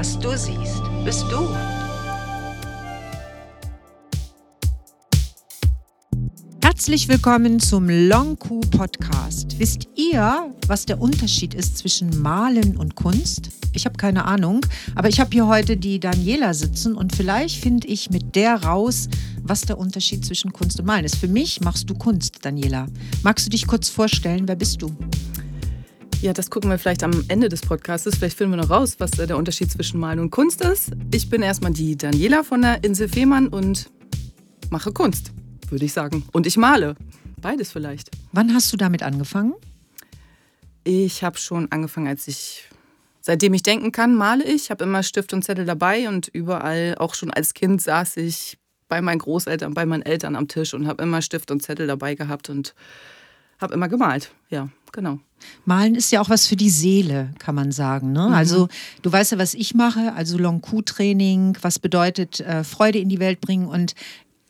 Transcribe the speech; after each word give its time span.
Was 0.00 0.18
du 0.18 0.30
siehst, 0.30 0.80
bist 1.04 1.26
du. 1.30 1.46
Herzlich 6.62 7.06
willkommen 7.06 7.60
zum 7.60 7.90
Long 7.90 8.38
Q 8.38 8.60
Podcast. 8.60 9.58
Wisst 9.58 9.88
ihr, 9.96 10.54
was 10.66 10.86
der 10.86 11.02
Unterschied 11.02 11.52
ist 11.52 11.76
zwischen 11.76 12.22
Malen 12.22 12.78
und 12.78 12.94
Kunst? 12.94 13.50
Ich 13.74 13.84
habe 13.84 13.98
keine 13.98 14.24
Ahnung, 14.24 14.64
aber 14.94 15.10
ich 15.10 15.20
habe 15.20 15.32
hier 15.32 15.46
heute 15.46 15.76
die 15.76 16.00
Daniela 16.00 16.54
sitzen 16.54 16.94
und 16.94 17.14
vielleicht 17.14 17.62
finde 17.62 17.86
ich 17.86 18.08
mit 18.08 18.34
der 18.36 18.54
raus, 18.62 19.06
was 19.42 19.60
der 19.60 19.76
Unterschied 19.76 20.24
zwischen 20.24 20.50
Kunst 20.54 20.80
und 20.80 20.86
Malen 20.86 21.04
ist. 21.04 21.16
Für 21.16 21.28
mich 21.28 21.60
machst 21.60 21.90
du 21.90 21.94
Kunst, 21.94 22.38
Daniela. 22.40 22.86
Magst 23.22 23.44
du 23.44 23.50
dich 23.50 23.66
kurz 23.66 23.90
vorstellen? 23.90 24.48
Wer 24.48 24.56
bist 24.56 24.80
du? 24.80 24.96
Ja, 26.22 26.34
das 26.34 26.50
gucken 26.50 26.68
wir 26.68 26.78
vielleicht 26.78 27.02
am 27.02 27.24
Ende 27.28 27.48
des 27.48 27.62
Podcasts. 27.62 28.14
Vielleicht 28.14 28.36
finden 28.36 28.52
wir 28.52 28.62
noch 28.62 28.68
raus, 28.68 28.96
was 28.98 29.12
der 29.12 29.38
Unterschied 29.38 29.70
zwischen 29.70 29.98
Malen 29.98 30.18
und 30.18 30.30
Kunst 30.30 30.60
ist. 30.60 30.90
Ich 31.14 31.30
bin 31.30 31.40
erstmal 31.40 31.72
die 31.72 31.96
Daniela 31.96 32.42
von 32.42 32.60
der 32.60 32.84
Insel 32.84 33.08
Fehmarn 33.08 33.48
und 33.48 33.88
mache 34.68 34.92
Kunst, 34.92 35.32
würde 35.70 35.86
ich 35.86 35.94
sagen. 35.94 36.24
Und 36.32 36.46
ich 36.46 36.58
male. 36.58 36.94
Beides 37.40 37.72
vielleicht. 37.72 38.10
Wann 38.32 38.52
hast 38.52 38.70
du 38.70 38.76
damit 38.76 39.02
angefangen? 39.02 39.54
Ich 40.84 41.24
habe 41.24 41.38
schon 41.38 41.72
angefangen, 41.72 42.08
als 42.08 42.28
ich, 42.28 42.68
seitdem 43.22 43.54
ich 43.54 43.62
denken 43.62 43.90
kann, 43.90 44.14
male 44.14 44.44
ich. 44.44 44.64
Ich 44.64 44.70
habe 44.70 44.84
immer 44.84 45.02
Stift 45.02 45.32
und 45.32 45.42
Zettel 45.42 45.64
dabei 45.64 46.06
und 46.06 46.28
überall, 46.28 46.96
auch 46.98 47.14
schon 47.14 47.30
als 47.30 47.54
Kind, 47.54 47.80
saß 47.80 48.18
ich 48.18 48.58
bei 48.88 49.00
meinen 49.00 49.20
Großeltern, 49.20 49.72
bei 49.72 49.86
meinen 49.86 50.02
Eltern 50.02 50.36
am 50.36 50.48
Tisch 50.48 50.74
und 50.74 50.86
habe 50.86 51.02
immer 51.02 51.22
Stift 51.22 51.50
und 51.50 51.62
Zettel 51.62 51.86
dabei 51.86 52.14
gehabt 52.14 52.50
und 52.50 52.74
habe 53.60 53.74
immer 53.74 53.88
gemalt. 53.88 54.32
Ja, 54.48 54.68
genau. 54.92 55.18
Malen 55.64 55.94
ist 55.94 56.12
ja 56.12 56.20
auch 56.20 56.28
was 56.28 56.46
für 56.46 56.56
die 56.56 56.70
Seele, 56.70 57.32
kann 57.38 57.54
man 57.54 57.72
sagen. 57.72 58.12
Ne? 58.12 58.28
Mhm. 58.28 58.34
Also 58.34 58.68
du 59.02 59.12
weißt 59.12 59.32
ja, 59.32 59.38
was 59.38 59.54
ich 59.54 59.74
mache, 59.74 60.12
also 60.14 60.38
Long-Q-Training, 60.38 61.58
was 61.62 61.78
bedeutet 61.78 62.40
äh, 62.40 62.64
Freude 62.64 62.98
in 62.98 63.08
die 63.08 63.20
Welt 63.20 63.40
bringen. 63.40 63.66
Und 63.66 63.94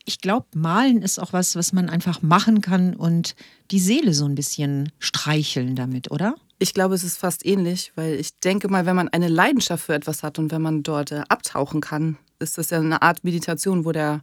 ich 0.05 0.21
glaube, 0.21 0.47
Malen 0.55 1.03
ist 1.03 1.21
auch 1.21 1.33
was, 1.33 1.57
was 1.57 1.73
man 1.73 1.89
einfach 1.89 2.23
machen 2.23 2.61
kann 2.61 2.95
und 2.95 3.35
die 3.71 3.81
Seele 3.81 4.15
so 4.15 4.25
ein 4.25 4.35
bisschen 4.35 4.91
streicheln 4.99 5.77
damit, 5.77 6.11
oder? 6.11 6.35
Ich 6.59 6.75
glaube, 6.75 6.95
es 6.95 7.05
ist 7.05 7.17
fast 7.17 7.47
ähnlich, 7.47 7.93
weil 7.95 8.15
ich 8.15 8.39
denke 8.41 8.69
mal, 8.69 8.85
wenn 8.85 8.97
man 8.97 9.09
eine 9.09 9.29
Leidenschaft 9.29 9.87
für 9.87 9.95
etwas 9.95 10.23
hat 10.23 10.39
und 10.39 10.51
wenn 10.51 10.61
man 10.61 10.83
dort 10.83 11.13
äh, 11.13 11.23
abtauchen 11.29 11.81
kann, 11.81 12.19
ist 12.39 12.59
das 12.59 12.71
ja 12.71 12.79
eine 12.79 13.03
Art 13.03 13.25
Meditation, 13.25 13.85
wo 13.85 13.93
der 13.93 14.23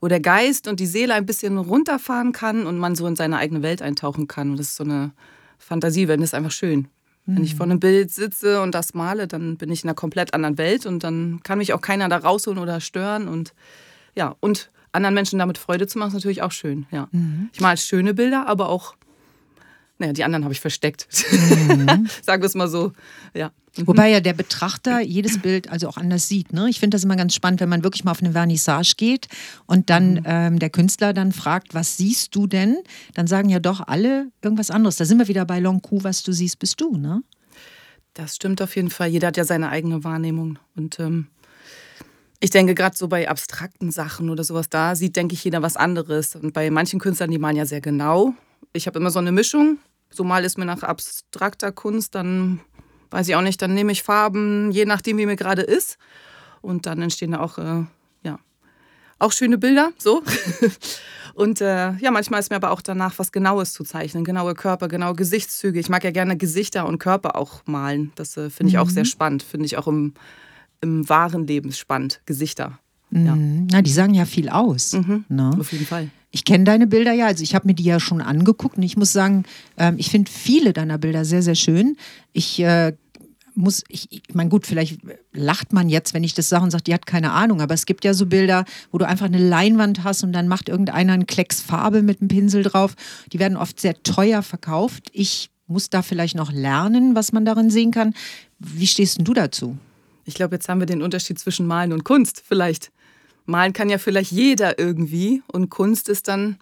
wo 0.00 0.08
der 0.08 0.20
Geist 0.20 0.68
und 0.68 0.80
die 0.80 0.86
Seele 0.86 1.14
ein 1.14 1.26
bisschen 1.26 1.58
runterfahren 1.58 2.32
kann 2.32 2.66
und 2.66 2.78
man 2.78 2.94
so 2.94 3.06
in 3.06 3.16
seine 3.16 3.38
eigene 3.38 3.62
Welt 3.62 3.82
eintauchen 3.82 4.28
kann. 4.28 4.50
Und 4.50 4.58
das 4.58 4.68
ist 4.68 4.76
so 4.76 4.84
eine 4.84 5.12
Fantasiewelt, 5.58 6.20
das 6.20 6.30
ist 6.30 6.34
einfach 6.34 6.50
schön. 6.50 6.88
Wenn 7.28 7.42
ich 7.42 7.54
mhm. 7.54 7.56
vor 7.56 7.66
einem 7.66 7.80
Bild 7.80 8.12
sitze 8.12 8.62
und 8.62 8.72
das 8.72 8.94
male, 8.94 9.26
dann 9.26 9.56
bin 9.56 9.70
ich 9.72 9.82
in 9.82 9.88
einer 9.88 9.96
komplett 9.96 10.32
anderen 10.32 10.58
Welt 10.58 10.86
und 10.86 11.02
dann 11.02 11.40
kann 11.42 11.58
mich 11.58 11.72
auch 11.72 11.80
keiner 11.80 12.08
da 12.08 12.18
rausholen 12.18 12.60
oder 12.60 12.80
stören. 12.80 13.26
Und 13.26 13.52
ja, 14.14 14.36
und 14.38 14.70
anderen 14.92 15.14
Menschen 15.14 15.40
damit 15.40 15.58
Freude 15.58 15.88
zu 15.88 15.98
machen, 15.98 16.08
ist 16.08 16.14
natürlich 16.14 16.42
auch 16.42 16.52
schön. 16.52 16.86
Ja. 16.92 17.08
Mhm. 17.10 17.50
Ich 17.52 17.60
male 17.60 17.78
schöne 17.78 18.14
Bilder, 18.14 18.46
aber 18.46 18.68
auch 18.68 18.94
naja, 19.98 20.12
die 20.12 20.24
anderen 20.24 20.44
habe 20.44 20.52
ich 20.52 20.60
versteckt. 20.60 21.08
Mhm. 21.30 22.08
Sagen 22.22 22.42
wir 22.42 22.46
es 22.46 22.54
mal 22.54 22.68
so. 22.68 22.92
Ja. 23.34 23.52
Mhm. 23.76 23.86
Wobei 23.86 24.10
ja 24.10 24.20
der 24.20 24.34
Betrachter 24.34 25.00
jedes 25.00 25.40
Bild 25.40 25.70
also 25.70 25.88
auch 25.88 25.96
anders 25.96 26.28
sieht. 26.28 26.52
Ne? 26.52 26.68
Ich 26.68 26.80
finde 26.80 26.96
das 26.96 27.04
immer 27.04 27.16
ganz 27.16 27.34
spannend, 27.34 27.60
wenn 27.60 27.68
man 27.68 27.82
wirklich 27.82 28.04
mal 28.04 28.10
auf 28.10 28.22
eine 28.22 28.32
Vernissage 28.32 28.94
geht 28.96 29.28
und 29.66 29.88
dann 29.90 30.14
mhm. 30.14 30.22
ähm, 30.24 30.58
der 30.58 30.70
Künstler 30.70 31.12
dann 31.12 31.32
fragt, 31.32 31.74
was 31.74 31.96
siehst 31.96 32.34
du 32.34 32.46
denn? 32.46 32.76
Dann 33.14 33.26
sagen 33.26 33.48
ja 33.48 33.58
doch 33.58 33.80
alle 33.86 34.30
irgendwas 34.42 34.70
anderes. 34.70 34.96
Da 34.96 35.04
sind 35.04 35.18
wir 35.18 35.28
wieder 35.28 35.44
bei 35.44 35.60
Long 35.60 35.80
Q, 35.80 36.04
was 36.04 36.22
du 36.22 36.32
siehst, 36.32 36.58
bist 36.58 36.80
du, 36.80 36.96
ne? 36.96 37.22
Das 38.14 38.36
stimmt 38.36 38.62
auf 38.62 38.76
jeden 38.76 38.88
Fall. 38.88 39.08
Jeder 39.08 39.28
hat 39.28 39.36
ja 39.36 39.44
seine 39.44 39.68
eigene 39.68 40.02
Wahrnehmung. 40.02 40.58
Und 40.74 40.98
ähm, 41.00 41.26
ich 42.40 42.48
denke, 42.48 42.74
gerade 42.74 42.96
so 42.96 43.08
bei 43.08 43.28
abstrakten 43.28 43.90
Sachen 43.90 44.30
oder 44.30 44.42
sowas, 44.42 44.70
da 44.70 44.94
sieht, 44.94 45.16
denke 45.16 45.34
ich, 45.34 45.44
jeder 45.44 45.60
was 45.60 45.76
anderes. 45.76 46.34
Und 46.34 46.54
bei 46.54 46.70
manchen 46.70 46.98
Künstlern, 46.98 47.30
die 47.30 47.38
malen 47.38 47.56
ja 47.56 47.66
sehr 47.66 47.82
genau. 47.82 48.34
Ich 48.72 48.86
habe 48.86 48.98
immer 48.98 49.10
so 49.10 49.18
eine 49.18 49.32
Mischung. 49.32 49.78
So 50.10 50.24
mal 50.24 50.44
ist 50.44 50.58
mir 50.58 50.64
nach 50.64 50.82
abstrakter 50.82 51.72
Kunst, 51.72 52.14
dann 52.14 52.60
weiß 53.10 53.28
ich 53.28 53.36
auch 53.36 53.42
nicht, 53.42 53.60
dann 53.62 53.74
nehme 53.74 53.92
ich 53.92 54.02
Farben, 54.02 54.70
je 54.70 54.84
nachdem, 54.84 55.18
wie 55.18 55.26
mir 55.26 55.36
gerade 55.36 55.62
ist. 55.62 55.98
Und 56.60 56.86
dann 56.86 57.02
entstehen 57.02 57.32
da 57.32 57.40
auch, 57.40 57.58
äh, 57.58 57.84
ja, 58.22 58.38
auch 59.18 59.32
schöne 59.32 59.58
Bilder, 59.58 59.92
so. 59.98 60.22
und 61.34 61.60
äh, 61.60 61.92
ja, 61.96 62.10
manchmal 62.10 62.40
ist 62.40 62.50
mir 62.50 62.56
aber 62.56 62.70
auch 62.70 62.82
danach 62.82 63.18
was 63.18 63.32
Genaues 63.32 63.72
zu 63.72 63.84
zeichnen, 63.84 64.24
genaue 64.24 64.54
Körper, 64.54 64.88
genaue 64.88 65.14
Gesichtszüge. 65.14 65.78
Ich 65.78 65.88
mag 65.88 66.04
ja 66.04 66.10
gerne 66.10 66.36
Gesichter 66.36 66.86
und 66.86 66.98
Körper 66.98 67.36
auch 67.36 67.62
malen. 67.66 68.12
Das 68.14 68.36
äh, 68.36 68.50
finde 68.50 68.70
ich 68.70 68.74
mhm. 68.74 68.80
auch 68.80 68.90
sehr 68.90 69.04
spannend. 69.04 69.42
Finde 69.42 69.66
ich 69.66 69.76
auch 69.76 69.86
im, 69.86 70.14
im 70.80 71.08
wahren 71.08 71.46
Leben 71.46 71.72
spannend, 71.72 72.20
Gesichter. 72.26 72.78
Ja. 73.10 73.36
Mhm. 73.36 73.68
Na, 73.70 73.82
die 73.82 73.92
sagen 73.92 74.14
ja 74.14 74.24
viel 74.24 74.48
aus. 74.48 74.92
Mhm. 74.92 75.24
Ne? 75.28 75.56
Auf 75.58 75.72
jeden 75.72 75.86
Fall. 75.86 76.10
Ich 76.36 76.44
kenne 76.44 76.64
deine 76.64 76.86
Bilder 76.86 77.14
ja, 77.14 77.28
also 77.28 77.42
ich 77.42 77.54
habe 77.54 77.66
mir 77.66 77.72
die 77.72 77.84
ja 77.84 77.98
schon 77.98 78.20
angeguckt 78.20 78.76
und 78.76 78.82
ich 78.82 78.98
muss 78.98 79.10
sagen, 79.10 79.44
ähm, 79.78 79.94
ich 79.96 80.10
finde 80.10 80.30
viele 80.30 80.74
deiner 80.74 80.98
Bilder 80.98 81.24
sehr, 81.24 81.40
sehr 81.40 81.54
schön. 81.54 81.96
Ich 82.34 82.60
äh, 82.60 82.92
muss, 83.54 83.84
ich, 83.88 84.12
ich 84.12 84.34
meine, 84.34 84.50
gut, 84.50 84.66
vielleicht 84.66 85.00
lacht 85.32 85.72
man 85.72 85.88
jetzt, 85.88 86.12
wenn 86.12 86.24
ich 86.24 86.34
das 86.34 86.50
sage 86.50 86.64
und 86.64 86.72
sage, 86.72 86.84
die 86.84 86.92
hat 86.92 87.06
keine 87.06 87.32
Ahnung, 87.32 87.62
aber 87.62 87.72
es 87.72 87.86
gibt 87.86 88.04
ja 88.04 88.12
so 88.12 88.26
Bilder, 88.26 88.66
wo 88.92 88.98
du 88.98 89.06
einfach 89.06 89.24
eine 89.24 89.38
Leinwand 89.38 90.04
hast 90.04 90.24
und 90.24 90.34
dann 90.34 90.46
macht 90.46 90.68
irgendeiner 90.68 91.14
einen 91.14 91.26
Klecks 91.26 91.62
Farbe 91.62 92.02
mit 92.02 92.20
einem 92.20 92.28
Pinsel 92.28 92.62
drauf. 92.62 92.96
Die 93.32 93.38
werden 93.38 93.56
oft 93.56 93.80
sehr 93.80 94.02
teuer 94.02 94.42
verkauft. 94.42 95.08
Ich 95.14 95.48
muss 95.66 95.88
da 95.88 96.02
vielleicht 96.02 96.36
noch 96.36 96.52
lernen, 96.52 97.14
was 97.14 97.32
man 97.32 97.46
darin 97.46 97.70
sehen 97.70 97.92
kann. 97.92 98.12
Wie 98.58 98.86
stehst 98.86 99.16
denn 99.16 99.24
du 99.24 99.32
dazu? 99.32 99.78
Ich 100.26 100.34
glaube, 100.34 100.56
jetzt 100.56 100.68
haben 100.68 100.80
wir 100.80 100.86
den 100.86 101.00
Unterschied 101.00 101.38
zwischen 101.38 101.66
Malen 101.66 101.94
und 101.94 102.04
Kunst 102.04 102.42
vielleicht. 102.46 102.90
Malen 103.46 103.72
kann 103.72 103.88
ja 103.88 103.98
vielleicht 103.98 104.32
jeder 104.32 104.78
irgendwie 104.78 105.42
und 105.46 105.70
Kunst 105.70 106.08
ist 106.08 106.28
dann, 106.28 106.58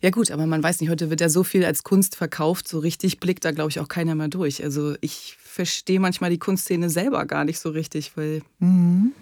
ja 0.00 0.10
gut, 0.10 0.30
aber 0.30 0.46
man 0.46 0.62
weiß 0.62 0.80
nicht, 0.80 0.90
heute 0.90 1.10
wird 1.10 1.20
ja 1.20 1.28
so 1.28 1.44
viel 1.44 1.64
als 1.64 1.82
Kunst 1.82 2.16
verkauft, 2.16 2.68
so 2.68 2.78
richtig 2.78 3.20
blickt 3.20 3.44
da, 3.44 3.50
glaube 3.50 3.70
ich, 3.70 3.80
auch 3.80 3.88
keiner 3.88 4.14
mehr 4.14 4.28
durch. 4.28 4.62
Also 4.62 4.94
ich 5.00 5.36
verstehe 5.40 6.00
manchmal 6.00 6.30
die 6.30 6.38
Kunstszene 6.38 6.88
selber 6.88 7.26
gar 7.26 7.44
nicht 7.44 7.58
so 7.58 7.70
richtig, 7.70 8.16
weil 8.16 8.42
mhm. 8.60 9.12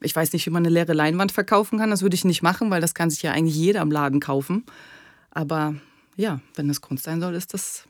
ich 0.00 0.14
weiß 0.14 0.32
nicht, 0.32 0.46
wie 0.46 0.50
man 0.50 0.64
eine 0.64 0.74
leere 0.74 0.92
Leinwand 0.92 1.32
verkaufen 1.32 1.78
kann. 1.78 1.90
Das 1.90 2.02
würde 2.02 2.14
ich 2.14 2.24
nicht 2.24 2.42
machen, 2.42 2.70
weil 2.70 2.80
das 2.80 2.94
kann 2.94 3.10
sich 3.10 3.22
ja 3.22 3.32
eigentlich 3.32 3.56
jeder 3.56 3.82
im 3.82 3.92
Laden 3.92 4.20
kaufen. 4.20 4.64
Aber 5.30 5.76
ja, 6.16 6.40
wenn 6.56 6.66
das 6.66 6.80
Kunst 6.80 7.04
sein 7.04 7.20
soll, 7.20 7.34
ist 7.34 7.54
das 7.54 7.84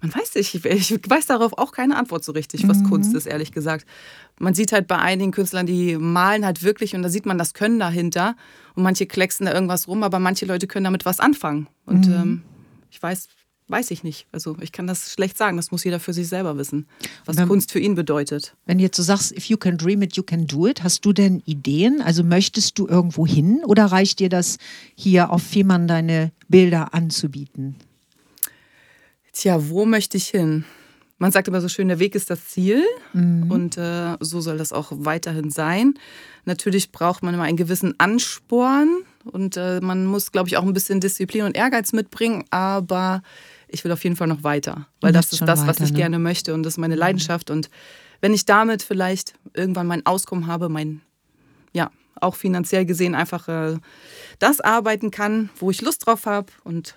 man 0.00 0.14
weiß 0.14 0.34
nicht, 0.34 0.54
ich, 0.54 0.90
weiß 1.08 1.26
darauf 1.26 1.56
auch 1.56 1.72
keine 1.72 1.96
Antwort 1.96 2.24
so 2.24 2.32
richtig, 2.32 2.68
was 2.68 2.78
mhm. 2.78 2.84
Kunst 2.90 3.14
ist, 3.14 3.26
ehrlich 3.26 3.52
gesagt. 3.52 3.86
Man 4.38 4.54
sieht 4.54 4.72
halt 4.72 4.86
bei 4.86 4.98
einigen 4.98 5.32
Künstlern, 5.32 5.66
die 5.66 5.96
malen 5.96 6.44
halt 6.44 6.62
wirklich 6.62 6.94
und 6.94 7.02
da 7.02 7.08
sieht 7.08 7.26
man 7.26 7.38
das 7.38 7.54
Können 7.54 7.78
dahinter 7.78 8.36
und 8.74 8.82
manche 8.82 9.06
klecksen 9.06 9.46
da 9.46 9.54
irgendwas 9.54 9.88
rum, 9.88 10.02
aber 10.02 10.18
manche 10.18 10.46
Leute 10.46 10.66
können 10.66 10.84
damit 10.84 11.04
was 11.04 11.20
anfangen. 11.20 11.68
Und 11.86 12.08
mhm. 12.08 12.14
ähm, 12.14 12.42
ich 12.90 13.02
weiß, 13.02 13.28
weiß 13.68 13.90
ich 13.90 14.04
nicht. 14.04 14.26
Also 14.32 14.56
ich 14.60 14.72
kann 14.72 14.86
das 14.86 15.12
schlecht 15.12 15.36
sagen. 15.36 15.56
Das 15.56 15.70
muss 15.70 15.84
jeder 15.84 16.00
für 16.00 16.12
sich 16.12 16.28
selber 16.28 16.56
wissen, 16.58 16.86
was 17.24 17.36
wenn, 17.36 17.48
Kunst 17.48 17.72
für 17.72 17.80
ihn 17.80 17.94
bedeutet. 17.94 18.54
Wenn 18.64 18.78
du 18.78 18.84
jetzt 18.84 18.96
so 18.96 19.02
sagst, 19.02 19.32
if 19.32 19.46
you 19.46 19.56
can 19.56 19.76
dream 19.76 20.02
it, 20.02 20.16
you 20.16 20.22
can 20.22 20.46
do 20.46 20.66
it, 20.66 20.82
hast 20.82 21.04
du 21.04 21.12
denn 21.12 21.42
Ideen? 21.46 22.00
Also 22.02 22.22
möchtest 22.22 22.78
du 22.78 22.86
irgendwo 22.86 23.26
hin 23.26 23.62
oder 23.64 23.86
reicht 23.86 24.20
dir 24.20 24.28
das 24.28 24.58
hier 24.94 25.30
auf 25.30 25.42
Fehmarn 25.42 25.88
deine 25.88 26.32
Bilder 26.48 26.94
anzubieten? 26.94 27.76
Tja, 29.36 29.68
wo 29.68 29.84
möchte 29.84 30.16
ich 30.16 30.28
hin? 30.28 30.64
Man 31.18 31.30
sagt 31.30 31.46
immer 31.46 31.60
so 31.60 31.68
schön, 31.68 31.88
der 31.88 31.98
Weg 31.98 32.14
ist 32.14 32.30
das 32.30 32.48
Ziel 32.48 32.82
mhm. 33.12 33.50
und 33.50 33.76
äh, 33.76 34.16
so 34.20 34.40
soll 34.40 34.56
das 34.56 34.72
auch 34.72 34.92
weiterhin 34.92 35.50
sein. 35.50 35.92
Natürlich 36.46 36.90
braucht 36.90 37.22
man 37.22 37.34
immer 37.34 37.42
einen 37.42 37.58
gewissen 37.58 37.94
Ansporn 37.98 39.02
und 39.24 39.58
äh, 39.58 39.80
man 39.82 40.06
muss, 40.06 40.32
glaube 40.32 40.48
ich, 40.48 40.56
auch 40.56 40.62
ein 40.62 40.72
bisschen 40.72 41.00
Disziplin 41.00 41.44
und 41.44 41.54
Ehrgeiz 41.54 41.92
mitbringen, 41.92 42.44
aber 42.48 43.22
ich 43.68 43.84
will 43.84 43.92
auf 43.92 44.04
jeden 44.04 44.16
Fall 44.16 44.26
noch 44.26 44.42
weiter, 44.42 44.86
weil 45.02 45.12
das 45.12 45.32
ist 45.32 45.42
das, 45.42 45.60
weiter, 45.60 45.68
was 45.68 45.80
ich 45.80 45.92
ne? 45.92 45.98
gerne 45.98 46.18
möchte 46.18 46.54
und 46.54 46.62
das 46.62 46.74
ist 46.74 46.78
meine 46.78 46.94
mhm. 46.94 47.00
Leidenschaft 47.00 47.50
und 47.50 47.68
wenn 48.22 48.32
ich 48.32 48.46
damit 48.46 48.82
vielleicht 48.82 49.34
irgendwann 49.52 49.86
mein 49.86 50.06
Auskommen 50.06 50.46
habe, 50.46 50.70
mein, 50.70 51.02
ja, 51.74 51.90
auch 52.18 52.36
finanziell 52.36 52.86
gesehen 52.86 53.14
einfach 53.14 53.48
äh, 53.48 53.76
das 54.38 54.62
arbeiten 54.62 55.10
kann, 55.10 55.50
wo 55.58 55.70
ich 55.70 55.82
Lust 55.82 56.06
drauf 56.06 56.24
habe 56.24 56.50
und 56.64 56.94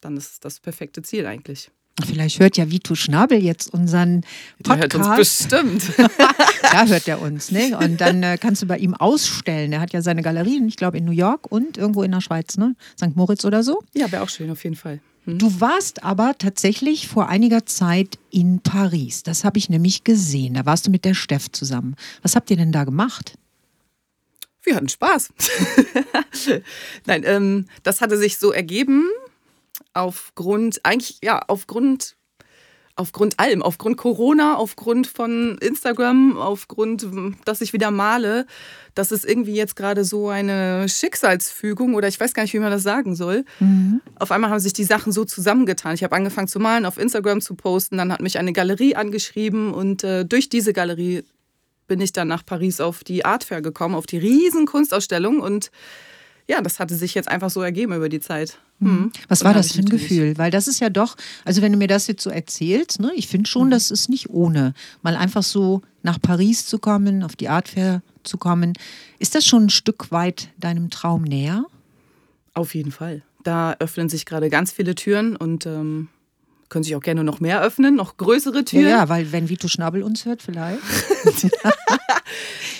dann 0.00 0.16
ist 0.16 0.32
es 0.32 0.40
das 0.40 0.60
perfekte 0.60 1.02
Ziel 1.02 1.26
eigentlich. 1.26 1.70
Vielleicht 2.06 2.38
hört 2.38 2.56
ja 2.56 2.70
Vito 2.70 2.94
Schnabel 2.94 3.42
jetzt 3.42 3.72
unseren 3.72 4.22
Podcast. 4.62 4.94
Der 4.94 5.00
hört 5.00 5.08
uns 5.08 5.16
bestimmt. 5.16 5.98
da 6.62 6.86
hört 6.86 7.08
er 7.08 7.20
uns, 7.20 7.50
ne? 7.50 7.76
Und 7.76 8.00
dann 8.00 8.22
äh, 8.22 8.38
kannst 8.40 8.62
du 8.62 8.66
bei 8.66 8.78
ihm 8.78 8.94
ausstellen. 8.94 9.72
Er 9.72 9.80
hat 9.80 9.92
ja 9.92 10.00
seine 10.00 10.22
Galerien, 10.22 10.68
ich 10.68 10.76
glaube 10.76 10.98
in 10.98 11.04
New 11.04 11.12
York 11.12 11.50
und 11.50 11.76
irgendwo 11.76 12.02
in 12.02 12.12
der 12.12 12.20
Schweiz, 12.20 12.56
ne? 12.56 12.76
St. 12.96 13.16
Moritz 13.16 13.44
oder 13.44 13.62
so. 13.62 13.82
Ja, 13.94 14.10
wäre 14.12 14.22
auch 14.22 14.28
schön, 14.28 14.50
auf 14.50 14.62
jeden 14.62 14.76
Fall. 14.76 15.00
Hm. 15.24 15.38
Du 15.38 15.60
warst 15.60 16.04
aber 16.04 16.36
tatsächlich 16.38 17.08
vor 17.08 17.28
einiger 17.28 17.66
Zeit 17.66 18.18
in 18.30 18.60
Paris. 18.60 19.24
Das 19.24 19.44
habe 19.44 19.58
ich 19.58 19.68
nämlich 19.68 20.04
gesehen. 20.04 20.54
Da 20.54 20.66
warst 20.66 20.86
du 20.86 20.90
mit 20.90 21.04
der 21.04 21.14
Steff 21.14 21.50
zusammen. 21.50 21.96
Was 22.22 22.36
habt 22.36 22.50
ihr 22.50 22.56
denn 22.56 22.72
da 22.72 22.84
gemacht? 22.84 23.34
Wir 24.62 24.76
hatten 24.76 24.88
Spaß. 24.88 25.30
Nein, 27.06 27.22
ähm, 27.24 27.66
das 27.82 28.00
hatte 28.00 28.18
sich 28.18 28.38
so 28.38 28.52
ergeben 28.52 29.08
aufgrund, 29.94 30.84
eigentlich 30.84 31.18
ja, 31.22 31.40
aufgrund 31.46 32.16
aufgrund 32.98 33.38
allem, 33.38 33.62
aufgrund 33.62 33.96
Corona, 33.96 34.56
aufgrund 34.56 35.06
von 35.06 35.56
Instagram, 35.58 36.36
aufgrund, 36.36 37.06
dass 37.44 37.60
ich 37.60 37.72
wieder 37.72 37.92
male, 37.92 38.44
das 38.94 39.12
ist 39.12 39.24
irgendwie 39.24 39.54
jetzt 39.54 39.76
gerade 39.76 40.04
so 40.04 40.28
eine 40.28 40.88
Schicksalsfügung 40.88 41.94
oder 41.94 42.08
ich 42.08 42.18
weiß 42.18 42.34
gar 42.34 42.42
nicht, 42.42 42.54
wie 42.54 42.58
man 42.58 42.72
das 42.72 42.82
sagen 42.82 43.14
soll. 43.14 43.44
Mhm. 43.60 44.00
Auf 44.18 44.32
einmal 44.32 44.50
haben 44.50 44.58
sich 44.58 44.72
die 44.72 44.84
Sachen 44.84 45.12
so 45.12 45.24
zusammengetan. 45.24 45.94
Ich 45.94 46.02
habe 46.02 46.16
angefangen 46.16 46.48
zu 46.48 46.58
malen, 46.58 46.84
auf 46.84 46.98
Instagram 46.98 47.40
zu 47.40 47.54
posten, 47.54 47.98
dann 47.98 48.12
hat 48.12 48.20
mich 48.20 48.36
eine 48.36 48.52
Galerie 48.52 48.96
angeschrieben 48.96 49.72
und 49.72 50.02
äh, 50.02 50.24
durch 50.24 50.48
diese 50.48 50.72
Galerie 50.72 51.22
bin 51.86 52.00
ich 52.00 52.12
dann 52.12 52.28
nach 52.28 52.44
Paris 52.44 52.80
auf 52.80 53.04
die 53.04 53.24
Art 53.24 53.44
Fair 53.44 53.62
gekommen, 53.62 53.94
auf 53.94 54.06
die 54.06 54.18
riesen 54.18 54.66
Kunstausstellung 54.66 55.40
und 55.40 55.70
ja, 56.48 56.62
das 56.62 56.80
hatte 56.80 56.94
sich 56.94 57.14
jetzt 57.14 57.28
einfach 57.28 57.50
so 57.50 57.60
ergeben 57.60 57.92
über 57.92 58.08
die 58.08 58.20
Zeit. 58.20 58.58
Hm. 58.80 58.88
hm. 58.88 59.12
Was 59.28 59.44
war 59.44 59.52
das 59.52 59.72
für 59.72 59.80
ein 59.80 59.88
Gefühl? 59.88 60.38
Weil 60.38 60.50
das 60.50 60.66
ist 60.66 60.80
ja 60.80 60.88
doch, 60.88 61.16
also 61.44 61.60
wenn 61.62 61.72
du 61.72 61.78
mir 61.78 61.88
das 61.88 62.06
jetzt 62.06 62.22
so 62.22 62.30
erzählst, 62.30 63.00
ne, 63.00 63.12
ich 63.14 63.28
finde 63.28 63.48
schon, 63.48 63.66
mhm. 63.66 63.72
das 63.72 63.90
ist 63.90 64.08
nicht 64.08 64.30
ohne, 64.30 64.72
mal 65.02 65.14
einfach 65.14 65.42
so 65.42 65.82
nach 66.02 66.20
Paris 66.20 66.66
zu 66.66 66.78
kommen, 66.78 67.22
auf 67.22 67.36
die 67.36 67.48
Art 67.48 67.68
Fair 67.68 68.02
zu 68.22 68.38
kommen. 68.38 68.72
Ist 69.18 69.34
das 69.34 69.44
schon 69.44 69.64
ein 69.66 69.70
Stück 69.70 70.10
weit 70.10 70.48
deinem 70.58 70.90
Traum 70.90 71.22
näher? 71.22 71.66
Auf 72.54 72.74
jeden 72.74 72.92
Fall. 72.92 73.22
Da 73.44 73.76
öffnen 73.78 74.08
sich 74.08 74.24
gerade 74.24 74.48
ganz 74.48 74.72
viele 74.72 74.94
Türen 74.94 75.36
und 75.36 75.66
ähm, 75.66 76.08
können 76.68 76.84
sich 76.84 76.94
auch 76.96 77.00
gerne 77.00 77.24
noch 77.24 77.40
mehr 77.40 77.62
öffnen, 77.62 77.94
noch 77.94 78.16
größere 78.16 78.64
Türen. 78.64 78.84
Ja, 78.84 78.98
ja 78.98 79.08
weil 79.08 79.32
wenn 79.32 79.48
Vito 79.48 79.68
Schnabel 79.68 80.02
uns 80.02 80.24
hört, 80.24 80.42
vielleicht. 80.42 80.80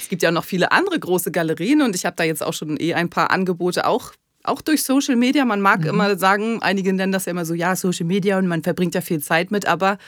es 0.00 0.08
gibt 0.08 0.22
ja 0.22 0.30
noch 0.30 0.44
viele 0.44 0.72
andere 0.72 0.98
große 0.98 1.30
Galerien 1.30 1.82
und 1.82 1.94
ich 1.94 2.06
habe 2.06 2.16
da 2.16 2.24
jetzt 2.24 2.42
auch 2.42 2.52
schon 2.52 2.78
eh 2.78 2.94
ein 2.94 3.10
paar 3.10 3.30
Angebote 3.30 3.86
auch 3.86 4.12
auch 4.44 4.62
durch 4.62 4.82
Social 4.82 5.16
Media. 5.16 5.44
Man 5.44 5.60
mag 5.60 5.80
mhm. 5.80 5.88
immer 5.88 6.16
sagen, 6.16 6.62
einige 6.62 6.92
nennen 6.92 7.12
das 7.12 7.26
ja 7.26 7.32
immer 7.32 7.44
so, 7.44 7.54
ja, 7.54 7.76
Social 7.76 8.06
Media 8.06 8.38
und 8.38 8.46
man 8.46 8.62
verbringt 8.62 8.94
ja 8.94 9.00
viel 9.00 9.20
Zeit 9.20 9.50
mit, 9.50 9.66
aber 9.66 9.98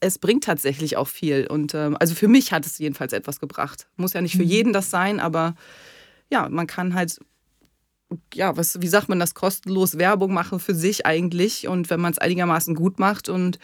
es 0.00 0.18
bringt 0.18 0.44
tatsächlich 0.44 0.96
auch 0.96 1.08
viel. 1.08 1.46
Und 1.46 1.74
ähm, 1.74 1.96
also 2.00 2.14
für 2.14 2.28
mich 2.28 2.52
hat 2.52 2.64
es 2.66 2.78
jedenfalls 2.78 3.12
etwas 3.12 3.40
gebracht. 3.40 3.86
Muss 3.96 4.14
ja 4.14 4.22
nicht 4.22 4.36
für 4.36 4.44
mhm. 4.44 4.48
jeden 4.48 4.72
das 4.72 4.90
sein, 4.90 5.20
aber 5.20 5.54
ja, 6.30 6.48
man 6.48 6.66
kann 6.66 6.94
halt 6.94 7.18
ja, 8.34 8.56
was, 8.56 8.80
wie 8.80 8.88
sagt 8.88 9.08
man 9.08 9.20
das, 9.20 9.34
kostenlos 9.34 9.98
Werbung 9.98 10.32
machen 10.32 10.60
für 10.60 10.74
sich 10.74 11.06
eigentlich. 11.06 11.68
Und 11.68 11.90
wenn 11.90 12.00
man 12.00 12.12
es 12.12 12.18
einigermaßen 12.18 12.74
gut 12.74 12.98
macht 12.98 13.28
und 13.28 13.58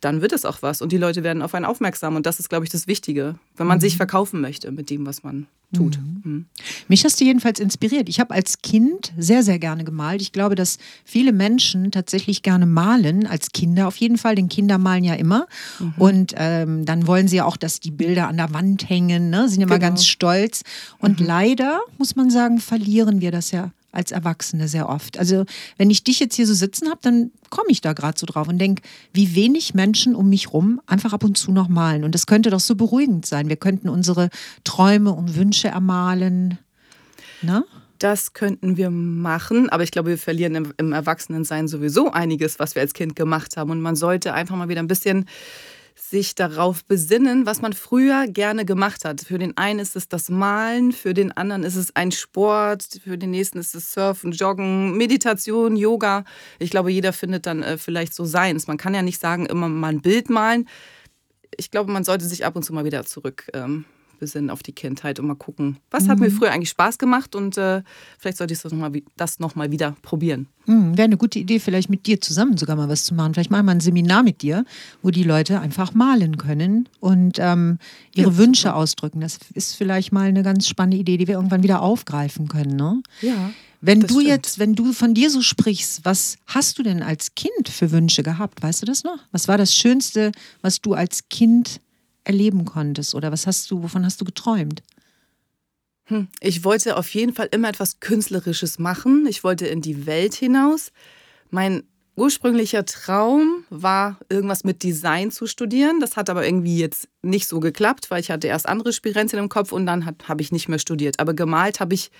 dann 0.00 0.20
wird 0.20 0.32
es 0.32 0.44
auch 0.44 0.62
was. 0.62 0.82
Und 0.82 0.92
die 0.92 0.96
Leute 0.96 1.22
werden 1.22 1.42
auf 1.42 1.54
einen 1.54 1.64
aufmerksam. 1.64 2.16
Und 2.16 2.26
das 2.26 2.38
ist, 2.38 2.48
glaube 2.48 2.64
ich, 2.64 2.70
das 2.70 2.86
Wichtige, 2.86 3.36
wenn 3.56 3.66
man 3.66 3.78
mhm. 3.78 3.82
sich 3.82 3.96
verkaufen 3.96 4.40
möchte 4.40 4.70
mit 4.70 4.90
dem, 4.90 5.06
was 5.06 5.22
man 5.22 5.46
tut. 5.74 5.98
Mhm. 5.98 6.22
Mhm. 6.24 6.46
Mich 6.88 7.04
hast 7.04 7.20
du 7.20 7.24
jedenfalls 7.24 7.60
inspiriert. 7.60 8.08
Ich 8.08 8.20
habe 8.20 8.32
als 8.32 8.62
Kind 8.62 9.12
sehr, 9.18 9.42
sehr 9.42 9.58
gerne 9.58 9.84
gemalt. 9.84 10.22
Ich 10.22 10.32
glaube, 10.32 10.54
dass 10.54 10.78
viele 11.04 11.32
Menschen 11.32 11.90
tatsächlich 11.90 12.42
gerne 12.42 12.66
malen, 12.66 13.26
als 13.26 13.52
Kinder 13.52 13.86
auf 13.86 13.96
jeden 13.96 14.16
Fall, 14.16 14.34
denn 14.34 14.48
Kinder 14.48 14.78
malen 14.78 15.04
ja 15.04 15.14
immer. 15.14 15.46
Mhm. 15.78 15.94
Und 15.98 16.34
ähm, 16.36 16.84
dann 16.86 17.06
wollen 17.06 17.28
sie 17.28 17.36
ja 17.36 17.44
auch, 17.44 17.56
dass 17.56 17.80
die 17.80 17.90
Bilder 17.90 18.28
an 18.28 18.38
der 18.38 18.54
Wand 18.54 18.88
hängen, 18.88 19.30
ne? 19.30 19.48
sind 19.48 19.60
immer 19.60 19.78
genau. 19.78 19.90
ganz 19.90 20.06
stolz. 20.06 20.62
Und 20.98 21.20
mhm. 21.20 21.26
leider, 21.26 21.80
muss 21.98 22.16
man 22.16 22.30
sagen, 22.30 22.58
verlieren 22.58 23.20
wir 23.20 23.30
das 23.30 23.50
ja 23.50 23.72
als 23.90 24.12
Erwachsene 24.12 24.68
sehr 24.68 24.88
oft. 24.88 25.18
Also 25.18 25.44
wenn 25.76 25.90
ich 25.90 26.04
dich 26.04 26.20
jetzt 26.20 26.36
hier 26.36 26.46
so 26.46 26.54
sitzen 26.54 26.88
habe, 26.88 27.00
dann 27.02 27.30
komme 27.50 27.68
ich 27.70 27.80
da 27.80 27.94
gerade 27.94 28.18
so 28.18 28.26
drauf 28.26 28.46
und 28.46 28.58
denke, 28.58 28.82
wie 29.12 29.34
wenig 29.34 29.74
Menschen 29.74 29.87
um 30.14 30.28
mich 30.28 30.52
rum 30.52 30.80
einfach 30.86 31.12
ab 31.12 31.24
und 31.24 31.36
zu 31.36 31.52
noch 31.52 31.68
malen. 31.68 32.04
Und 32.04 32.14
das 32.14 32.26
könnte 32.26 32.50
doch 32.50 32.60
so 32.60 32.74
beruhigend 32.74 33.26
sein. 33.26 33.48
Wir 33.48 33.56
könnten 33.56 33.88
unsere 33.88 34.30
Träume 34.64 35.12
und 35.12 35.36
Wünsche 35.36 35.68
ermalen. 35.68 36.58
Ne? 37.42 37.64
Das 37.98 38.32
könnten 38.32 38.76
wir 38.76 38.90
machen, 38.90 39.68
aber 39.70 39.82
ich 39.82 39.90
glaube, 39.90 40.10
wir 40.10 40.18
verlieren 40.18 40.54
im, 40.54 40.74
im 40.76 40.92
Erwachsenensein 40.92 41.66
sowieso 41.66 42.12
einiges, 42.12 42.58
was 42.58 42.74
wir 42.74 42.82
als 42.82 42.94
Kind 42.94 43.16
gemacht 43.16 43.56
haben. 43.56 43.70
Und 43.70 43.80
man 43.80 43.96
sollte 43.96 44.34
einfach 44.34 44.56
mal 44.56 44.68
wieder 44.68 44.80
ein 44.80 44.88
bisschen 44.88 45.26
sich 45.98 46.34
darauf 46.34 46.84
besinnen, 46.84 47.44
was 47.44 47.60
man 47.60 47.72
früher 47.72 48.26
gerne 48.28 48.64
gemacht 48.64 49.04
hat. 49.04 49.20
Für 49.20 49.38
den 49.38 49.56
einen 49.56 49.80
ist 49.80 49.96
es 49.96 50.08
das 50.08 50.28
Malen, 50.28 50.92
für 50.92 51.12
den 51.12 51.32
anderen 51.32 51.64
ist 51.64 51.76
es 51.76 51.94
ein 51.96 52.12
Sport, 52.12 53.00
für 53.04 53.18
den 53.18 53.30
nächsten 53.30 53.58
ist 53.58 53.74
es 53.74 53.92
Surfen, 53.92 54.32
Joggen, 54.32 54.96
Meditation, 54.96 55.76
Yoga. 55.76 56.24
Ich 56.58 56.70
glaube, 56.70 56.90
jeder 56.90 57.12
findet 57.12 57.46
dann 57.46 57.62
äh, 57.62 57.78
vielleicht 57.78 58.14
so 58.14 58.24
seins. 58.24 58.66
Man 58.66 58.76
kann 58.76 58.94
ja 58.94 59.02
nicht 59.02 59.20
sagen, 59.20 59.46
immer 59.46 59.68
mal 59.68 59.88
ein 59.88 60.00
Bild 60.00 60.30
malen. 60.30 60.68
Ich 61.56 61.70
glaube, 61.70 61.90
man 61.90 62.04
sollte 62.04 62.24
sich 62.24 62.44
ab 62.44 62.56
und 62.56 62.62
zu 62.62 62.72
mal 62.72 62.84
wieder 62.84 63.04
zurück 63.04 63.46
ähm, 63.52 63.84
besinnen 64.18 64.50
auf 64.50 64.62
die 64.62 64.72
Kindheit 64.72 65.18
und 65.18 65.26
mal 65.26 65.34
gucken, 65.34 65.78
was 65.90 66.04
mhm. 66.04 66.08
hat 66.10 66.18
mir 66.18 66.30
mhm. 66.30 66.34
früher 66.34 66.50
eigentlich 66.50 66.70
Spaß 66.70 66.98
gemacht 66.98 67.34
und 67.34 67.56
äh, 67.56 67.82
vielleicht 68.18 68.38
sollte 68.38 68.54
ich 68.54 68.60
das 68.60 68.72
nochmal 68.72 68.92
das 69.16 69.38
noch 69.38 69.54
mal 69.54 69.70
wieder 69.70 69.96
probieren. 70.02 70.46
Mhm, 70.66 70.98
Wäre 70.98 71.06
eine 71.06 71.16
gute 71.16 71.38
Idee, 71.38 71.60
vielleicht 71.60 71.88
mit 71.88 72.06
dir 72.06 72.20
zusammen 72.20 72.58
sogar 72.58 72.76
mal 72.76 72.88
was 72.88 73.04
zu 73.04 73.14
machen. 73.14 73.32
Vielleicht 73.32 73.50
mal 73.50 73.66
ein 73.66 73.80
Seminar 73.80 74.22
mit 74.22 74.42
dir, 74.42 74.64
wo 75.02 75.10
die 75.10 75.22
Leute 75.22 75.60
einfach 75.60 75.94
malen 75.94 76.36
können 76.36 76.88
und 77.00 77.38
ähm, 77.38 77.78
ihre 78.14 78.30
ja, 78.30 78.36
Wünsche 78.36 78.74
ausdrücken. 78.74 79.20
Das 79.20 79.38
ist 79.54 79.76
vielleicht 79.76 80.12
mal 80.12 80.28
eine 80.28 80.42
ganz 80.42 80.68
spannende 80.68 80.98
Idee, 80.98 81.16
die 81.16 81.26
wir 81.26 81.36
irgendwann 81.36 81.62
wieder 81.62 81.80
aufgreifen 81.80 82.48
können. 82.48 82.76
Ne? 82.76 83.02
Ja. 83.22 83.50
Wenn 83.80 84.00
du 84.00 84.14
stimmt. 84.14 84.26
jetzt, 84.26 84.58
wenn 84.58 84.74
du 84.74 84.92
von 84.92 85.14
dir 85.14 85.30
so 85.30 85.40
sprichst, 85.40 86.04
was 86.04 86.36
hast 86.46 86.78
du 86.78 86.82
denn 86.82 87.02
als 87.02 87.34
Kind 87.34 87.68
für 87.68 87.90
Wünsche 87.92 88.22
gehabt? 88.22 88.62
Weißt 88.62 88.82
du 88.82 88.86
das 88.86 89.04
noch? 89.04 89.18
Was 89.30 89.48
war 89.48 89.56
das 89.56 89.74
Schönste, 89.74 90.32
was 90.62 90.80
du 90.80 90.94
als 90.94 91.28
Kind 91.28 91.80
erleben 92.28 92.64
konntest? 92.64 93.14
Oder 93.14 93.32
was 93.32 93.46
hast 93.46 93.70
du, 93.70 93.82
wovon 93.82 94.04
hast 94.04 94.20
du 94.20 94.24
geträumt? 94.24 94.82
Hm, 96.04 96.28
ich 96.40 96.62
wollte 96.64 96.96
auf 96.96 97.08
jeden 97.14 97.34
Fall 97.34 97.48
immer 97.50 97.68
etwas 97.68 98.00
Künstlerisches 98.00 98.78
machen. 98.78 99.26
Ich 99.28 99.42
wollte 99.42 99.66
in 99.66 99.80
die 99.80 100.06
Welt 100.06 100.34
hinaus. 100.34 100.92
Mein 101.50 101.82
ursprünglicher 102.16 102.84
Traum 102.84 103.64
war, 103.70 104.18
irgendwas 104.28 104.64
mit 104.64 104.82
Design 104.82 105.30
zu 105.30 105.46
studieren. 105.46 106.00
Das 106.00 106.16
hat 106.16 106.28
aber 106.28 106.44
irgendwie 106.44 106.78
jetzt 106.78 107.08
nicht 107.22 107.46
so 107.46 107.60
geklappt, 107.60 108.10
weil 108.10 108.20
ich 108.20 108.30
hatte 108.30 108.48
erst 108.48 108.68
andere 108.68 108.92
Spirenzien 108.92 109.38
im 109.38 109.48
Kopf 109.48 109.72
und 109.72 109.86
dann 109.86 110.04
habe 110.06 110.42
ich 110.42 110.52
nicht 110.52 110.68
mehr 110.68 110.78
studiert. 110.78 111.20
Aber 111.20 111.32
gemalt 111.32 111.80
habe 111.80 111.94
ich 111.94 112.10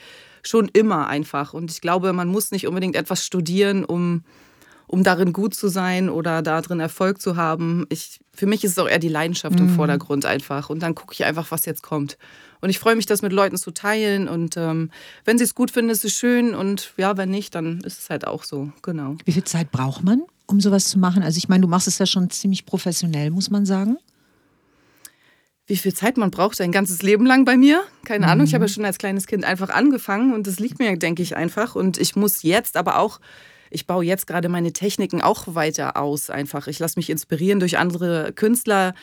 schon 0.43 0.69
immer 0.69 1.08
einfach. 1.08 1.52
Und 1.52 1.70
ich 1.70 1.81
glaube, 1.81 2.12
man 2.12 2.28
muss 2.28 2.50
nicht 2.50 2.66
unbedingt 2.66 2.96
etwas 2.96 3.26
studieren, 3.26 3.84
um 3.84 4.22
um 4.88 5.05
darin 5.05 5.32
gut 5.32 5.55
zu 5.55 5.69
sein 5.69 6.08
oder 6.08 6.43
darin 6.43 6.81
Erfolg 6.81 7.20
zu 7.20 7.37
haben. 7.37 7.87
Ich, 7.90 8.19
für 8.35 8.46
mich 8.46 8.64
ist 8.64 8.73
es 8.73 8.79
auch 8.79 8.88
eher 8.88 8.99
die 8.99 9.08
Leidenschaft 9.08 9.58
mhm. 9.58 9.69
im 9.69 9.75
Vordergrund 9.76 10.25
einfach. 10.25 10.70
Und 10.70 10.82
dann 10.82 10.94
gucke 10.94 11.12
ich 11.12 11.25
einfach, 11.25 11.50
was 11.50 11.67
jetzt 11.67 11.82
kommt. 11.82 12.19
Und 12.61 12.70
ich 12.70 12.79
freue 12.79 12.96
mich, 12.96 13.06
das 13.06 13.23
mit 13.23 13.32
Leuten 13.32 13.56
zu 13.56 13.70
teilen. 13.70 14.29
Und 14.29 14.56
ähm, 14.56 14.90
wenn 15.25 15.38
sie 15.38 15.44
es 15.44 15.55
gut 15.55 15.70
finden, 15.70 15.90
ist 15.90 16.05
es 16.05 16.14
schön. 16.14 16.55
Und 16.55 16.94
ja, 16.96 17.17
wenn 17.17 17.31
nicht, 17.31 17.55
dann 17.55 17.81
ist 17.82 18.00
es 18.00 18.11
halt 18.11 18.26
auch 18.26 18.44
so. 18.44 18.73
Genau. 18.82 19.17
Wie 19.25 19.32
viel 19.32 19.44
Zeit 19.44 19.70
braucht 19.70 20.02
man, 20.02 20.23
um 20.46 20.61
sowas 20.61 20.87
zu 20.87 20.99
machen? 20.99 21.23
Also 21.23 21.37
ich 21.37 21.49
meine, 21.49 21.61
du 21.61 21.69
machst 21.69 21.87
es 21.87 21.99
ja 21.99 22.06
schon 22.06 22.31
ziemlich 22.31 22.64
professionell, 22.64 23.31
muss 23.31 23.50
man 23.50 23.67
sagen 23.67 23.99
wie 25.69 25.77
viel 25.77 25.93
Zeit 25.93 26.17
man 26.17 26.31
braucht, 26.31 26.60
ein 26.62 26.72
ganzes 26.72 27.03
Leben 27.03 27.27
lang 27.27 27.44
bei 27.44 27.58
mir. 27.58 27.82
Keine 28.06 28.24
mhm. 28.24 28.32
Ahnung, 28.32 28.46
ich 28.46 28.55
habe 28.55 28.65
ja 28.65 28.69
schon 28.69 28.86
als 28.86 28.96
kleines 28.96 29.27
Kind 29.27 29.44
einfach 29.44 29.69
angefangen 29.69 30.32
und 30.32 30.46
das 30.46 30.58
liegt 30.58 30.79
mir, 30.79 30.96
denke 30.96 31.22
ich, 31.22 31.36
einfach. 31.36 31.74
Und 31.74 31.98
ich 31.98 32.17
muss 32.17 32.43
jetzt 32.43 32.79
aber 32.79 32.98
auch 32.98 33.20
ich 33.70 33.87
baue 33.87 34.05
jetzt 34.05 34.27
gerade 34.27 34.48
meine 34.48 34.72
Techniken 34.72 35.22
auch 35.22 35.55
weiter 35.55 35.96
aus 35.96 36.31
einfach. 36.31 36.67
Ich 36.67 36.79
lasse 36.79 36.98
mich 36.98 37.10
inspirieren 37.10 37.60
durch 37.60 37.79
andere 37.79 38.32
Künstler. 38.32 38.94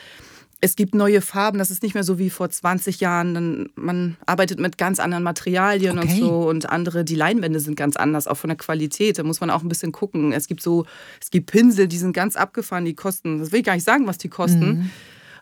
Es 0.60 0.74
gibt 0.74 0.94
neue 0.94 1.20
Farben, 1.20 1.58
das 1.58 1.70
ist 1.70 1.82
nicht 1.82 1.94
mehr 1.94 2.02
so 2.02 2.18
wie 2.18 2.30
vor 2.30 2.48
20 2.48 3.00
Jahren. 3.00 3.68
Man 3.74 4.16
arbeitet 4.24 4.58
mit 4.58 4.78
ganz 4.78 4.98
anderen 4.98 5.22
Materialien 5.22 5.98
okay. 5.98 6.08
und 6.08 6.18
so 6.18 6.48
und 6.48 6.70
andere, 6.70 7.04
die 7.04 7.14
Leinwände 7.14 7.60
sind 7.60 7.76
ganz 7.76 7.96
anders, 7.96 8.26
auch 8.26 8.38
von 8.38 8.48
der 8.48 8.56
Qualität. 8.56 9.18
Da 9.18 9.22
muss 9.22 9.40
man 9.40 9.50
auch 9.50 9.62
ein 9.62 9.68
bisschen 9.68 9.92
gucken. 9.92 10.32
Es 10.32 10.48
gibt 10.48 10.62
so, 10.62 10.86
es 11.20 11.30
gibt 11.30 11.50
Pinsel, 11.50 11.88
die 11.88 11.98
sind 11.98 12.14
ganz 12.14 12.36
abgefahren, 12.36 12.86
die 12.86 12.94
kosten, 12.94 13.38
das 13.38 13.52
will 13.52 13.60
ich 13.60 13.66
gar 13.66 13.74
nicht 13.74 13.84
sagen, 13.84 14.06
was 14.06 14.16
die 14.16 14.30
kosten. 14.30 14.66
Mhm. 14.66 14.90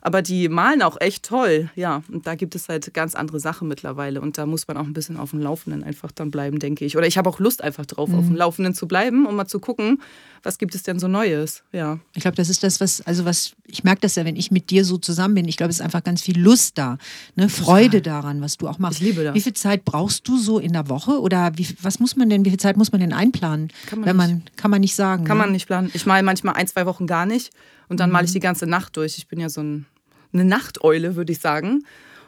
Aber 0.07 0.21
die 0.21 0.51
malen 0.51 0.83
auch 0.83 1.01
echt 1.01 1.25
toll, 1.25 1.71
ja. 1.77 2.03
Und 2.13 2.27
da 2.27 2.35
gibt 2.35 2.55
es 2.55 2.69
halt 2.69 2.93
ganz 2.93 3.15
andere 3.15 3.41
Sachen 3.41 3.69
mittlerweile. 3.69 4.21
Und 4.21 4.37
da 4.37 4.45
muss 4.45 4.69
man 4.69 4.77
auch 4.77 4.85
ein 4.85 4.93
bisschen 4.93 5.17
auf 5.17 5.31
dem 5.31 5.41
Laufenden 5.41 5.83
einfach 5.83 6.13
dann 6.13 6.31
bleiben, 6.31 6.59
denke 6.59 6.85
ich. 6.85 6.99
Oder 6.99 7.07
ich 7.07 7.17
habe 7.17 7.31
auch 7.31 7.39
Lust 7.39 7.65
einfach 7.65 7.87
drauf, 7.87 8.11
mhm. 8.11 8.15
auf 8.17 8.25
dem 8.25 8.33
mhm. 8.33 8.37
Laufenden 8.37 8.75
zu 8.75 8.87
bleiben, 8.87 9.25
um 9.25 9.35
mal 9.35 9.47
zu 9.47 9.61
gucken, 9.61 10.03
was 10.43 10.59
gibt 10.59 10.75
es 10.75 10.83
denn 10.83 10.99
so 10.99 11.09
Neues, 11.09 11.63
ja. 11.73 12.01
Ich 12.15 12.21
glaube, 12.21 12.37
das 12.37 12.51
ist 12.51 12.63
das, 12.63 12.83
was, 12.83 13.01
also 13.01 13.25
was, 13.25 13.55
ich 13.67 13.83
merke 13.83 14.03
das 14.03 14.15
ja, 14.17 14.27
wenn 14.27 14.37
ich 14.37 14.51
mit 14.51 14.69
dir 14.69 14.85
so 14.85 14.99
zusammen 14.99 15.37
bin. 15.37 15.49
Ich 15.49 15.57
glaube, 15.57 15.71
es 15.71 15.77
ist 15.77 15.83
einfach 15.83 16.05
ganz 16.05 16.21
viel 16.21 16.39
Lust 16.39 16.77
da, 16.77 16.99
ne? 17.35 17.49
Freude 17.49 18.03
daran, 18.03 18.43
was 18.43 18.59
du 18.59 18.69
auch 18.69 18.79
machst. 18.79 19.01
Ich 19.01 19.07
liebe 19.07 19.25
das. 19.25 19.35
Wie 19.35 19.41
viel 19.41 19.55
Zeit 19.55 19.87
brauchst 19.87 20.29
du 20.29 20.37
so 20.37 20.59
in 20.59 20.75
der 20.75 20.91
Woche? 20.91 21.19
Oder 21.19 21.53
wie, 21.57 21.67
was 21.81 21.99
muss 21.99 22.15
man 22.15 22.29
denn, 22.29 22.45
wie 22.45 22.51
viel 22.51 22.61
Zeit 22.61 22.77
muss 22.77 22.93
man 22.93 23.01
denn 23.01 23.15
einplanen? 23.15 23.69
Kann 23.87 24.01
man, 24.01 24.09
wenn 24.09 24.17
man 24.17 24.43
kann 24.57 24.71
man 24.71 24.83
nicht 24.83 24.97
sagen. 24.97 25.25
Kann 25.25 25.39
ne? 25.39 25.45
man 25.45 25.53
nicht 25.53 25.67
planen. 25.67 25.91
Ich 25.95 26.05
male 26.05 26.23
manchmal 26.23 26.57
ein, 26.57 26.67
zwei 26.67 26.85
Wochen 26.85 27.07
gar 27.07 27.25
nicht 27.25 27.55
und 27.89 28.01
dann 28.01 28.11
mhm. 28.11 28.15
male 28.15 28.27
ich 28.27 28.33
die 28.33 28.41
ganze 28.41 28.67
Nacht 28.67 28.99
durch. 28.99 29.17
Ich 29.17 29.29
bin 29.29 29.41
ja 29.41 29.49
so 29.49 29.63
ein 29.63 29.87
eine 30.35 30.45
Nachteule, 30.45 31.17
würde 31.17 31.33
ich 31.33 31.39
sagen. 31.39 31.85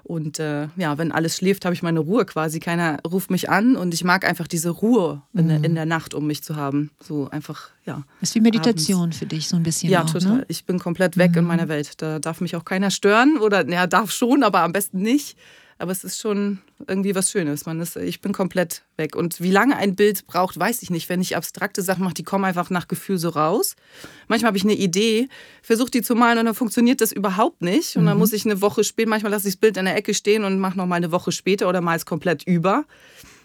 Und 0.07 0.39
äh, 0.39 0.69
ja, 0.77 0.99
wenn 0.99 1.11
alles 1.11 1.37
schläft, 1.37 1.65
habe 1.65 1.75
ich 1.75 1.83
meine 1.83 1.99
Ruhe 1.99 2.25
quasi. 2.25 2.61
Keiner 2.61 2.99
ruft 3.05 3.29
mich 3.29 3.51
an 3.51 3.75
und 3.75 3.93
ich 3.93 4.05
mag 4.05 4.25
einfach 4.25 4.47
diese 4.47 4.71
Ruhe 4.71 5.23
in, 5.35 5.49
der, 5.49 5.57
in 5.65 5.73
mhm. 5.73 5.75
der 5.75 5.87
Nacht, 5.87 6.15
um 6.15 6.29
mich 6.29 6.45
zu 6.45 6.55
haben. 6.55 6.93
So 7.03 7.29
einfach, 7.31 7.71
ja. 7.85 8.05
Das 8.21 8.31
ist 8.31 8.35
wie 8.37 8.41
Meditation 8.41 9.03
abends. 9.03 9.19
für 9.19 9.27
dich, 9.27 9.49
so 9.49 9.57
ein 9.57 9.65
bisschen. 9.65 9.91
Ja, 9.91 10.05
auch, 10.05 10.11
total. 10.11 10.39
Ne? 10.39 10.45
Ich 10.47 10.65
bin 10.65 10.79
komplett 10.79 11.17
weg 11.17 11.33
mhm. 11.33 11.39
in 11.39 11.45
meiner 11.47 11.69
Welt. 11.69 12.01
Da 12.01 12.21
darf 12.21 12.41
mich 12.41 12.55
auch 12.55 12.65
keiner 12.65 12.93
stören 12.93 13.39
oder, 13.39 13.69
ja, 13.69 13.89
darf 13.89 14.13
schon, 14.13 14.45
aber 14.45 14.61
am 14.61 14.73
besten 14.73 15.03
nicht. 15.03 15.37
Aber 15.79 15.93
es 15.93 16.05
ist 16.05 16.19
schon 16.19 16.59
irgendwie 16.87 17.15
was 17.15 17.31
Schönes. 17.31 17.67
Man 17.67 17.81
ist, 17.81 17.97
ich 17.97 18.23
bin 18.23 18.33
komplett 18.33 18.83
weg. 18.97 19.15
Und 19.15 19.41
wie 19.43 19.51
lange 19.51 19.77
ein 19.77 19.95
Bild 19.95 20.27
braucht, 20.27 20.59
weiß 20.59 20.83
ich 20.83 20.89
nicht. 20.89 21.11
Wenn 21.11 21.21
ich 21.21 21.37
abstrakte 21.37 21.83
Sachen 21.83 22.03
mache, 22.03 22.15
die 22.15 22.23
kommen 22.23 22.47
einfach 22.47 22.71
nach 22.71 22.89
Gefühl 22.89 23.19
so 23.19 23.29
raus. 23.29 23.77
Manchmal 24.27 24.49
habe 24.49 24.57
ich 24.57 24.65
eine 24.65 24.75
Idee, 24.75 25.29
versuche 25.63 25.91
die 25.91 26.01
zu 26.01 26.15
malen 26.15 26.39
und 26.39 26.47
dann 26.47 26.55
funktioniert 26.55 27.03
das 27.03 27.13
überhaupt 27.13 27.61
nicht. 27.61 27.97
Und 27.97 28.07
dann 28.07 28.15
mhm. 28.15 28.21
muss 28.21 28.33
ich 28.33 28.47
eine 28.47 28.63
Woche 28.63 28.85
später, 28.85 29.11
manchmal 29.11 29.33
lasse 29.33 29.49
ich 29.49 29.55
das 29.55 29.61
Bild 29.61 29.77
in 29.77 29.85
der 29.85 29.97
Ecke 29.97 30.15
stehen 30.15 30.45
und 30.45 30.59
mache 30.59 30.79
noch 30.79 30.87
mal 30.87 30.97
eine 30.97 31.13
Woche 31.13 31.31
später 31.31 31.69
oder 31.69 31.83
mal 31.83 31.97
es 31.97 32.07
komplett 32.07 32.43
über. 32.45 32.85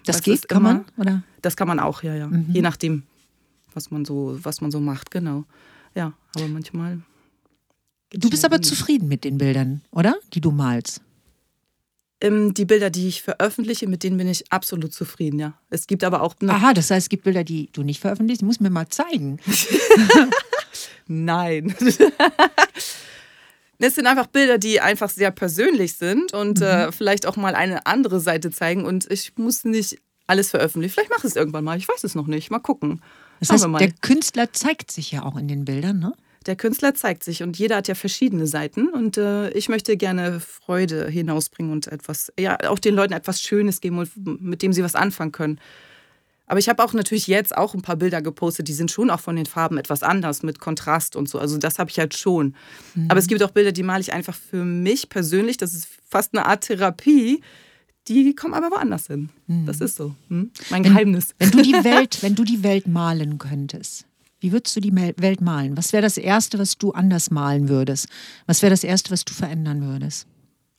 Das, 0.06 0.18
das 0.18 0.24
geht, 0.24 0.48
kann 0.48 0.64
man? 0.64 0.86
Oder? 0.98 1.24
Das 1.42 1.58
kann 1.58 1.68
man 1.68 1.80
auch, 1.80 2.02
ja, 2.02 2.16
ja. 2.16 2.28
Mhm. 2.28 2.48
Je 2.54 2.62
nachdem, 2.62 3.04
was 3.74 3.92
man 3.92 4.06
so, 4.06 4.40
was 4.42 4.62
man 4.62 4.72
so 4.72 4.80
macht, 4.80 5.12
genau. 5.12 5.44
Ja, 5.96 6.14
aber 6.36 6.48
manchmal. 6.48 7.02
Du 8.14 8.30
bist 8.30 8.46
aber 8.46 8.62
zufrieden 8.62 9.10
mit 9.10 9.26
den 9.26 9.38
Bildern, 9.38 9.82
oder? 9.92 10.16
Die 10.34 10.42
du 10.42 10.52
malst. 10.52 11.02
Ähm, 12.22 12.54
die 12.54 12.66
Bilder, 12.66 12.90
die 12.90 13.08
ich 13.08 13.22
veröffentliche, 13.22 13.88
mit 13.88 14.04
denen 14.04 14.18
bin 14.18 14.28
ich 14.28 14.52
absolut 14.52 14.94
zufrieden, 14.94 15.40
ja. 15.40 15.54
Es 15.70 15.88
gibt 15.88 16.04
aber 16.04 16.22
auch. 16.22 16.36
Aha, 16.48 16.74
das 16.74 16.92
heißt, 16.92 17.06
es 17.06 17.10
gibt 17.10 17.24
Bilder, 17.24 17.44
die 17.44 17.70
du 17.74 17.84
nicht 17.84 18.00
veröffentlichst. 18.00 18.44
Du 18.44 18.46
musst 18.46 18.62
mir 18.62 18.70
mal 18.70 18.88
zeigen. 18.88 19.40
Nein. 21.08 21.76
Es 23.84 23.96
sind 23.96 24.06
einfach 24.06 24.28
Bilder, 24.28 24.60
die 24.60 24.80
einfach 24.80 25.10
sehr 25.10 25.32
persönlich 25.32 25.94
sind 25.94 26.34
und 26.34 26.62
äh, 26.62 26.66
mhm. 26.66 26.90
äh, 26.90 26.92
vielleicht 26.92 27.26
auch 27.26 27.36
mal 27.36 27.56
eine 27.56 27.88
andere 27.88 28.20
Seite 28.20 28.52
zeigen. 28.52 28.86
Und 28.86 29.10
ich 29.12 29.34
muss 29.38 29.64
nicht 29.64 29.98
alles 30.28 30.52
veröffentlichen. 30.52 30.94
Vielleicht 30.94 31.10
mache 31.10 31.26
ich 31.26 31.32
es 31.32 31.36
irgendwann 31.36 31.64
mal. 31.64 31.78
Ich 31.78 31.88
weiß 31.88 32.04
es 32.04 32.14
noch 32.14 32.28
nicht. 32.28 32.52
Mal 32.52 32.60
gucken. 32.60 33.02
Das 33.40 33.50
heißt, 33.50 33.68
der 33.80 33.92
Künstler 34.02 34.54
zeigt 34.54 34.92
sich 34.92 35.12
ja 35.12 35.24
auch 35.24 35.36
in 35.36 35.48
den 35.48 35.66
Bildern, 35.66 35.98
ne? 35.98 36.14
Der 36.48 36.56
Künstler 36.56 36.96
zeigt 36.96 37.24
sich 37.24 37.44
und 37.44 37.58
jeder 37.58 37.78
hat 37.78 37.88
ja 37.88 37.94
verschiedene 37.94 38.48
Seiten 38.48 38.88
und 38.88 39.18
äh, 39.18 39.52
ich 39.52 39.70
möchte 39.70 39.96
gerne 39.96 40.40
Freude 40.40 41.08
hinausbringen 41.08 41.72
und 41.72 41.88
etwas, 41.88 42.34
ja, 42.40 42.58
auch 42.68 42.80
den 42.80 42.96
Leuten 42.96 43.14
etwas 43.14 43.42
Schönes 43.42 43.80
geben, 43.80 44.10
mit 44.40 44.64
dem 44.64 44.74
sie 44.74 44.84
was 44.84 44.96
anfangen 44.96 45.32
können. 45.32 45.60
Aber 46.52 46.60
ich 46.60 46.68
habe 46.68 46.84
auch 46.84 46.92
natürlich 46.92 47.28
jetzt 47.28 47.56
auch 47.56 47.76
ein 47.76 47.82
paar 47.82 47.96
Bilder 47.96 48.22
gepostet, 48.22 48.68
die 48.68 48.74
sind 48.74 48.92
schon 48.92 49.10
auch 49.10 49.22
von 49.22 49.38
den 49.38 49.46
Farben 49.46 49.78
etwas 49.78 50.04
anders, 50.04 50.44
mit 50.44 50.60
Kontrast 50.60 51.16
und 51.16 51.30
so. 51.30 51.40
Also 51.40 51.58
das 51.58 51.80
habe 51.80 51.90
ich 51.90 51.98
halt 51.98 52.14
schon. 52.14 52.56
Mhm. 52.94 53.06
Aber 53.08 53.20
es 53.20 53.28
gibt 53.28 53.42
auch 53.42 53.52
Bilder, 53.52 53.72
die 53.72 53.84
male 53.84 54.02
ich 54.02 54.12
einfach 54.12 54.36
für 54.36 54.66
mich 54.66 55.08
persönlich. 55.08 55.56
Das 55.56 55.74
ist 55.74 55.88
fast 56.10 56.36
eine 56.36 56.46
Art 56.46 56.66
Therapie. 56.66 57.42
Die 58.10 58.36
kommen 58.36 58.54
aber 58.54 58.70
woanders 58.70 59.08
hin. 59.08 59.30
Mhm. 59.48 59.66
Das 59.66 59.80
ist 59.80 59.96
so. 59.96 60.14
Hm? 60.28 60.52
Mein 60.70 60.84
wenn, 60.84 60.92
Geheimnis. 60.92 61.36
Wenn 61.40 61.52
du, 61.52 61.62
die 61.62 61.72
Welt, 61.86 62.18
wenn 62.22 62.36
du 62.36 62.44
die 62.44 62.64
Welt 62.64 62.86
malen 62.86 63.38
könntest, 63.38 64.06
wie 64.42 64.52
würdest 64.52 64.76
du 64.76 64.82
die 64.82 64.94
Welt 64.94 65.40
malen? 65.40 65.78
Was 65.78 65.94
wäre 65.94 66.02
das 66.02 66.18
Erste, 66.18 66.60
was 66.60 66.78
du 66.78 66.92
anders 66.92 67.32
malen 67.32 67.70
würdest? 67.70 68.08
Was 68.48 68.62
wäre 68.62 68.72
das 68.72 68.84
Erste, 68.84 69.12
was 69.12 69.24
du 69.24 69.34
verändern 69.34 69.82
würdest? 69.82 70.28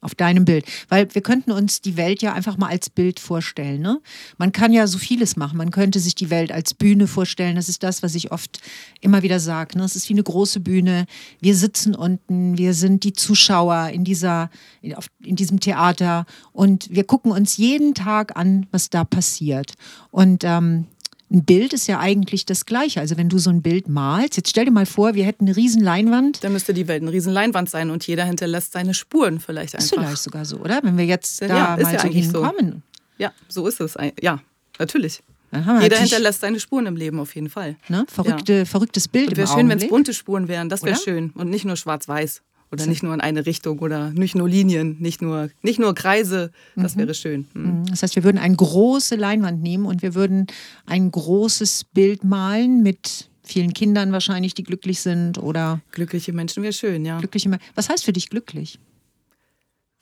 auf 0.02 0.14
deinem 0.14 0.44
Bild. 0.44 0.66
Weil 0.88 1.14
wir 1.14 1.22
könnten 1.22 1.52
uns 1.52 1.80
die 1.80 1.96
Welt 1.96 2.22
ja 2.22 2.32
einfach 2.32 2.58
mal 2.58 2.68
als 2.68 2.90
Bild 2.90 3.20
vorstellen. 3.20 3.80
Ne? 3.80 4.00
Man 4.36 4.52
kann 4.52 4.72
ja 4.72 4.86
so 4.86 4.98
vieles 4.98 5.36
machen. 5.36 5.56
Man 5.56 5.70
könnte 5.70 6.00
sich 6.00 6.14
die 6.14 6.28
Welt 6.28 6.52
als 6.52 6.74
Bühne 6.74 7.06
vorstellen. 7.06 7.56
Das 7.56 7.68
ist 7.68 7.82
das, 7.82 8.02
was 8.02 8.14
ich 8.14 8.32
oft 8.32 8.60
immer 9.00 9.22
wieder 9.22 9.40
sage. 9.40 9.78
Ne? 9.78 9.84
Es 9.84 9.96
ist 9.96 10.08
wie 10.08 10.14
eine 10.14 10.24
große 10.24 10.60
Bühne. 10.60 11.06
Wir 11.40 11.54
sitzen 11.54 11.94
unten, 11.94 12.58
wir 12.58 12.74
sind 12.74 13.04
die 13.04 13.12
Zuschauer 13.12 13.90
in, 13.90 14.02
dieser, 14.02 14.50
in 14.82 15.36
diesem 15.36 15.60
Theater 15.60 16.26
und 16.52 16.90
wir 16.90 17.04
gucken 17.04 17.30
uns 17.30 17.56
jeden 17.56 17.94
Tag 17.94 18.36
an, 18.36 18.66
was 18.72 18.90
da 18.90 19.04
passiert. 19.04 19.74
Und 20.10 20.42
ähm, 20.42 20.86
ein 21.32 21.44
Bild 21.44 21.72
ist 21.72 21.86
ja 21.86 21.98
eigentlich 21.98 22.44
das 22.46 22.66
Gleiche. 22.66 23.00
Also 23.00 23.16
wenn 23.16 23.28
du 23.28 23.38
so 23.38 23.50
ein 23.50 23.62
Bild 23.62 23.88
malst, 23.88 24.36
jetzt 24.36 24.50
stell 24.50 24.66
dir 24.66 24.70
mal 24.70 24.86
vor, 24.86 25.14
wir 25.14 25.24
hätten 25.24 25.46
eine 25.46 25.56
riesen 25.56 25.82
Leinwand. 25.82 26.44
Dann 26.44 26.52
müsste 26.52 26.74
die 26.74 26.88
Welt 26.88 27.02
eine 27.02 27.12
riesen 27.12 27.32
Leinwand 27.32 27.70
sein 27.70 27.90
und 27.90 28.06
jeder 28.06 28.24
hinterlässt 28.24 28.72
seine 28.72 28.94
Spuren 28.94 29.40
vielleicht 29.40 29.74
einfach. 29.74 29.84
Ist 29.84 29.94
vielleicht 29.94 30.22
sogar 30.22 30.44
so, 30.44 30.58
oder? 30.58 30.80
Wenn 30.82 30.98
wir 30.98 31.06
jetzt 31.06 31.40
da 31.42 31.46
ja, 31.46 31.76
mal 31.82 31.92
ja 31.92 32.00
so 32.00 32.08
hinkommen. 32.08 32.70
So. 32.70 33.02
Ja, 33.18 33.32
so 33.48 33.66
ist 33.66 33.80
es. 33.80 33.96
Ja, 34.20 34.40
natürlich. 34.78 35.22
Jeder 35.80 35.98
hinterlässt 35.98 36.40
seine 36.40 36.58
Spuren 36.60 36.86
im 36.86 36.96
Leben 36.96 37.20
auf 37.20 37.34
jeden 37.34 37.50
Fall. 37.50 37.76
Ne? 37.88 38.06
Verrückte, 38.08 38.52
ja. 38.52 38.64
Verrücktes 38.64 39.06
Bild. 39.06 39.36
Wäre 39.36 39.46
schön, 39.46 39.68
wenn 39.68 39.78
es 39.78 39.88
bunte 39.88 40.14
Spuren 40.14 40.48
wären. 40.48 40.70
Das 40.70 40.82
wäre 40.82 40.96
schön. 40.96 41.30
Und 41.34 41.50
nicht 41.50 41.66
nur 41.66 41.76
schwarz-weiß. 41.76 42.40
Oder 42.72 42.86
nicht 42.86 43.02
nur 43.02 43.12
in 43.12 43.20
eine 43.20 43.44
Richtung 43.44 43.80
oder 43.80 44.10
nicht 44.10 44.34
nur 44.34 44.48
Linien, 44.48 44.96
nicht 44.98 45.20
nur, 45.20 45.50
nicht 45.60 45.78
nur 45.78 45.94
Kreise. 45.94 46.50
Das 46.74 46.96
mhm. 46.96 47.00
wäre 47.00 47.14
schön. 47.14 47.46
Mhm. 47.52 47.84
Das 47.86 48.02
heißt, 48.02 48.16
wir 48.16 48.24
würden 48.24 48.38
eine 48.38 48.56
große 48.56 49.14
Leinwand 49.16 49.62
nehmen 49.62 49.84
und 49.84 50.00
wir 50.00 50.14
würden 50.14 50.46
ein 50.86 51.10
großes 51.10 51.84
Bild 51.92 52.24
malen 52.24 52.82
mit 52.82 53.28
vielen 53.42 53.74
Kindern 53.74 54.10
wahrscheinlich, 54.12 54.54
die 54.54 54.62
glücklich 54.62 55.00
sind 55.00 55.36
oder. 55.36 55.82
Glückliche 55.90 56.32
Menschen 56.32 56.62
wäre 56.62 56.72
schön, 56.72 57.04
ja. 57.04 57.18
Glückliche 57.18 57.50
Was 57.74 57.90
heißt 57.90 58.04
für 58.04 58.14
dich 58.14 58.30
glücklich? 58.30 58.78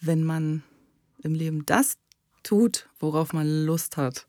Wenn 0.00 0.22
man 0.22 0.62
im 1.22 1.34
Leben 1.34 1.66
das 1.66 1.96
tut, 2.44 2.88
worauf 3.00 3.32
man 3.32 3.64
Lust 3.66 3.96
hat. 3.96 4.26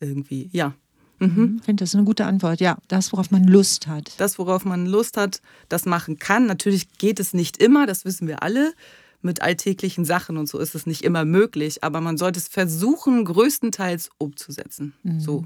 Irgendwie, 0.00 0.48
ja. 0.52 0.74
Mhm. 1.26 1.56
Ich 1.58 1.64
finde 1.64 1.84
das 1.84 1.94
eine 1.94 2.04
gute 2.04 2.26
Antwort. 2.26 2.60
Ja, 2.60 2.78
das, 2.88 3.12
worauf 3.12 3.30
man 3.30 3.44
Lust 3.44 3.86
hat. 3.86 4.12
Das, 4.18 4.38
worauf 4.38 4.64
man 4.64 4.86
Lust 4.86 5.16
hat, 5.16 5.40
das 5.68 5.86
machen 5.86 6.18
kann. 6.18 6.46
Natürlich 6.46 6.98
geht 6.98 7.20
es 7.20 7.34
nicht 7.34 7.58
immer, 7.58 7.86
das 7.86 8.04
wissen 8.04 8.28
wir 8.28 8.42
alle. 8.42 8.72
Mit 9.22 9.40
alltäglichen 9.40 10.04
Sachen 10.04 10.36
und 10.36 10.48
so 10.50 10.58
ist 10.58 10.74
es 10.74 10.84
nicht 10.84 11.02
immer 11.02 11.24
möglich, 11.24 11.82
aber 11.82 12.02
man 12.02 12.18
sollte 12.18 12.38
es 12.38 12.46
versuchen, 12.46 13.24
größtenteils 13.24 14.10
umzusetzen. 14.18 14.92
Mhm. 15.02 15.20
So 15.20 15.44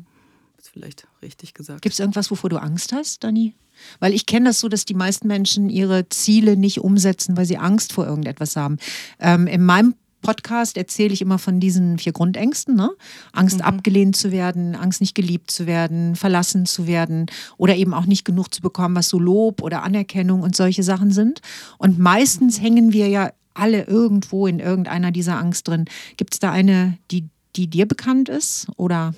ist 0.59 0.71
vielleicht 0.71 1.07
richtig 1.23 1.55
gesagt. 1.55 1.83
Gibt 1.83 1.93
es 1.93 2.01
irgendwas, 2.01 2.31
wovor 2.31 2.51
du 2.51 2.57
Angst 2.57 2.93
hast, 2.93 3.23
Dani? 3.23 3.55
Weil 4.01 4.13
ich 4.13 4.27
kenne 4.27 4.47
das 4.47 4.61
so, 4.61 4.69
dass 4.69 4.85
die 4.85 4.95
meisten 4.95 5.29
Menschen 5.29 5.71
ihre 5.71 6.09
Ziele 6.09 6.57
nicht 6.57 6.81
umsetzen, 6.81 7.37
weil 7.37 7.47
sie 7.47 7.59
Angst 7.59 7.93
vor 7.93 8.07
irgendetwas 8.07 8.57
haben. 8.57 8.79
Ähm, 9.21 9.47
in 9.47 9.65
meinem 9.65 9.95
Podcast 10.21 10.77
erzähle 10.77 11.13
ich 11.13 11.23
immer 11.23 11.39
von 11.39 11.61
diesen 11.61 11.99
vier 11.99 12.13
Grundängsten. 12.13 12.75
Ne? 12.75 12.91
Angst, 13.33 13.59
mhm. 13.59 13.63
abgelehnt 13.63 14.17
zu 14.17 14.33
werden, 14.33 14.75
Angst, 14.75 15.01
nicht 15.01 15.15
geliebt 15.15 15.51
zu 15.51 15.67
werden, 15.67 16.17
verlassen 16.17 16.67
zu 16.67 16.87
werden 16.87 17.27
oder 17.57 17.77
eben 17.77 17.95
auch 17.95 18.07
nicht 18.07 18.25
genug 18.25 18.53
zu 18.53 18.61
bekommen, 18.61 18.97
was 18.97 19.09
so 19.09 19.19
Lob 19.19 19.63
oder 19.63 19.83
Anerkennung 19.83 20.43
und 20.43 20.57
solche 20.57 20.83
Sachen 20.83 21.11
sind. 21.11 21.41
Und 21.79 21.99
meistens 21.99 22.61
hängen 22.61 22.93
wir 22.93 23.09
ja 23.09 23.33
alle 23.55 23.85
irgendwo 23.85 24.47
in 24.47 24.61
irgendeiner 24.61 25.11
dieser 25.11 25.39
Angst 25.39 25.69
drin. 25.69 25.87
Gibt 26.17 26.35
es 26.35 26.41
da 26.41 26.51
eine, 26.51 26.99
die, 27.11 27.29
die 27.57 27.69
dir 27.69 27.87
bekannt 27.87 28.29
ist 28.29 28.69
oder 28.77 29.15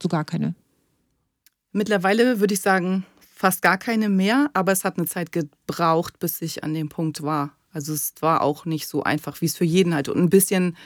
sogar 0.00 0.24
keine? 0.24 0.54
Mittlerweile 1.72 2.40
würde 2.40 2.54
ich 2.54 2.60
sagen, 2.60 3.04
fast 3.40 3.62
gar 3.62 3.78
keine 3.78 4.08
mehr, 4.08 4.50
aber 4.54 4.72
es 4.72 4.84
hat 4.84 4.98
eine 4.98 5.06
Zeit 5.06 5.30
gebraucht, 5.32 6.18
bis 6.18 6.42
ich 6.42 6.64
an 6.64 6.74
dem 6.74 6.88
Punkt 6.88 7.22
war. 7.22 7.52
Also 7.72 7.92
es 7.92 8.14
war 8.20 8.42
auch 8.42 8.64
nicht 8.64 8.88
so 8.88 9.02
einfach, 9.02 9.40
wie 9.40 9.46
es 9.46 9.56
für 9.56 9.64
jeden 9.64 9.94
halt. 9.94 10.08
Und 10.08 10.18
ein 10.18 10.30
bisschen 10.30 10.76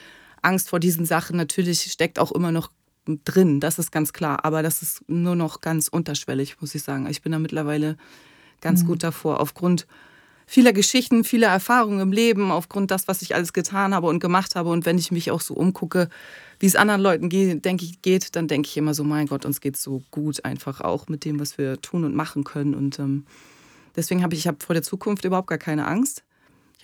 Angst 0.43 0.69
vor 0.69 0.81
diesen 0.81 1.07
Sachen 1.07 1.37
natürlich 1.37 1.83
steckt 1.91 2.19
auch 2.19 2.33
immer 2.33 2.53
noch 2.53 2.71
drin, 3.07 3.61
das 3.61 3.79
ist 3.79 3.93
ganz 3.93 4.13
klar. 4.13 4.45
Aber 4.45 4.63
das 4.63 4.83
ist 4.83 5.09
nur 5.09 5.37
noch 5.37 5.61
ganz 5.61 5.89
unterschwellig, 5.89 6.61
muss 6.61 6.75
ich 6.75 6.83
sagen. 6.83 7.07
Ich 7.09 7.23
bin 7.23 7.33
da 7.33 7.39
mittlerweile 7.39 7.97
ganz 8.61 8.83
mhm. 8.83 8.89
gut 8.89 9.03
davor, 9.03 9.41
aufgrund 9.41 9.87
vieler 10.47 10.73
Geschichten, 10.73 11.25
vieler 11.25 11.49
Erfahrungen 11.49 12.01
im 12.01 12.13
Leben, 12.13 12.51
aufgrund 12.51 12.91
das, 12.91 13.09
was 13.09 13.23
ich 13.23 13.35
alles 13.35 13.53
getan 13.53 13.95
habe 13.95 14.07
und 14.07 14.21
gemacht 14.21 14.57
habe. 14.57 14.71
Und 14.71 14.85
wenn 14.87 14.99
ich 14.99 15.11
mich 15.11 15.31
auch 15.31 15.41
so 15.41 15.55
umgucke, 15.55 16.09
wie 16.59 16.67
es 16.67 16.77
anderen 16.77 17.01
Leuten 17.01 17.29
geht, 17.29 17.65
denke 17.65 17.85
ich, 17.85 18.03
geht, 18.03 18.37
dann 18.37 18.49
denke 18.49 18.69
ich 18.69 18.77
immer 18.77 18.95
so, 18.95 19.05
mein 19.05 19.27
Gott, 19.27 19.45
uns 19.45 19.61
geht 19.61 19.77
so 19.77 20.03
gut 20.11 20.45
einfach 20.45 20.81
auch 20.81 21.09
mit 21.09 21.25
dem, 21.25 21.41
was 21.41 21.59
wir 21.59 21.81
tun 21.81 22.05
und 22.05 22.15
machen 22.15 22.45
können. 22.45 22.75
Und 22.75 22.99
ähm, 22.99 23.27
deswegen 23.97 24.23
habe 24.23 24.35
ich, 24.35 24.41
ich 24.41 24.47
habe 24.47 24.59
vor 24.65 24.75
der 24.75 24.83
Zukunft 24.83 25.25
überhaupt 25.25 25.49
gar 25.49 25.59
keine 25.59 25.87
Angst. 25.87 26.25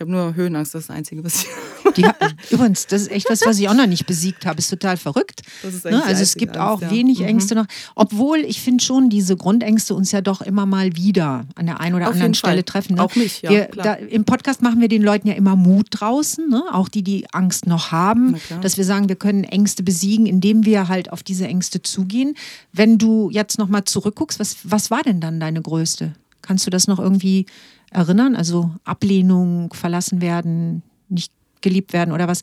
Ich 0.00 0.02
habe 0.02 0.12
nur 0.12 0.35
Höhenangst, 0.35 0.75
das 0.75 0.85
ist 0.85 0.88
das 0.88 0.97
Einzige, 0.97 1.23
was 1.23 1.42
ich. 1.42 1.49
Die, 1.97 2.07
übrigens, 2.50 2.87
das 2.87 3.02
ist 3.02 3.11
echt 3.11 3.28
was, 3.28 3.45
was 3.45 3.59
ich 3.59 3.69
auch 3.69 3.75
noch 3.75 3.87
nicht 3.87 4.07
besiegt 4.07 4.47
habe. 4.47 4.59
Ist 4.59 4.71
total 4.71 4.97
verrückt. 4.97 5.42
Das 5.62 5.75
ist 5.75 5.85
ne? 5.85 6.02
Also 6.02 6.23
es 6.23 6.37
gibt 6.37 6.57
Angst, 6.57 6.71
auch 6.71 6.80
ja. 6.80 6.90
wenig 6.90 7.19
mhm. 7.19 7.26
Ängste 7.26 7.54
noch. 7.54 7.66
Obwohl 7.97 8.38
ich 8.38 8.62
finde 8.62 8.83
schon, 8.83 9.11
diese 9.11 9.37
Grundängste 9.37 9.95
uns 9.95 10.11
ja 10.11 10.23
doch 10.23 10.40
immer 10.40 10.64
mal 10.64 10.97
wieder 10.97 11.45
an 11.54 11.66
der 11.66 11.80
einen 11.80 11.97
oder 11.97 12.07
Auf 12.07 12.14
anderen 12.14 12.33
Stelle 12.33 12.64
treffen. 12.64 12.95
Ne? 12.95 13.02
Auch 13.02 13.14
mich, 13.14 13.42
ja. 13.42 13.50
Wir, 13.50 13.69
da, 13.76 13.92
Im 13.92 14.25
Podcast 14.25 14.62
machen 14.62 14.80
wir 14.80 14.88
den 14.88 15.02
Leuten 15.02 15.28
ja 15.28 15.35
immer 15.35 15.54
Mut 15.54 15.88
draußen, 15.90 16.49
ne? 16.49 16.62
auch 16.73 16.88
die, 16.88 17.02
die 17.02 17.26
Angst 17.35 17.66
noch 17.66 17.92
haben, 17.92 18.37
dass 18.62 18.78
wir 18.78 18.87
sagen, 18.87 19.11
wir 19.11 19.16
können 19.16 19.45
Ängste 19.45 19.83
besiegen, 19.83 20.25
indem 20.25 20.64
wir 20.64 20.88
halt 20.88 21.12
auf 21.12 21.23
diese 21.23 21.47
Ängste 21.47 21.83
zugehen. 21.83 22.37
Wenn 22.73 22.97
du 22.97 23.28
jetzt 23.28 23.59
nochmal 23.59 23.85
zurückguckst, 23.85 24.40
was, 24.40 24.57
was 24.64 24.90
war 24.90 25.02
denn 25.02 25.21
dann 25.21 25.40
deine 25.40 25.61
größte? 25.61 26.14
Kannst 26.40 26.66
du 26.66 26.71
das 26.71 26.87
noch 26.87 26.99
irgendwie 26.99 27.45
erinnern? 27.90 28.37
Also 28.37 28.70
Ablehnung, 28.85 29.73
verlassen 29.75 30.20
werden, 30.20 30.82
nicht 31.09 31.32
geliebt 31.61 31.92
werden 31.92 32.12
oder 32.12 32.28
was? 32.28 32.42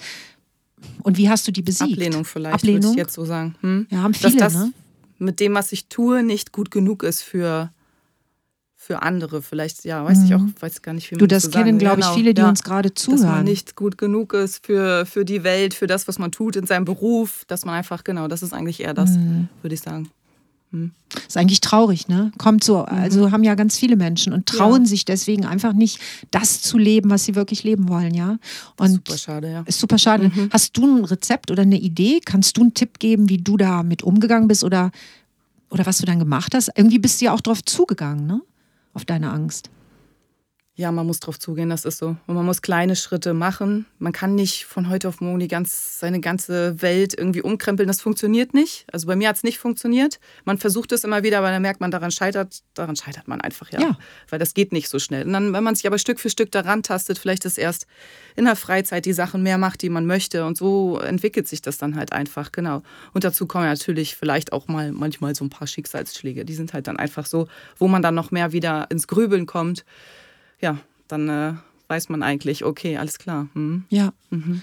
Und 1.04 1.18
wie 1.18 1.30
hast 1.30 1.48
du 1.48 1.52
die 1.52 1.62
besiegt? 1.62 1.94
Ablehnung 1.94 2.26
vielleicht, 2.26 2.56
Ablehnung? 2.56 2.84
würde 2.84 2.92
ich 2.92 2.98
jetzt 2.98 3.14
so 3.14 3.26
sagen. 3.26 3.56
Hm? 3.62 3.88
Ja, 3.90 4.04
haben 4.04 4.14
viele, 4.14 4.38
Dass 4.38 4.54
das 4.54 4.64
ne? 4.64 4.74
mit 5.18 5.40
dem, 5.40 5.56
was 5.56 5.72
ich 5.72 5.88
tue, 5.88 6.24
nicht 6.24 6.52
gut 6.52 6.70
genug 6.70 7.04
ist 7.04 7.24
für, 7.24 7.72
für 8.76 9.02
andere. 9.02 9.42
Vielleicht, 9.42 9.86
ja, 9.86 10.06
weiß 10.06 10.20
mhm. 10.20 10.26
ich 10.26 10.36
auch, 10.36 10.42
weiß 10.60 10.82
gar 10.82 10.94
nicht, 10.94 11.10
wie 11.10 11.16
man 11.16 11.20
Du, 11.20 11.28
das 11.28 11.44
so 11.44 11.50
kennen, 11.50 11.80
glaube 11.80 12.00
ich, 12.00 12.06
genau. 12.06 12.16
viele, 12.16 12.34
die 12.34 12.42
ja. 12.42 12.50
uns 12.50 12.64
gerade 12.64 12.94
zuhören. 12.94 13.22
Dass 13.22 13.32
man 13.32 13.44
nicht 13.46 13.76
gut 13.76 13.98
genug 13.98 14.34
ist 14.34 14.66
für, 14.66 15.06
für 15.06 15.26
die 15.26 15.44
Welt, 15.44 15.74
für 15.74 15.88
das, 15.88 16.08
was 16.08 16.20
man 16.20 16.32
tut 16.32 16.56
in 16.56 16.68
seinem 16.68 16.86
Beruf. 16.86 17.44
Dass 17.48 17.66
man 17.66 17.76
einfach, 17.76 18.04
genau, 18.04 18.28
das 18.28 18.44
ist 18.44 18.54
eigentlich 18.54 18.82
eher 18.82 18.94
das, 18.94 19.12
mhm. 19.12 19.50
würde 19.62 19.74
ich 19.74 19.82
sagen. 19.82 20.10
Hm. 20.72 20.92
Ist 21.28 21.38
eigentlich 21.38 21.62
traurig, 21.62 22.10
ne? 22.10 22.32
Kommt 22.38 22.62
so, 22.64 22.80
also 22.84 23.32
haben 23.32 23.44
ja 23.46 23.56
ganz 23.56 23.78
viele 23.78 23.96
Menschen 23.96 24.34
und 24.34 24.48
trauen 24.48 24.82
Ja. 24.84 24.88
sich 24.88 25.06
deswegen 25.06 25.46
einfach 25.46 25.72
nicht, 25.72 26.00
das 26.32 26.62
zu 26.62 26.78
leben, 26.78 27.10
was 27.10 27.24
sie 27.24 27.36
wirklich 27.36 27.64
leben 27.64 27.88
wollen, 27.88 28.14
ja. 28.14 28.38
Und 28.78 28.90
Super 29.08 29.18
schade, 29.18 29.52
ja. 29.52 29.62
ist 29.66 29.80
super 29.80 29.98
schade. 29.98 30.30
Hast 30.52 30.76
du 30.76 30.86
ein 30.86 31.06
Rezept 31.06 31.52
oder 31.52 31.62
eine 31.62 31.80
Idee? 31.80 32.20
Kannst 32.26 32.58
du 32.58 32.62
einen 32.62 32.74
Tipp 32.74 33.00
geben, 33.00 33.30
wie 33.30 33.38
du 33.38 33.56
da 33.56 33.82
mit 33.82 34.04
umgegangen 34.04 34.50
bist 34.50 34.66
oder, 34.66 34.92
oder 35.70 35.86
was 35.86 36.00
du 36.00 36.06
dann 36.06 36.20
gemacht 36.20 36.54
hast? 36.54 36.70
Irgendwie 36.76 37.00
bist 37.00 37.22
du 37.22 37.26
ja 37.26 37.34
auch 37.34 37.42
drauf 37.42 37.64
zugegangen, 37.64 38.28
ne? 38.28 38.42
Auf 38.94 39.06
deine 39.06 39.32
Angst. 39.32 39.70
Ja, 40.80 40.92
man 40.92 41.08
muss 41.08 41.20
drauf 41.20 41.40
zugehen, 41.40 41.72
das 41.72 41.86
ist 41.86 41.98
so. 41.98 42.18
Und 42.28 42.36
man 42.36 42.46
muss 42.46 42.62
kleine 42.62 42.96
Schritte 42.96 43.34
machen. 43.34 43.88
Man 43.98 44.14
kann 44.14 44.36
nicht 44.36 44.66
von 44.66 44.90
heute 44.90 45.08
auf 45.08 45.22
morgen 45.22 45.40
die 45.40 45.48
ganz, 45.48 46.00
seine 46.00 46.20
ganze 46.20 46.84
Welt 46.84 47.18
irgendwie 47.18 47.42
umkrempeln. 47.42 47.88
Das 47.88 48.00
funktioniert 48.00 48.54
nicht. 48.54 48.86
Also 48.94 49.08
bei 49.08 49.16
mir 49.16 49.30
hat 49.30 49.38
es 49.38 49.44
nicht 49.44 49.58
funktioniert. 49.58 50.20
Man 50.46 50.60
versucht 50.60 50.92
es 50.92 51.04
immer 51.04 51.24
wieder, 51.24 51.40
aber 51.40 51.50
dann 51.50 51.64
merkt 51.64 51.82
man, 51.82 51.90
daran 51.90 52.12
scheitert, 52.12 52.62
daran 52.76 52.96
scheitert 52.96 53.28
man 53.28 53.42
einfach, 53.42 53.72
ja. 53.72 53.82
Ja. 53.82 53.98
Weil 54.30 54.38
das 54.38 54.54
geht 54.54 54.72
nicht 54.72 54.88
so 54.88 55.00
schnell. 55.00 55.26
Und 55.26 55.34
dann, 55.34 55.52
wenn 55.52 55.64
man 55.64 55.74
sich 55.74 55.88
aber 55.88 55.98
Stück 55.98 56.20
für 56.20 56.30
Stück 56.30 56.52
daran 56.52 56.84
tastet, 56.84 57.18
vielleicht 57.18 57.46
ist 57.46 57.58
erst 57.58 57.88
in 58.36 58.46
der 58.46 58.56
Freizeit 58.56 59.06
die 59.06 59.14
Sachen 59.14 59.42
mehr 59.42 59.58
macht, 59.58 59.82
die 59.82 59.90
man 59.90 60.06
möchte. 60.06 60.46
Und 60.46 60.58
so 60.58 61.00
entwickelt 61.00 61.48
sich 61.48 61.64
das 61.64 61.80
dann 61.80 61.96
halt 61.96 62.14
einfach, 62.14 62.52
genau. 62.52 62.84
Und 63.14 63.24
dazu 63.24 63.48
kommen 63.48 63.66
natürlich 63.66 64.16
vielleicht 64.16 64.54
auch 64.54 64.68
mal 64.68 64.92
manchmal 64.92 65.34
so 65.34 65.44
ein 65.44 65.50
paar 65.50 65.66
Schicksalsschläge. 65.66 66.46
Die 66.46 66.54
sind 66.54 66.74
halt 66.74 66.86
dann 66.86 66.98
einfach 66.98 67.26
so, 67.26 67.48
wo 67.80 67.88
man 67.88 68.04
dann 68.04 68.14
noch 68.14 68.30
mehr 68.30 68.52
wieder 68.52 68.86
ins 68.92 69.08
Grübeln 69.08 69.48
kommt 69.48 69.84
ja, 70.60 70.78
dann 71.08 71.30
äh, 71.30 71.54
weiß 71.88 72.10
man 72.10 72.22
eigentlich, 72.22 72.66
okay, 72.66 72.98
alles 72.98 73.18
klar. 73.18 73.48
Hm. 73.54 73.86
Ja. 73.90 74.12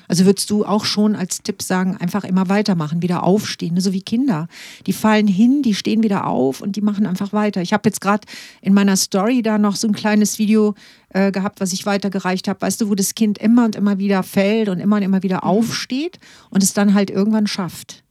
Also 0.09 0.27
würdest 0.27 0.51
du 0.51 0.65
auch 0.67 0.85
schon 0.85 1.17
als 1.17 1.43
Tipp 1.43 1.63
sagen, 1.63 1.97
einfach 1.97 2.25
immer 2.25 2.49
weitermachen, 2.49 3.03
wieder 3.03 3.23
aufstehen, 3.23 3.75
ne? 3.75 3.81
so 3.81 3.93
wie 3.93 4.03
Kinder. 4.03 4.47
Die 4.87 4.93
fallen 4.93 5.27
hin, 5.27 5.63
die 5.63 5.75
stehen 5.75 6.03
wieder 6.03 6.27
auf 6.27 6.61
und 6.61 6.77
die 6.77 6.83
machen 6.83 7.07
einfach 7.07 7.33
weiter. 7.33 7.63
Ich 7.63 7.73
habe 7.73 7.89
jetzt 7.89 8.01
gerade 8.01 8.27
in 8.61 8.75
meiner 8.75 8.97
Story 8.97 9.43
da 9.43 9.57
noch 9.57 9.77
so 9.77 9.89
ein 9.89 9.95
kleines 9.95 10.39
Video 10.39 10.75
äh, 11.11 11.33
gehabt, 11.33 11.61
was 11.61 11.73
ich 11.73 11.87
weitergereicht 11.87 12.47
habe, 12.47 12.61
weißt 12.61 12.83
du, 12.83 12.91
wo 12.91 12.95
das 12.95 13.15
Kind 13.15 13.39
immer 13.39 13.65
und 13.65 13.77
immer 13.77 13.99
wieder 13.99 14.23
fällt 14.23 14.69
und 14.69 14.81
immer 14.81 14.97
und 14.97 15.03
immer 15.03 15.23
wieder 15.23 15.45
aufsteht 15.45 16.19
und 16.51 16.63
es 16.63 16.75
dann 16.75 16.93
halt 16.93 17.11
irgendwann 17.11 17.47
schafft. 17.47 18.03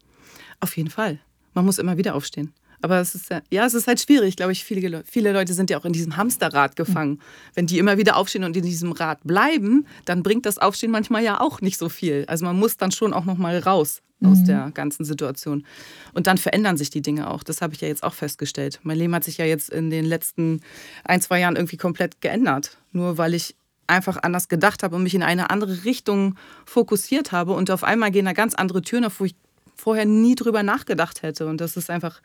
Auf 0.60 0.76
jeden 0.76 0.90
Fall. 0.90 1.20
Man 1.54 1.66
muss 1.66 1.78
immer 1.78 1.98
wieder 1.98 2.16
aufstehen. 2.16 2.54
Aber 2.84 3.00
es 3.00 3.16
ist 3.16 3.30
ja, 3.30 3.42
ja, 3.50 3.66
es 3.66 3.74
ist 3.74 3.88
halt 3.88 4.02
schwierig, 4.02 4.36
glaube 4.36 4.52
ich. 4.52 4.66
Viele, 4.66 4.88
Le- 4.90 5.04
viele 5.10 5.32
Leute 5.32 5.54
sind 5.54 5.70
ja 5.70 5.78
auch 5.80 5.86
in 5.86 5.94
diesem 5.94 6.18
Hamsterrad 6.18 6.76
gefangen. 6.76 7.20
Wenn 7.56 7.66
die 7.66 7.80
immer 7.80 7.98
wieder 7.98 8.18
aufstehen 8.18 8.44
und 8.44 8.58
in 8.58 8.64
diesem 8.64 8.92
Rad 8.92 9.20
bleiben, 9.24 9.88
dann 10.04 10.22
bringt 10.22 10.46
das 10.46 10.58
Aufstehen 10.58 10.92
manchmal 10.92 11.24
ja 11.24 11.40
auch 11.40 11.62
nicht 11.62 11.78
so 11.78 11.88
viel. 11.88 12.26
Also 12.28 12.44
man 12.46 12.60
muss 12.60 12.76
dann 12.76 12.92
schon 12.92 13.14
auch 13.14 13.24
noch 13.26 13.38
mal 13.38 13.58
raus 13.58 14.02
aus 14.26 14.44
der 14.46 14.72
ganzen 14.74 15.04
Situation. 15.04 15.66
Und 16.14 16.28
dann 16.28 16.38
verändern 16.38 16.78
sich 16.78 16.90
die 16.90 17.02
Dinge 17.02 17.30
auch. 17.30 17.44
Das 17.44 17.62
habe 17.62 17.74
ich 17.74 17.82
ja 17.82 17.90
jetzt 17.90 18.04
auch 18.04 18.14
festgestellt. 18.14 18.80
Mein 18.84 18.98
Leben 18.98 19.14
hat 19.14 19.26
sich 19.26 19.38
ja 19.38 19.46
jetzt 19.46 19.70
in 19.70 19.90
den 19.90 20.06
letzten 20.06 20.62
ein, 21.04 21.20
zwei 21.20 21.40
Jahren 21.42 21.58
irgendwie 21.58 21.76
komplett 21.76 22.22
geändert. 22.22 22.78
Nur 22.94 23.18
weil 23.18 23.34
ich 23.34 23.56
einfach 23.88 24.18
anders 24.24 24.48
gedacht 24.48 24.82
habe 24.82 24.96
und 24.96 25.04
mich 25.04 25.14
in 25.14 25.24
eine 25.24 25.50
andere 25.50 25.84
Richtung 25.84 26.36
fokussiert 26.66 27.34
habe. 27.34 27.52
Und 27.54 27.70
auf 27.70 27.84
einmal 27.84 28.12
gehen 28.12 28.26
da 28.26 28.32
ganz 28.32 28.56
andere 28.56 28.82
Türen 28.82 29.04
auf, 29.04 29.20
wo 29.20 29.26
ich 29.26 29.36
vorher 29.76 30.06
nie 30.06 30.36
drüber 30.36 30.64
nachgedacht 30.64 31.22
hätte. 31.22 31.46
Und 31.48 31.60
das 31.60 31.76
ist 31.76 31.90
einfach, 31.90 32.22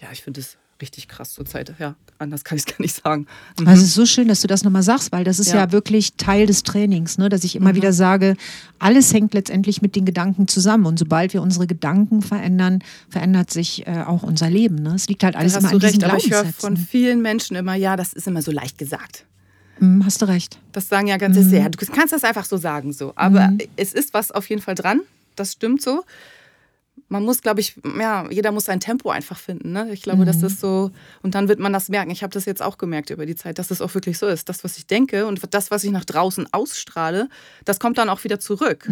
ja, 0.00 0.08
ich 0.12 0.22
finde 0.22 0.40
es 0.40 0.56
richtig 0.80 1.08
krass 1.08 1.32
zur 1.32 1.46
Zeit. 1.46 1.74
Ja, 1.78 1.94
anders 2.18 2.44
kann 2.44 2.58
ich 2.58 2.64
es 2.66 2.72
gar 2.72 2.80
nicht 2.82 2.94
sagen. 3.02 3.26
Mhm. 3.58 3.66
Also 3.66 3.82
es 3.82 3.88
ist 3.88 3.94
so 3.94 4.04
schön, 4.06 4.28
dass 4.28 4.42
du 4.42 4.46
das 4.46 4.62
nochmal 4.62 4.82
sagst, 4.82 5.10
weil 5.12 5.24
das 5.24 5.38
ist 5.38 5.48
ja, 5.48 5.56
Ja. 5.56 5.72
wirklich 5.72 6.14
Teil 6.14 6.46
des 6.46 6.62
Trainings, 6.64 7.16
ne? 7.18 7.28
dass 7.30 7.44
ich 7.44 7.56
immer 7.56 7.74
wieder 7.74 7.92
sage, 7.94 8.36
alles 8.78 9.12
hängt 9.14 9.32
letztendlich 9.32 9.80
mit 9.80 9.96
den 9.96 10.04
Gedanken 10.04 10.48
zusammen. 10.48 10.84
Und 10.86 10.98
sobald 10.98 11.32
wir 11.32 11.40
unsere 11.40 11.66
Gedanken 11.66 12.20
verändern, 12.20 12.80
verändert 13.08 13.50
sich 13.50 13.86
äh, 13.86 14.02
auch 14.06 14.22
unser 14.22 14.50
Leben. 14.50 14.76
Ne? 14.76 14.94
Es 14.94 15.08
liegt 15.08 15.24
halt 15.24 15.34
alles 15.34 15.54
Da 15.54 15.60
immer 15.60 15.68
hast 15.68 15.74
an 15.74 15.80
du 15.80 15.86
recht, 15.86 16.04
aber 16.04 16.16
ich 16.18 16.30
höre 16.30 16.44
von 16.44 16.76
vielen 16.76 17.22
Menschen 17.22 17.56
immer, 17.56 17.74
ja, 17.74 17.96
das 17.96 18.12
ist 18.12 18.26
immer 18.26 18.42
so 18.42 18.50
leicht 18.52 18.76
gesagt. 18.76 19.24
Hm, 19.78 20.04
hast 20.04 20.20
du 20.22 20.26
recht. 20.26 20.58
Das 20.72 20.88
sagen 20.88 21.06
ja 21.06 21.16
ganz 21.16 21.36
sehr. 21.36 21.68
Du 21.70 21.86
kannst 21.86 22.12
das 22.12 22.24
einfach 22.24 22.44
so 22.44 22.56
sagen, 22.58 22.92
so. 22.92 23.12
Aber 23.16 23.52
es 23.76 23.92
ist 23.92 24.12
was 24.14 24.30
auf 24.30 24.48
jeden 24.48 24.60
Fall 24.62 24.74
dran. 24.74 25.00
Das 25.36 25.52
stimmt 25.52 25.82
so. 25.82 26.04
Man 27.08 27.24
muss, 27.24 27.40
glaube 27.40 27.60
ich, 27.60 27.76
ja, 27.98 28.28
jeder 28.30 28.50
muss 28.50 28.64
sein 28.64 28.80
Tempo 28.80 29.10
einfach 29.10 29.38
finden. 29.38 29.72
Ne? 29.72 29.92
Ich 29.92 30.02
glaube, 30.02 30.24
das 30.24 30.42
ist 30.42 30.60
so. 30.60 30.90
Und 31.22 31.36
dann 31.36 31.48
wird 31.48 31.60
man 31.60 31.72
das 31.72 31.88
merken. 31.88 32.10
Ich 32.10 32.22
habe 32.22 32.32
das 32.32 32.46
jetzt 32.46 32.62
auch 32.62 32.78
gemerkt 32.78 33.10
über 33.10 33.26
die 33.26 33.36
Zeit, 33.36 33.58
dass 33.60 33.70
es 33.70 33.80
auch 33.80 33.94
wirklich 33.94 34.18
so 34.18 34.26
ist. 34.26 34.48
Das, 34.48 34.64
was 34.64 34.76
ich 34.76 34.88
denke 34.88 35.26
und 35.26 35.40
das, 35.54 35.70
was 35.70 35.84
ich 35.84 35.92
nach 35.92 36.04
draußen 36.04 36.48
ausstrahle, 36.52 37.28
das 37.64 37.78
kommt 37.78 37.98
dann 37.98 38.08
auch 38.08 38.24
wieder 38.24 38.40
zurück. 38.40 38.86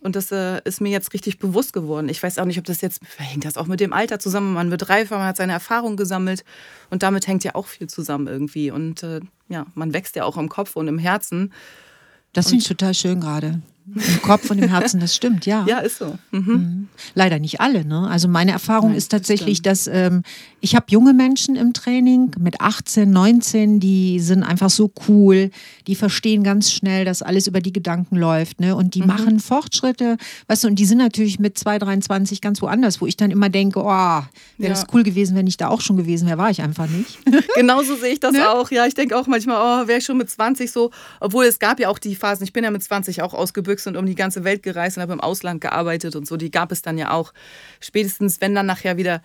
Und 0.00 0.16
das 0.16 0.30
äh, 0.32 0.60
ist 0.64 0.82
mir 0.82 0.90
jetzt 0.90 1.14
richtig 1.14 1.38
bewusst 1.38 1.72
geworden. 1.72 2.10
Ich 2.10 2.22
weiß 2.22 2.38
auch 2.38 2.44
nicht, 2.44 2.58
ob 2.58 2.64
das 2.64 2.82
jetzt, 2.82 3.00
hängt 3.16 3.46
das 3.46 3.56
auch 3.56 3.66
mit 3.66 3.80
dem 3.80 3.94
Alter 3.94 4.18
zusammen. 4.18 4.52
Man 4.52 4.70
wird 4.70 4.90
reifer, 4.90 5.16
man 5.16 5.26
hat 5.26 5.38
seine 5.38 5.52
Erfahrung 5.52 5.96
gesammelt 5.96 6.44
und 6.90 7.02
damit 7.02 7.26
hängt 7.26 7.42
ja 7.42 7.54
auch 7.54 7.66
viel 7.66 7.88
zusammen 7.88 8.26
irgendwie. 8.26 8.70
Und 8.70 9.02
äh, 9.02 9.20
ja, 9.48 9.64
man 9.74 9.94
wächst 9.94 10.14
ja 10.16 10.24
auch 10.24 10.36
im 10.36 10.50
Kopf 10.50 10.76
und 10.76 10.88
im 10.88 10.98
Herzen. 10.98 11.54
Das 12.34 12.48
finde 12.48 12.62
ich 12.62 12.68
total 12.68 12.92
schön 12.92 13.20
gerade. 13.20 13.62
Im 13.86 14.22
Kopf 14.22 14.50
und 14.50 14.58
im 14.58 14.68
Herzen, 14.70 14.98
das 15.00 15.14
stimmt, 15.14 15.44
ja. 15.44 15.66
Ja, 15.68 15.78
ist 15.80 15.98
so. 15.98 16.16
Mhm. 16.30 16.88
Leider 17.14 17.38
nicht 17.38 17.60
alle. 17.60 17.84
Ne? 17.84 18.08
Also 18.08 18.28
meine 18.28 18.52
Erfahrung 18.52 18.90
Nein, 18.90 18.98
ist 18.98 19.10
tatsächlich, 19.10 19.60
das 19.60 19.84
dass 19.84 19.94
ähm, 19.94 20.22
ich 20.60 20.74
habe 20.76 20.86
junge 20.88 21.12
Menschen 21.12 21.56
im 21.56 21.72
Training 21.74 22.30
mit 22.38 22.60
18, 22.60 23.10
19, 23.10 23.80
die 23.80 24.20
sind 24.20 24.42
einfach 24.44 24.70
so 24.70 24.90
cool, 25.08 25.50
die 25.86 25.94
verstehen 25.96 26.42
ganz 26.44 26.70
schnell, 26.72 27.04
dass 27.04 27.20
alles 27.22 27.46
über 27.46 27.60
die 27.60 27.72
Gedanken 27.72 28.16
läuft. 28.16 28.60
Ne? 28.60 28.74
Und 28.76 28.94
die 28.94 29.00
Mhm. 29.02 29.06
machen 29.08 29.40
Fortschritte, 29.40 30.16
weißt 30.46 30.64
du, 30.64 30.68
und 30.68 30.76
die 30.76 30.86
sind 30.86 30.98
natürlich 30.98 31.38
mit 31.38 31.58
2, 31.58 31.78
23 31.80 32.40
ganz 32.40 32.62
woanders, 32.62 33.00
wo 33.02 33.06
ich 33.06 33.16
dann 33.18 33.30
immer 33.30 33.48
denke, 33.50 33.80
oh, 33.80 33.84
wäre 33.84 34.24
Ja. 34.58 34.68
das 34.70 34.86
cool 34.94 35.02
gewesen, 35.02 35.36
wenn 35.36 35.46
ich 35.46 35.56
da 35.58 35.68
auch 35.68 35.80
schon 35.82 35.96
gewesen 35.98 36.26
wäre, 36.28 36.38
war 36.38 36.50
ich 36.50 36.62
einfach 36.62 36.88
nicht. 36.88 37.18
Genauso 37.56 37.96
sehe 37.96 38.12
ich 38.14 38.20
das 38.20 38.32
Ne? 38.32 38.48
auch. 38.48 38.70
Ja, 38.70 38.86
ich 38.86 38.94
denke 38.94 39.18
auch 39.18 39.26
manchmal, 39.26 39.56
oh, 39.84 39.88
wäre 39.88 39.98
ich 39.98 40.04
schon 40.04 40.16
mit 40.16 40.30
20 40.30 40.70
so. 40.72 40.90
Obwohl 41.20 41.44
es 41.44 41.58
gab 41.58 41.80
ja 41.80 41.88
auch 41.90 41.98
die 41.98 42.14
Phasen, 42.14 42.44
ich 42.44 42.52
bin 42.52 42.64
ja 42.64 42.70
mit 42.70 42.82
20 42.82 43.20
auch 43.22 43.34
ausgebüxt 43.74 43.86
und 43.86 43.96
um 43.96 44.06
die 44.06 44.14
ganze 44.14 44.44
Welt 44.44 44.62
gereist 44.62 44.96
und 44.96 45.02
habe 45.02 45.12
im 45.12 45.20
Ausland 45.20 45.60
gearbeitet 45.60 46.16
und 46.16 46.26
so. 46.26 46.36
Die 46.36 46.50
gab 46.50 46.72
es 46.72 46.82
dann 46.82 46.98
ja 46.98 47.10
auch. 47.10 47.32
Spätestens, 47.80 48.40
wenn 48.40 48.54
dann 48.54 48.66
nachher 48.66 48.96
wieder 48.96 49.22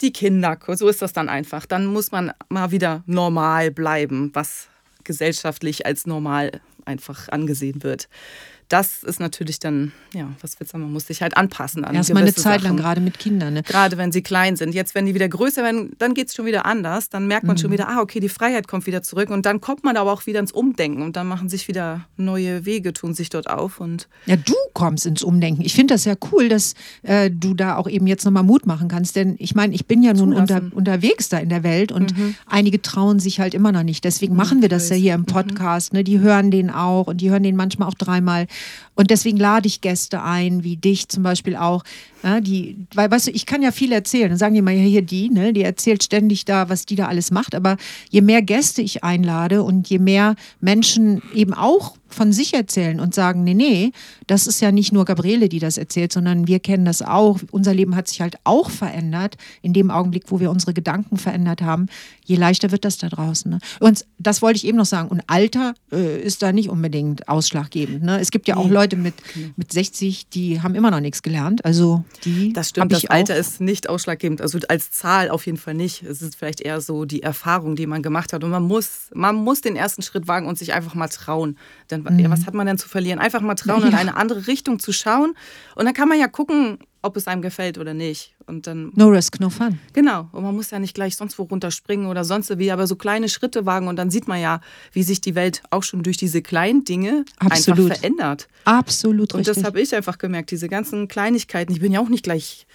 die 0.00 0.12
Kinder, 0.12 0.58
so 0.74 0.88
ist 0.88 1.02
das 1.02 1.12
dann 1.12 1.28
einfach. 1.28 1.66
Dann 1.66 1.86
muss 1.86 2.10
man 2.10 2.32
mal 2.48 2.70
wieder 2.70 3.02
normal 3.06 3.70
bleiben, 3.70 4.30
was 4.32 4.68
gesellschaftlich 5.04 5.86
als 5.86 6.06
normal 6.06 6.60
einfach 6.84 7.28
angesehen 7.28 7.82
wird. 7.82 8.08
Das 8.68 9.02
ist 9.02 9.20
natürlich 9.20 9.58
dann, 9.58 9.92
ja, 10.14 10.28
was 10.40 10.58
willst 10.58 10.72
du 10.72 10.76
sagen, 10.78 10.84
man 10.84 10.92
muss 10.92 11.06
sich 11.06 11.22
halt 11.22 11.36
anpassen 11.36 11.84
an 11.84 11.94
Erstmal 11.94 12.22
eine 12.22 12.34
Zeit 12.34 12.62
lang, 12.62 12.72
Sachen. 12.72 12.76
gerade 12.78 13.00
mit 13.00 13.18
Kindern. 13.18 13.54
Ne? 13.54 13.62
Gerade 13.62 13.98
wenn 13.98 14.10
sie 14.10 14.22
klein 14.22 14.56
sind. 14.56 14.74
Jetzt, 14.74 14.94
wenn 14.94 15.06
die 15.06 15.14
wieder 15.14 15.28
größer 15.28 15.62
werden, 15.62 15.92
dann 15.98 16.14
geht 16.14 16.28
es 16.28 16.34
schon 16.34 16.46
wieder 16.46 16.64
anders. 16.66 17.10
Dann 17.10 17.26
merkt 17.26 17.46
man 17.46 17.58
schon 17.58 17.70
wieder, 17.70 17.88
ah, 17.88 18.00
okay, 18.00 18.20
die 18.20 18.28
Freiheit 18.28 18.66
kommt 18.66 18.86
wieder 18.86 19.02
zurück. 19.02 19.30
Und 19.30 19.44
dann 19.46 19.60
kommt 19.60 19.84
man 19.84 19.96
aber 19.96 20.12
auch 20.12 20.26
wieder 20.26 20.40
ins 20.40 20.52
Umdenken. 20.52 21.02
Und 21.02 21.16
dann 21.16 21.26
machen 21.26 21.48
sich 21.48 21.68
wieder 21.68 22.06
neue 22.16 22.64
Wege, 22.64 22.92
tun 22.92 23.14
sich 23.14 23.28
dort 23.30 23.48
auf. 23.50 23.80
Und 23.80 24.08
Ja, 24.26 24.36
du 24.36 24.54
kommst 24.72 25.06
ins 25.06 25.22
Umdenken. 25.22 25.62
Ich 25.62 25.74
finde 25.74 25.94
das 25.94 26.04
ja 26.04 26.14
cool, 26.32 26.48
dass 26.48 26.74
äh, 27.02 27.30
du 27.30 27.54
da 27.54 27.76
auch 27.76 27.88
eben 27.88 28.06
jetzt 28.06 28.24
nochmal 28.24 28.42
Mut 28.42 28.66
machen 28.66 28.88
kannst. 28.88 29.16
Denn 29.16 29.36
ich 29.38 29.54
meine, 29.54 29.74
ich 29.74 29.86
bin 29.86 30.02
ja 30.02 30.14
nun 30.14 30.32
unter, 30.32 30.62
unterwegs 30.72 31.28
da 31.28 31.38
in 31.38 31.48
der 31.48 31.62
Welt 31.62 31.92
und 31.92 32.14
einige 32.46 32.80
trauen 32.80 33.18
sich 33.20 33.40
halt 33.40 33.54
immer 33.54 33.72
noch 33.72 33.82
nicht. 33.82 34.04
Deswegen 34.04 34.34
machen 34.36 34.62
wir 34.62 34.68
das 34.68 34.88
ja 34.88 34.96
hier 34.96 35.14
im 35.14 35.26
Podcast. 35.26 35.92
Ne? 35.92 36.02
Die 36.04 36.18
hören 36.20 36.50
den 36.50 36.70
auch 36.70 37.06
und 37.08 37.20
die 37.20 37.30
hören 37.30 37.42
den 37.42 37.56
manchmal 37.56 37.88
auch 37.88 37.94
dreimal. 37.94 38.46
Und 38.94 39.10
deswegen 39.10 39.38
lade 39.38 39.66
ich 39.66 39.80
Gäste 39.80 40.22
ein, 40.22 40.64
wie 40.64 40.76
dich 40.76 41.08
zum 41.08 41.22
Beispiel 41.22 41.56
auch. 41.56 41.82
Ja, 42.24 42.40
die, 42.40 42.86
weil, 42.94 43.10
weißt 43.10 43.26
du, 43.26 43.32
ich 43.32 43.44
kann 43.44 43.60
ja 43.60 43.70
viel 43.70 43.92
erzählen. 43.92 44.30
Dann 44.30 44.38
sagen 44.38 44.54
die 44.54 44.62
mal, 44.62 44.72
ja, 44.72 44.82
hier 44.82 45.02
die, 45.02 45.28
ne, 45.28 45.52
die 45.52 45.62
erzählt 45.62 46.02
ständig 46.02 46.46
da, 46.46 46.70
was 46.70 46.86
die 46.86 46.96
da 46.96 47.06
alles 47.06 47.30
macht. 47.30 47.54
Aber 47.54 47.76
je 48.08 48.22
mehr 48.22 48.40
Gäste 48.40 48.80
ich 48.80 49.04
einlade 49.04 49.62
und 49.62 49.90
je 49.90 49.98
mehr 49.98 50.34
Menschen 50.58 51.20
eben 51.34 51.52
auch 51.52 51.96
von 52.14 52.32
sich 52.32 52.54
erzählen 52.54 53.00
und 53.00 53.14
sagen, 53.14 53.44
nee, 53.44 53.54
nee, 53.54 53.92
das 54.26 54.46
ist 54.46 54.60
ja 54.60 54.72
nicht 54.72 54.92
nur 54.92 55.04
Gabriele, 55.04 55.48
die 55.48 55.58
das 55.58 55.76
erzählt, 55.76 56.12
sondern 56.12 56.46
wir 56.46 56.60
kennen 56.60 56.84
das 56.84 57.02
auch. 57.02 57.40
Unser 57.50 57.74
Leben 57.74 57.96
hat 57.96 58.08
sich 58.08 58.20
halt 58.20 58.36
auch 58.44 58.70
verändert 58.70 59.36
in 59.60 59.72
dem 59.72 59.90
Augenblick, 59.90 60.24
wo 60.28 60.40
wir 60.40 60.50
unsere 60.50 60.72
Gedanken 60.72 61.16
verändert 61.18 61.60
haben. 61.60 61.86
Je 62.24 62.36
leichter 62.36 62.70
wird 62.70 62.84
das 62.84 62.96
da 62.96 63.08
draußen. 63.08 63.50
Ne? 63.50 63.58
Und 63.80 64.06
das 64.18 64.40
wollte 64.40 64.58
ich 64.58 64.66
eben 64.66 64.78
noch 64.78 64.86
sagen. 64.86 65.08
Und 65.08 65.22
Alter 65.26 65.74
äh, 65.92 66.22
ist 66.22 66.42
da 66.42 66.52
nicht 66.52 66.70
unbedingt 66.70 67.28
ausschlaggebend. 67.28 68.02
Ne? 68.02 68.20
Es 68.20 68.30
gibt 68.30 68.48
ja 68.48 68.56
auch 68.56 68.70
Leute 68.70 68.96
mit, 68.96 69.14
mit 69.56 69.72
60, 69.72 70.28
die 70.28 70.62
haben 70.62 70.74
immer 70.74 70.90
noch 70.90 71.00
nichts 71.00 71.22
gelernt. 71.22 71.64
Also 71.64 72.04
die 72.24 72.52
das 72.52 72.70
stimmt, 72.70 72.92
das 72.92 73.06
Alter 73.06 73.34
auch. 73.34 73.38
ist 73.38 73.60
nicht 73.60 73.88
ausschlaggebend. 73.88 74.40
Also 74.40 74.58
als 74.68 74.90
Zahl 74.90 75.30
auf 75.30 75.46
jeden 75.46 75.58
Fall 75.58 75.74
nicht. 75.74 76.02
Es 76.02 76.22
ist 76.22 76.36
vielleicht 76.36 76.60
eher 76.60 76.80
so 76.80 77.04
die 77.04 77.22
Erfahrung, 77.22 77.76
die 77.76 77.86
man 77.86 78.02
gemacht 78.02 78.32
hat. 78.32 78.44
Und 78.44 78.50
man 78.50 78.62
muss, 78.62 79.10
man 79.14 79.34
muss 79.36 79.60
den 79.60 79.76
ersten 79.76 80.02
Schritt 80.02 80.28
wagen 80.28 80.46
und 80.46 80.58
sich 80.58 80.72
einfach 80.72 80.94
mal 80.94 81.08
trauen. 81.08 81.58
Denn 81.90 82.04
ja, 82.18 82.30
was 82.30 82.46
hat 82.46 82.54
man 82.54 82.66
denn 82.66 82.78
zu 82.78 82.88
verlieren? 82.88 83.18
Einfach 83.18 83.40
mal 83.40 83.54
trauen, 83.54 83.82
in 83.82 83.88
Mhm. 83.88 83.92
Ja. 83.94 83.98
eine 83.98 84.16
andere 84.16 84.46
Richtung 84.46 84.78
zu 84.78 84.92
schauen. 84.92 85.34
Und 85.76 85.84
dann 85.84 85.94
kann 85.94 86.08
man 86.08 86.18
ja 86.18 86.28
gucken, 86.28 86.78
ob 87.04 87.16
es 87.16 87.28
einem 87.28 87.42
gefällt 87.42 87.78
oder 87.78 87.94
nicht. 87.94 88.34
Und 88.46 88.66
dann 88.66 88.92
No 88.94 89.08
risk, 89.08 89.40
no 89.40 89.50
fun. 89.50 89.78
Genau, 89.92 90.28
und 90.32 90.42
man 90.42 90.54
muss 90.54 90.70
ja 90.70 90.78
nicht 90.78 90.94
gleich 90.94 91.16
sonst 91.16 91.38
wo 91.38 91.44
runterspringen 91.44 92.06
oder 92.06 92.24
sonst 92.24 92.58
wie, 92.58 92.70
aber 92.70 92.86
so 92.86 92.96
kleine 92.96 93.28
Schritte 93.28 93.66
wagen 93.66 93.88
und 93.88 93.96
dann 93.96 94.10
sieht 94.10 94.28
man 94.28 94.40
ja, 94.40 94.60
wie 94.92 95.02
sich 95.02 95.20
die 95.20 95.34
Welt 95.34 95.62
auch 95.70 95.82
schon 95.82 96.02
durch 96.02 96.16
diese 96.16 96.42
kleinen 96.42 96.84
Dinge 96.84 97.24
Absolut. 97.38 97.90
einfach 97.90 97.98
verändert. 97.98 98.48
Absolut 98.64 99.34
Und 99.34 99.40
richtig. 99.40 99.56
das 99.56 99.64
habe 99.64 99.80
ich 99.80 99.94
einfach 99.94 100.18
gemerkt, 100.18 100.50
diese 100.50 100.68
ganzen 100.68 101.08
Kleinigkeiten. 101.08 101.72
Ich 101.72 101.80
bin 101.80 101.92
ja 101.92 102.00
auch 102.00 102.08
nicht 102.08 102.24
gleich 102.24 102.66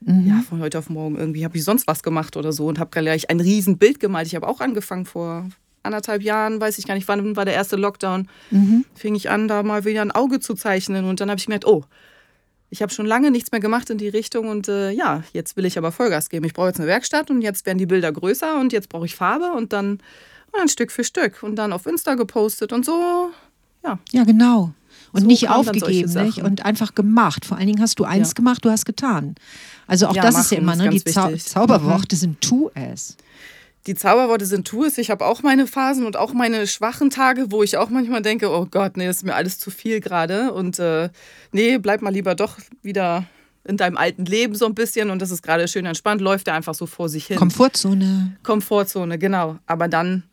mhm. 0.00 0.26
ja, 0.26 0.42
von 0.48 0.60
heute 0.60 0.78
auf 0.78 0.88
morgen 0.88 1.16
irgendwie 1.16 1.44
habe 1.44 1.56
ich 1.56 1.64
sonst 1.64 1.86
was 1.86 2.02
gemacht 2.02 2.36
oder 2.36 2.52
so 2.52 2.66
und 2.66 2.78
habe 2.78 2.90
gleich 2.90 3.30
ein 3.30 3.40
Riesenbild 3.40 4.00
gemalt. 4.00 4.26
Ich 4.26 4.34
habe 4.34 4.46
auch 4.46 4.60
angefangen 4.60 5.06
vor 5.06 5.48
anderthalb 5.82 6.22
Jahren, 6.22 6.60
weiß 6.60 6.78
ich 6.78 6.86
gar 6.86 6.94
nicht, 6.94 7.08
wann 7.08 7.36
war 7.36 7.44
der 7.44 7.54
erste 7.54 7.76
Lockdown, 7.76 8.28
mhm. 8.50 8.84
fing 8.94 9.14
ich 9.14 9.30
an, 9.30 9.48
da 9.48 9.62
mal 9.62 9.84
wieder 9.84 10.02
ein 10.02 10.12
Auge 10.12 10.40
zu 10.40 10.54
zeichnen 10.54 11.04
und 11.04 11.20
dann 11.20 11.30
habe 11.30 11.38
ich 11.38 11.46
gemerkt, 11.46 11.66
oh, 11.66 11.84
ich 12.72 12.80
habe 12.80 12.90
schon 12.90 13.04
lange 13.04 13.30
nichts 13.30 13.52
mehr 13.52 13.60
gemacht 13.60 13.90
in 13.90 13.98
die 13.98 14.08
Richtung 14.08 14.48
und 14.48 14.66
äh, 14.66 14.90
ja, 14.92 15.22
jetzt 15.34 15.58
will 15.58 15.66
ich 15.66 15.76
aber 15.76 15.92
Vollgas 15.92 16.30
geben. 16.30 16.46
Ich 16.46 16.54
brauche 16.54 16.68
jetzt 16.68 16.80
eine 16.80 16.88
Werkstatt 16.88 17.30
und 17.30 17.42
jetzt 17.42 17.66
werden 17.66 17.76
die 17.76 17.84
Bilder 17.84 18.10
größer 18.10 18.58
und 18.58 18.72
jetzt 18.72 18.88
brauche 18.88 19.04
ich 19.04 19.14
Farbe 19.14 19.52
und 19.52 19.74
dann, 19.74 19.90
und 19.90 20.00
dann 20.54 20.68
Stück 20.68 20.90
für 20.90 21.04
Stück 21.04 21.42
und 21.42 21.56
dann 21.56 21.74
auf 21.74 21.84
Insta 21.84 22.14
gepostet 22.14 22.72
und 22.72 22.86
so, 22.86 23.30
ja. 23.84 23.98
Ja, 24.12 24.24
genau. 24.24 24.72
Und 25.12 25.20
so 25.20 25.26
nicht 25.26 25.50
aufgegeben, 25.50 26.10
nicht? 26.24 26.38
Und 26.38 26.64
einfach 26.64 26.94
gemacht. 26.94 27.44
Vor 27.44 27.58
allen 27.58 27.66
Dingen 27.66 27.82
hast 27.82 27.98
du 27.98 28.04
eins 28.04 28.28
ja. 28.28 28.34
gemacht, 28.34 28.64
du 28.64 28.70
hast 28.70 28.86
getan. 28.86 29.34
Also 29.86 30.06
auch 30.06 30.16
ja, 30.16 30.22
das 30.22 30.38
ist 30.38 30.52
ja 30.52 30.56
immer, 30.56 30.74
ne? 30.74 30.88
Die 30.88 31.04
Zau 31.04 31.30
Zauberworte 31.36 32.16
mhm. 32.16 32.18
sind 32.18 32.40
tu 32.40 32.70
es 32.74 33.18
die 33.86 33.94
Zauberworte 33.94 34.46
sind 34.46 34.66
tu 34.66 34.84
es. 34.84 34.96
Ich 34.98 35.10
habe 35.10 35.26
auch 35.26 35.42
meine 35.42 35.66
Phasen 35.66 36.06
und 36.06 36.16
auch 36.16 36.32
meine 36.32 36.66
schwachen 36.66 37.10
Tage, 37.10 37.46
wo 37.50 37.62
ich 37.62 37.76
auch 37.76 37.90
manchmal 37.90 38.22
denke, 38.22 38.50
oh 38.50 38.66
Gott, 38.70 38.96
nee, 38.96 39.06
das 39.06 39.18
ist 39.18 39.24
mir 39.24 39.34
alles 39.34 39.58
zu 39.58 39.70
viel 39.70 40.00
gerade. 40.00 40.52
Und 40.52 40.78
äh, 40.78 41.08
nee, 41.50 41.78
bleib 41.78 42.00
mal 42.02 42.12
lieber 42.12 42.34
doch 42.34 42.58
wieder 42.82 43.26
in 43.64 43.76
deinem 43.76 43.96
alten 43.96 44.24
Leben 44.24 44.54
so 44.54 44.66
ein 44.66 44.74
bisschen 44.74 45.10
und 45.10 45.22
das 45.22 45.30
ist 45.30 45.42
gerade 45.42 45.68
schön 45.68 45.86
entspannt, 45.86 46.20
läuft 46.20 46.48
er 46.48 46.54
einfach 46.54 46.74
so 46.74 46.86
vor 46.86 47.08
sich 47.08 47.26
hin. 47.26 47.36
Komfortzone. 47.36 48.36
Komfortzone, 48.42 49.18
genau. 49.18 49.58
Aber 49.66 49.86
dann, 49.88 50.24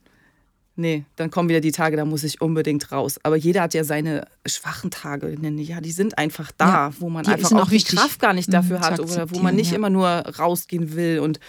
nee, 0.75 1.05
dann 1.15 1.29
kommen 1.29 1.49
wieder 1.49 1.59
die 1.59 1.71
Tage, 1.71 1.95
da 1.95 2.05
muss 2.05 2.23
ich 2.23 2.41
unbedingt 2.41 2.91
raus. 2.91 3.19
Aber 3.23 3.35
jeder 3.35 3.61
hat 3.61 3.73
ja 3.73 3.83
seine 3.83 4.25
schwachen 4.47 4.89
Tage, 4.89 5.35
ja, 5.57 5.79
die 5.79 5.91
sind 5.91 6.17
einfach 6.17 6.51
da, 6.57 6.89
ja, 6.89 6.93
wo 6.99 7.09
man 7.09 7.25
einfach 7.27 7.51
auch, 7.51 7.63
auch 7.63 7.69
die 7.69 7.83
Kraft 7.83 8.19
gar 8.19 8.33
nicht 8.33 8.51
dafür 8.51 8.81
hat 8.81 8.99
oder 8.99 9.29
wo 9.31 9.39
man 9.39 9.55
nicht 9.55 9.71
ja. 9.71 9.77
immer 9.77 9.91
nur 9.91 10.07
rausgehen 10.07 10.95
will 10.95 11.19
und 11.19 11.39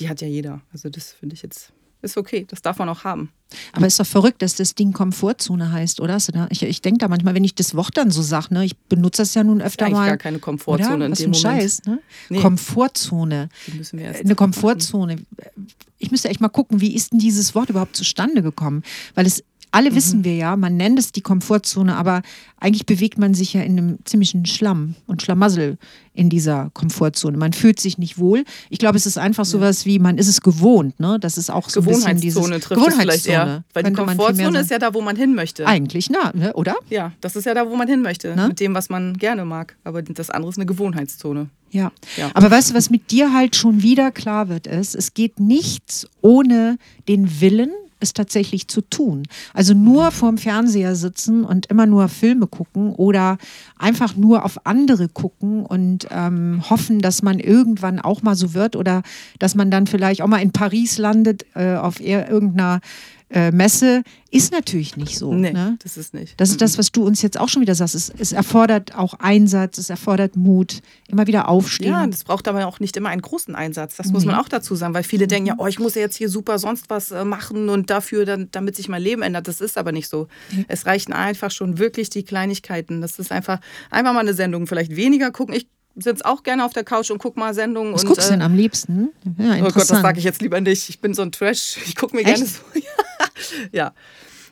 die 0.00 0.08
hat 0.08 0.20
ja 0.20 0.28
jeder. 0.28 0.60
Also 0.72 0.88
das 0.88 1.12
finde 1.12 1.34
ich 1.34 1.42
jetzt 1.42 1.72
ist 2.00 2.16
okay, 2.16 2.46
das 2.48 2.62
darf 2.62 2.78
man 2.78 2.88
auch 2.88 3.04
haben. 3.04 3.30
Aber 3.72 3.86
ist 3.86 3.98
doch 3.98 4.06
verrückt, 4.06 4.42
dass 4.42 4.54
das 4.54 4.74
Ding 4.74 4.92
Komfortzone 4.92 5.72
heißt, 5.72 6.00
oder? 6.00 6.18
Ich, 6.50 6.62
ich 6.62 6.82
denke 6.82 6.98
da 6.98 7.08
manchmal, 7.08 7.34
wenn 7.34 7.44
ich 7.44 7.54
das 7.54 7.74
Wort 7.74 7.96
dann 7.96 8.10
so 8.10 8.22
sage, 8.22 8.54
ne, 8.54 8.64
ich 8.64 8.76
benutze 8.76 9.22
das 9.22 9.34
ja 9.34 9.42
nun 9.42 9.60
öfter 9.60 9.86
ist 9.86 9.92
mal. 9.92 10.06
gar 10.06 10.16
keine 10.16 10.38
Komfortzone 10.38 10.94
oder? 10.94 11.06
in 11.06 11.12
Was 11.12 11.18
dem 11.18 11.32
ein 11.32 11.40
Moment. 11.40 11.62
Scheiß, 11.62 11.82
ne? 11.86 11.98
Nee. 12.28 12.40
Komfortzone. 12.40 13.48
Die 13.66 13.78
müssen 13.78 13.98
wir 13.98 14.06
erst 14.06 14.20
Eine 14.20 14.34
Komfortzone. 14.34 15.16
Ich 15.98 16.10
müsste 16.10 16.28
echt 16.28 16.40
mal 16.40 16.48
gucken, 16.48 16.80
wie 16.80 16.94
ist 16.94 17.12
denn 17.12 17.18
dieses 17.18 17.54
Wort 17.54 17.70
überhaupt 17.70 17.96
zustande 17.96 18.42
gekommen? 18.42 18.82
Weil 19.14 19.26
es 19.26 19.42
alle 19.70 19.90
mhm. 19.90 19.94
wissen 19.94 20.24
wir 20.24 20.34
ja, 20.34 20.56
man 20.56 20.76
nennt 20.76 20.98
es 20.98 21.12
die 21.12 21.20
Komfortzone, 21.20 21.96
aber 21.96 22.22
eigentlich 22.60 22.86
bewegt 22.86 23.18
man 23.18 23.34
sich 23.34 23.54
ja 23.54 23.62
in 23.62 23.78
einem 23.78 23.98
ziemlichen 24.04 24.46
Schlamm 24.46 24.94
und 25.06 25.22
Schlamassel 25.22 25.78
in 26.14 26.30
dieser 26.30 26.70
Komfortzone. 26.74 27.36
Man 27.36 27.52
fühlt 27.52 27.78
sich 27.78 27.98
nicht 27.98 28.18
wohl. 28.18 28.44
Ich 28.70 28.78
glaube, 28.78 28.96
es 28.96 29.06
ist 29.06 29.18
einfach 29.18 29.44
ja. 29.44 29.50
sowas 29.50 29.86
wie, 29.86 29.98
man 29.98 30.18
ist 30.18 30.26
es 30.26 30.40
gewohnt, 30.40 30.98
ne? 30.98 31.18
Das 31.20 31.38
ist 31.38 31.50
auch 31.50 31.68
so 31.68 31.80
ein 31.80 31.86
bisschen 31.86 32.20
dieses 32.20 32.42
trifft 32.42 32.70
Gewohnheitszone. 32.70 33.34
Eher, 33.34 33.64
weil 33.72 33.82
die 33.84 33.92
Komfortzone 33.92 34.58
ist 34.60 34.70
ja 34.70 34.78
da, 34.78 34.94
wo 34.94 35.00
man 35.00 35.16
hin 35.16 35.34
möchte. 35.34 35.66
Eigentlich, 35.66 36.10
na, 36.10 36.32
ne, 36.34 36.52
oder? 36.54 36.74
Ja, 36.90 37.12
das 37.20 37.36
ist 37.36 37.44
ja 37.44 37.54
da, 37.54 37.68
wo 37.68 37.76
man 37.76 37.86
hin 37.86 38.02
möchte, 38.02 38.34
ne? 38.34 38.48
mit 38.48 38.60
dem, 38.60 38.74
was 38.74 38.88
man 38.88 39.16
gerne 39.16 39.44
mag. 39.44 39.76
Aber 39.84 40.02
das 40.02 40.30
andere 40.30 40.50
ist 40.50 40.56
eine 40.56 40.66
Gewohnheitszone. 40.66 41.48
Ja. 41.70 41.92
ja. 42.16 42.30
Aber 42.34 42.50
weißt 42.50 42.70
du, 42.70 42.74
was 42.74 42.90
mit 42.90 43.10
dir 43.10 43.32
halt 43.32 43.54
schon 43.54 43.82
wieder 43.82 44.10
klar 44.10 44.48
wird, 44.48 44.66
ist, 44.66 44.94
es 44.94 45.14
geht 45.14 45.38
nichts 45.38 46.08
ohne 46.20 46.78
den 47.08 47.40
Willen, 47.40 47.70
es 48.00 48.12
tatsächlich 48.12 48.68
zu 48.68 48.80
tun. 48.80 49.24
Also 49.54 49.74
nur 49.74 50.10
vorm 50.10 50.38
Fernseher 50.38 50.94
sitzen 50.94 51.44
und 51.44 51.66
immer 51.66 51.86
nur 51.86 52.08
Filme 52.08 52.46
gucken 52.46 52.92
oder 52.94 53.38
einfach 53.78 54.16
nur 54.16 54.44
auf 54.44 54.66
andere 54.66 55.08
gucken 55.08 55.64
und 55.64 56.06
ähm, 56.10 56.62
hoffen, 56.68 57.00
dass 57.00 57.22
man 57.22 57.38
irgendwann 57.38 58.00
auch 58.00 58.22
mal 58.22 58.34
so 58.34 58.54
wird 58.54 58.76
oder 58.76 59.02
dass 59.38 59.54
man 59.54 59.70
dann 59.70 59.86
vielleicht 59.86 60.22
auch 60.22 60.28
mal 60.28 60.42
in 60.42 60.52
Paris 60.52 60.98
landet 60.98 61.44
äh, 61.54 61.76
auf 61.76 62.00
irgendeiner 62.00 62.80
äh, 63.30 63.50
Messe 63.50 64.02
ist 64.30 64.52
natürlich 64.52 64.96
nicht 64.96 65.18
so. 65.18 65.32
Nee, 65.32 65.52
ne? 65.52 65.76
das 65.82 65.96
ist 65.96 66.14
nicht. 66.14 66.38
Das 66.38 66.50
ist 66.50 66.60
das, 66.60 66.78
was 66.78 66.92
du 66.92 67.04
uns 67.04 67.22
jetzt 67.22 67.38
auch 67.38 67.48
schon 67.48 67.62
wieder 67.62 67.74
sagst. 67.74 67.94
Es, 67.94 68.10
es, 68.18 68.32
erfordert 68.32 68.94
auch 68.94 69.14
Einsatz, 69.14 69.78
es 69.78 69.90
erfordert 69.90 70.36
Mut, 70.36 70.80
immer 71.08 71.26
wieder 71.26 71.48
aufstehen. 71.48 71.92
Ja, 71.92 72.06
das 72.06 72.24
braucht 72.24 72.48
aber 72.48 72.66
auch 72.66 72.80
nicht 72.80 72.96
immer 72.96 73.10
einen 73.10 73.22
großen 73.22 73.54
Einsatz. 73.54 73.96
Das 73.96 74.06
nee. 74.06 74.12
muss 74.12 74.24
man 74.24 74.34
auch 74.34 74.48
dazu 74.48 74.74
sagen, 74.74 74.94
weil 74.94 75.02
viele 75.02 75.24
mhm. 75.24 75.28
denken 75.28 75.46
ja, 75.48 75.54
oh, 75.58 75.66
ich 75.66 75.78
muss 75.78 75.94
ja 75.94 76.02
jetzt 76.02 76.16
hier 76.16 76.28
super 76.28 76.58
sonst 76.58 76.90
was 76.90 77.10
äh, 77.10 77.24
machen 77.24 77.68
und 77.68 77.90
dafür, 77.90 78.24
dann, 78.24 78.48
damit 78.50 78.76
sich 78.76 78.88
mein 78.88 79.02
Leben 79.02 79.22
ändert. 79.22 79.48
Das 79.48 79.60
ist 79.60 79.76
aber 79.78 79.92
nicht 79.92 80.08
so. 80.08 80.28
Mhm. 80.52 80.64
Es 80.68 80.86
reichen 80.86 81.12
einfach 81.12 81.50
schon 81.50 81.78
wirklich 81.78 82.10
die 82.10 82.24
Kleinigkeiten. 82.24 83.00
Das 83.00 83.18
ist 83.18 83.32
einfach, 83.32 83.60
einfach 83.90 84.12
mal 84.12 84.20
eine 84.20 84.34
Sendung 84.34 84.66
vielleicht 84.66 84.94
weniger 84.96 85.30
gucken. 85.30 85.54
Ich 85.54 85.68
sitze 85.98 86.24
auch 86.24 86.42
gerne 86.42 86.64
auf 86.64 86.72
der 86.72 86.84
Couch 86.84 87.10
und 87.10 87.18
gucke 87.18 87.38
mal 87.38 87.54
Sendungen. 87.54 87.94
Was 87.94 88.02
und, 88.02 88.08
guckst 88.08 88.28
du 88.28 88.32
denn 88.32 88.40
äh, 88.40 88.44
am 88.44 88.56
liebsten? 88.56 89.10
Ja, 89.38 89.56
oh 89.58 89.64
Gott, 89.64 89.76
das 89.76 89.88
sage 89.88 90.18
ich 90.18 90.24
jetzt 90.24 90.42
lieber 90.42 90.60
nicht. 90.60 90.88
Ich 90.88 91.00
bin 91.00 91.14
so 91.14 91.22
ein 91.22 91.32
Trash. 91.32 91.78
Ich 91.86 91.96
gucke 91.96 92.16
mir 92.16 92.22
Echt? 92.22 92.36
gerne 92.36 92.46
so. 92.46 92.60
ja. 93.72 93.92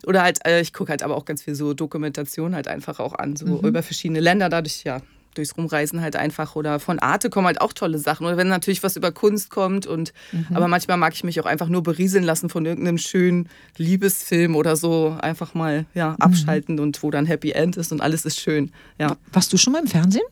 Oder 0.07 0.23
halt, 0.23 0.47
äh, 0.47 0.61
ich 0.61 0.73
gucke 0.73 0.91
halt 0.91 1.03
aber 1.03 1.17
auch 1.17 1.25
ganz 1.25 1.43
viel 1.43 1.55
so 1.55 1.75
Dokumentation 1.75 2.55
halt 2.55 2.69
einfach 2.69 3.01
auch 3.01 3.15
an, 3.15 3.37
so 3.37 3.47
mhm. 3.47 3.67
über 3.67 3.83
verschiedene 3.83 4.21
Länder, 4.21 4.49
dadurch 4.49 4.85
ja 4.85 5.01
durchs 5.37 5.57
Rumreisen 5.57 6.01
halt 6.01 6.17
einfach 6.17 6.57
oder 6.57 6.81
von 6.81 6.99
Arte 6.99 7.31
kommen 7.31 7.47
halt 7.47 7.61
auch 7.61 7.73
tolle 7.73 7.99
Sachen 7.99 8.27
oder 8.27 8.37
wenn 8.37 8.49
natürlich 8.49 8.83
was 8.83 8.97
über 8.97 9.13
Kunst 9.13 9.51
kommt 9.51 9.87
und 9.87 10.13
mhm. 10.33 10.47
aber 10.55 10.69
manchmal 10.69 10.97
mag 10.97 11.13
ich 11.15 11.25
mich 11.25 11.41
auch 11.41 11.47
einfach 11.47 11.69
nur 11.69 11.83
berieseln 11.83 12.25
lassen 12.25 12.49
von 12.49 12.65
irgendeinem 12.65 12.99
schönen 12.99 13.49
Liebesfilm 13.77 14.57
oder 14.57 14.77
so 14.77 15.17
einfach 15.21 15.55
mal 15.55 15.87
ja 15.95 16.13
mhm. 16.13 16.17
abschalten 16.17 16.77
mhm. 16.77 16.83
und 16.83 17.03
wo 17.03 17.11
dann 17.11 17.27
Happy 17.27 17.51
End 17.51 17.77
ist 17.77 17.93
und 17.93 18.01
alles 18.01 18.25
ist 18.25 18.41
schön 18.41 18.73
ja 18.99 19.17
warst 19.33 19.53
du 19.53 19.57
schon 19.57 19.73
mal 19.73 19.83
im 19.83 19.89
Fernsehen 19.89 20.25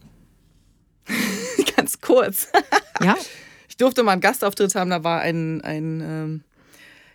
ganz 1.77 2.01
kurz 2.01 2.49
ja 3.03 3.17
ich 3.69 3.77
durfte 3.77 4.03
mal 4.03 4.13
einen 4.13 4.21
Gastauftritt 4.21 4.75
haben 4.75 4.91
da 4.91 5.05
war 5.05 5.21
ein 5.21 5.61
ein 5.63 6.01
ähm, 6.01 6.45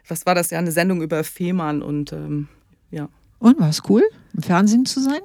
was 0.10 0.25
war 0.25 0.36
das 0.36 0.49
ja, 0.49 0.60
eine 0.60 0.71
Sendung 0.71 1.02
über 1.02 1.23
Fehmarn 1.23 1.82
und 1.82 2.12
ähm, 2.13 2.47
ja. 2.91 3.10
Und 3.39 3.60
war 3.60 3.69
es 3.69 3.84
cool, 3.89 4.04
im 4.34 4.43
Fernsehen 4.43 4.86
zu 4.86 5.02
sein? 5.02 5.21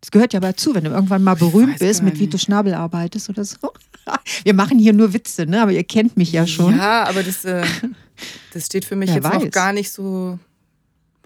Das 0.00 0.10
gehört 0.10 0.32
ja 0.32 0.38
aber 0.38 0.48
dazu, 0.48 0.74
wenn 0.74 0.84
du 0.84 0.90
irgendwann 0.90 1.22
mal 1.22 1.34
berühmt 1.34 1.78
bist, 1.78 2.02
mit 2.02 2.18
Vito 2.18 2.38
Schnabel 2.38 2.74
arbeitest 2.74 3.28
oder 3.28 3.44
so. 3.44 3.58
Wir 4.44 4.54
machen 4.54 4.78
hier 4.78 4.92
nur 4.92 5.12
Witze, 5.12 5.46
ne? 5.46 5.62
aber 5.62 5.72
ihr 5.72 5.84
kennt 5.84 6.16
mich 6.16 6.32
ja 6.32 6.46
schon. 6.46 6.76
Ja, 6.76 7.04
aber 7.04 7.22
das, 7.22 7.44
äh, 7.44 7.64
das 8.52 8.66
steht 8.66 8.84
für 8.84 8.96
mich 8.96 9.08
Wer 9.10 9.16
jetzt 9.16 9.24
weiß. 9.24 9.44
noch 9.44 9.50
gar 9.50 9.72
nicht 9.72 9.92
so. 9.92 10.38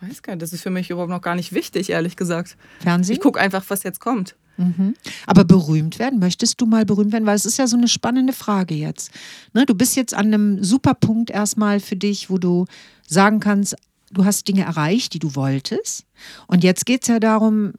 Weiß 0.01 0.23
gar 0.23 0.35
nicht, 0.35 0.43
das 0.43 0.53
ist 0.53 0.63
für 0.63 0.71
mich 0.71 0.91
überhaupt 0.91 1.11
noch 1.11 1.23
gar 1.23 1.37
nicht 1.37 1.53
wichtig, 1.53 1.91
ehrlich 1.91 2.17
gesagt. 2.17 2.57
Fernsehen? 2.81 3.15
Ich 3.15 3.21
gucke 3.21 3.41
einfach, 3.41 3.65
was 3.69 3.85
jetzt 3.85 4.01
kommt. 4.01 4.35
Mhm. 4.57 4.95
Aber 5.27 5.45
berühmt 5.45 5.99
werden, 5.99 6.19
möchtest 6.19 6.61
du 6.61 6.67
mal 6.67 6.85
berühmt 6.85 7.13
werden? 7.13 7.27
Weil 7.27 7.37
es 7.37 7.47
ist 7.47 7.59
ja 7.59 7.67
so 7.67 7.77
eine 7.77 7.89
spannende 7.89 8.33
Frage 8.33 8.75
jetzt. 8.75 9.11
Ne, 9.53 9.67
du 9.67 9.75
bist 9.75 9.97
jetzt 9.97 10.15
an 10.15 10.27
einem 10.27 10.63
super 10.63 10.95
Punkt 10.95 11.31
erstmal 11.31 11.81
für 11.81 11.97
dich, 11.97 12.31
wo 12.31 12.39
du 12.39 12.67
sagen 13.07 13.41
kannst, 13.41 13.77
du 14.13 14.25
hast 14.25 14.47
Dinge 14.49 14.63
erreicht, 14.63 15.15
die 15.15 15.19
du 15.19 15.35
wolltest. 15.35 16.05
Und 16.47 16.65
jetzt 16.65 16.87
geht 16.87 17.03
es 17.03 17.09
ja 17.09 17.19
darum, 17.19 17.73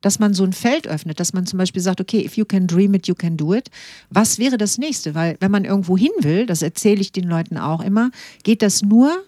dass 0.00 0.18
man 0.18 0.32
so 0.34 0.44
ein 0.44 0.52
Feld 0.52 0.86
öffnet, 0.86 1.20
dass 1.20 1.32
man 1.32 1.46
zum 1.46 1.58
Beispiel 1.58 1.82
sagt, 1.82 2.00
okay, 2.00 2.24
if 2.24 2.36
you 2.36 2.44
can 2.44 2.66
dream 2.66 2.94
it, 2.94 3.06
you 3.06 3.14
can 3.14 3.36
do 3.36 3.54
it. 3.54 3.70
Was 4.08 4.38
wäre 4.38 4.56
das 4.56 4.78
nächste? 4.78 5.14
Weil 5.14 5.36
wenn 5.40 5.50
man 5.50 5.64
irgendwo 5.64 5.96
hin 5.96 6.12
will, 6.20 6.46
das 6.46 6.62
erzähle 6.62 7.00
ich 7.00 7.12
den 7.12 7.28
Leuten 7.28 7.58
auch 7.58 7.82
immer, 7.82 8.10
geht 8.42 8.62
das 8.62 8.82
nur, 8.82 9.22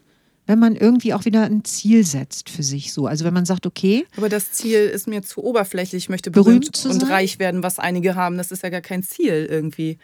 wenn 0.46 0.59
man 0.59 0.74
irgendwie 0.74 1.14
auch 1.14 1.24
wieder 1.24 1.44
ein 1.44 1.64
Ziel 1.64 2.05
setzt 2.05 2.50
für 2.50 2.62
sich 2.62 2.92
so. 2.92 3.07
Also 3.07 3.24
wenn 3.24 3.35
man 3.35 3.44
sagt, 3.44 3.66
okay. 3.66 4.07
Aber 4.16 4.28
das 4.28 4.52
Ziel 4.52 4.81
ist 4.81 5.07
mir 5.07 5.22
zu 5.22 5.42
oberflächlich. 5.42 6.05
Ich 6.05 6.09
möchte 6.09 6.31
berühmt, 6.31 6.72
berühmt 6.72 7.02
und 7.02 7.09
reich 7.11 7.38
werden, 7.38 7.62
was 7.62 7.78
einige 7.78 8.16
haben. 8.16 8.37
Das 8.37 8.50
ist 8.50 8.62
ja 8.62 8.68
gar 8.68 8.81
kein 8.81 9.02
Ziel 9.02 9.46
irgendwie. 9.48 9.98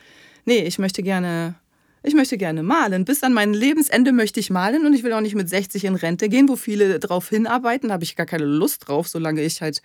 Nee, 0.45 0.61
ich 0.61 0.79
möchte 0.79 1.03
gerne. 1.03 1.57
Ich 2.05 2.15
möchte 2.15 2.39
gerne 2.39 2.63
malen. 2.63 3.05
Bis 3.05 3.25
an 3.25 3.33
mein 3.33 3.53
Lebensende 3.53 4.13
möchte 4.13 4.39
ich 4.39 4.51
malen 4.51 4.87
und 4.87 4.95
ich 4.95 5.03
will 5.03 5.13
auch 5.13 5.21
nicht 5.21 5.35
mit 5.35 5.49
60 5.49 5.85
in 5.85 5.97
Rente 5.97 6.29
gehen, 6.29 6.49
wo 6.49 6.55
viele 6.55 7.01
drauf 7.01 7.29
hinarbeiten. 7.29 7.89
Da 7.89 7.95
habe 7.95 8.05
ich 8.05 8.15
gar 8.15 8.25
keine 8.25 8.45
Lust 8.45 8.87
drauf, 8.87 9.09
solange 9.09 9.43
ich 9.43 9.61
halt 9.61 9.83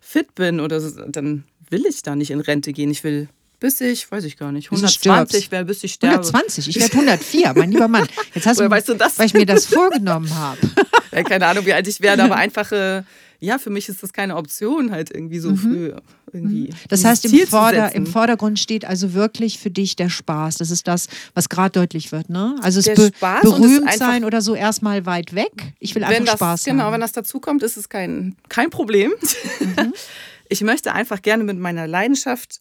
fit 0.00 0.34
bin 0.34 0.60
oder 0.60 0.80
so, 0.80 1.00
dann 1.08 1.44
will 1.70 1.86
ich 1.86 2.02
da 2.02 2.14
nicht 2.14 2.30
in 2.30 2.40
Rente 2.40 2.74
gehen. 2.74 2.90
Ich 2.90 3.02
will 3.04 3.28
bis 3.60 3.80
ich, 3.80 4.10
weiß 4.10 4.24
ich 4.24 4.36
gar 4.36 4.52
nicht, 4.52 4.66
120 4.70 5.50
wäre, 5.50 5.64
bis 5.64 5.82
ich 5.84 5.94
sterbe. 5.94 6.16
120, 6.16 6.68
ich 6.68 6.80
werde 6.80 6.92
104, 6.92 7.54
mein 7.54 7.72
lieber 7.72 7.88
Mann. 7.88 8.06
Jetzt 8.34 8.46
hast 8.46 8.60
du, 8.60 8.68
weißt 8.68 8.88
du 8.88 8.94
das? 8.94 9.18
weil 9.18 9.26
ich 9.26 9.34
mir 9.34 9.46
das 9.46 9.66
vorgenommen 9.66 10.34
habe. 10.34 10.58
Ja, 11.12 11.22
keine 11.22 11.46
Ahnung, 11.46 11.64
wie 11.64 11.72
alt 11.72 11.88
ich 11.88 12.02
werde, 12.02 12.24
aber 12.24 12.36
einfach, 12.36 12.70
äh, 12.72 13.02
ja, 13.40 13.58
für 13.58 13.70
mich 13.70 13.88
ist 13.88 14.02
das 14.02 14.12
keine 14.12 14.36
Option, 14.36 14.90
halt 14.90 15.10
irgendwie 15.10 15.38
so 15.38 15.50
mhm. 15.50 15.56
früh. 15.56 15.92
Irgendwie 16.32 16.68
mhm. 16.68 16.76
das 16.88 17.04
heißt, 17.04 17.24
im, 17.24 17.46
Vorder-, 17.46 17.94
im, 17.94 18.06
Vordergrund 18.06 18.58
steht 18.58 18.84
also 18.84 19.14
wirklich 19.14 19.58
für 19.58 19.70
dich 19.70 19.96
der 19.96 20.10
Spaß. 20.10 20.56
Das 20.56 20.70
ist 20.70 20.86
das, 20.86 21.08
was 21.32 21.48
gerade 21.48 21.70
deutlich 21.70 22.12
wird. 22.12 22.28
Ne? 22.28 22.56
Also 22.60 22.80
es 22.80 22.86
be 22.86 23.12
berühmt 23.40 23.90
sein 23.94 24.24
oder 24.24 24.42
so 24.42 24.54
erstmal 24.54 25.06
weit 25.06 25.34
weg. 25.34 25.52
Ich 25.78 25.94
will 25.94 26.04
einfach 26.04 26.24
das, 26.24 26.34
Spaß 26.34 26.64
genau, 26.64 26.72
haben. 26.72 26.78
Genau, 26.78 26.92
wenn 26.92 27.00
das 27.00 27.12
dazu 27.12 27.40
kommt, 27.40 27.62
ist 27.62 27.76
es 27.76 27.88
kein, 27.88 28.36
kein 28.48 28.68
Problem. 28.70 29.12
Mhm. 29.60 29.94
Ich 30.48 30.60
möchte 30.60 30.92
einfach 30.92 31.22
gerne 31.22 31.42
mit 31.42 31.58
meiner 31.58 31.88
Leidenschaft 31.88 32.60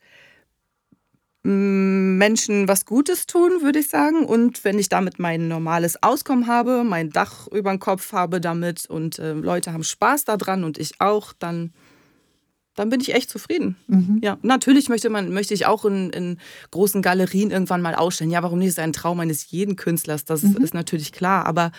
Menschen 1.45 2.67
was 2.67 2.85
Gutes 2.85 3.27
tun, 3.27 3.61
würde 3.61 3.79
ich 3.79 3.89
sagen. 3.89 4.25
Und 4.25 4.63
wenn 4.63 4.79
ich 4.79 4.89
damit 4.89 5.19
mein 5.19 5.47
normales 5.47 6.01
Auskommen 6.01 6.47
habe, 6.47 6.83
mein 6.83 7.11
Dach 7.11 7.47
über 7.47 7.69
den 7.69 7.79
Kopf 7.79 8.13
habe 8.13 8.41
damit 8.41 8.87
und 8.87 9.19
äh, 9.19 9.33
Leute 9.33 9.71
haben 9.71 9.83
Spaß 9.83 10.25
daran 10.25 10.63
und 10.63 10.79
ich 10.79 10.99
auch, 10.99 11.33
dann 11.33 11.71
dann 12.73 12.89
bin 12.89 12.99
ich 12.99 13.13
echt 13.13 13.29
zufrieden. 13.29 13.77
Mhm. 13.87 14.19
Ja, 14.21 14.37
natürlich 14.41 14.89
möchte 14.89 15.09
man, 15.09 15.31
möchte 15.31 15.53
ich 15.53 15.65
auch 15.65 15.85
in, 15.85 16.09
in, 16.09 16.39
großen 16.71 17.01
Galerien 17.01 17.49
irgendwann 17.49 17.81
mal 17.81 17.95
ausstellen. 17.95 18.31
Ja, 18.31 18.43
warum 18.43 18.59
nicht? 18.59 18.67
Das 18.67 18.73
ist 18.73 18.83
ein 18.83 18.91
Traum 18.91 19.21
eines 19.21 19.49
jeden 19.49 19.77
Künstlers. 19.77 20.25
Das 20.25 20.43
mhm. 20.43 20.57
ist 20.57 20.73
natürlich 20.73 21.13
klar. 21.13 21.45
Aber 21.45 21.71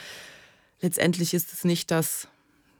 letztendlich 0.80 1.34
ist 1.34 1.52
es 1.52 1.64
nicht 1.64 1.90
das, 1.90 2.28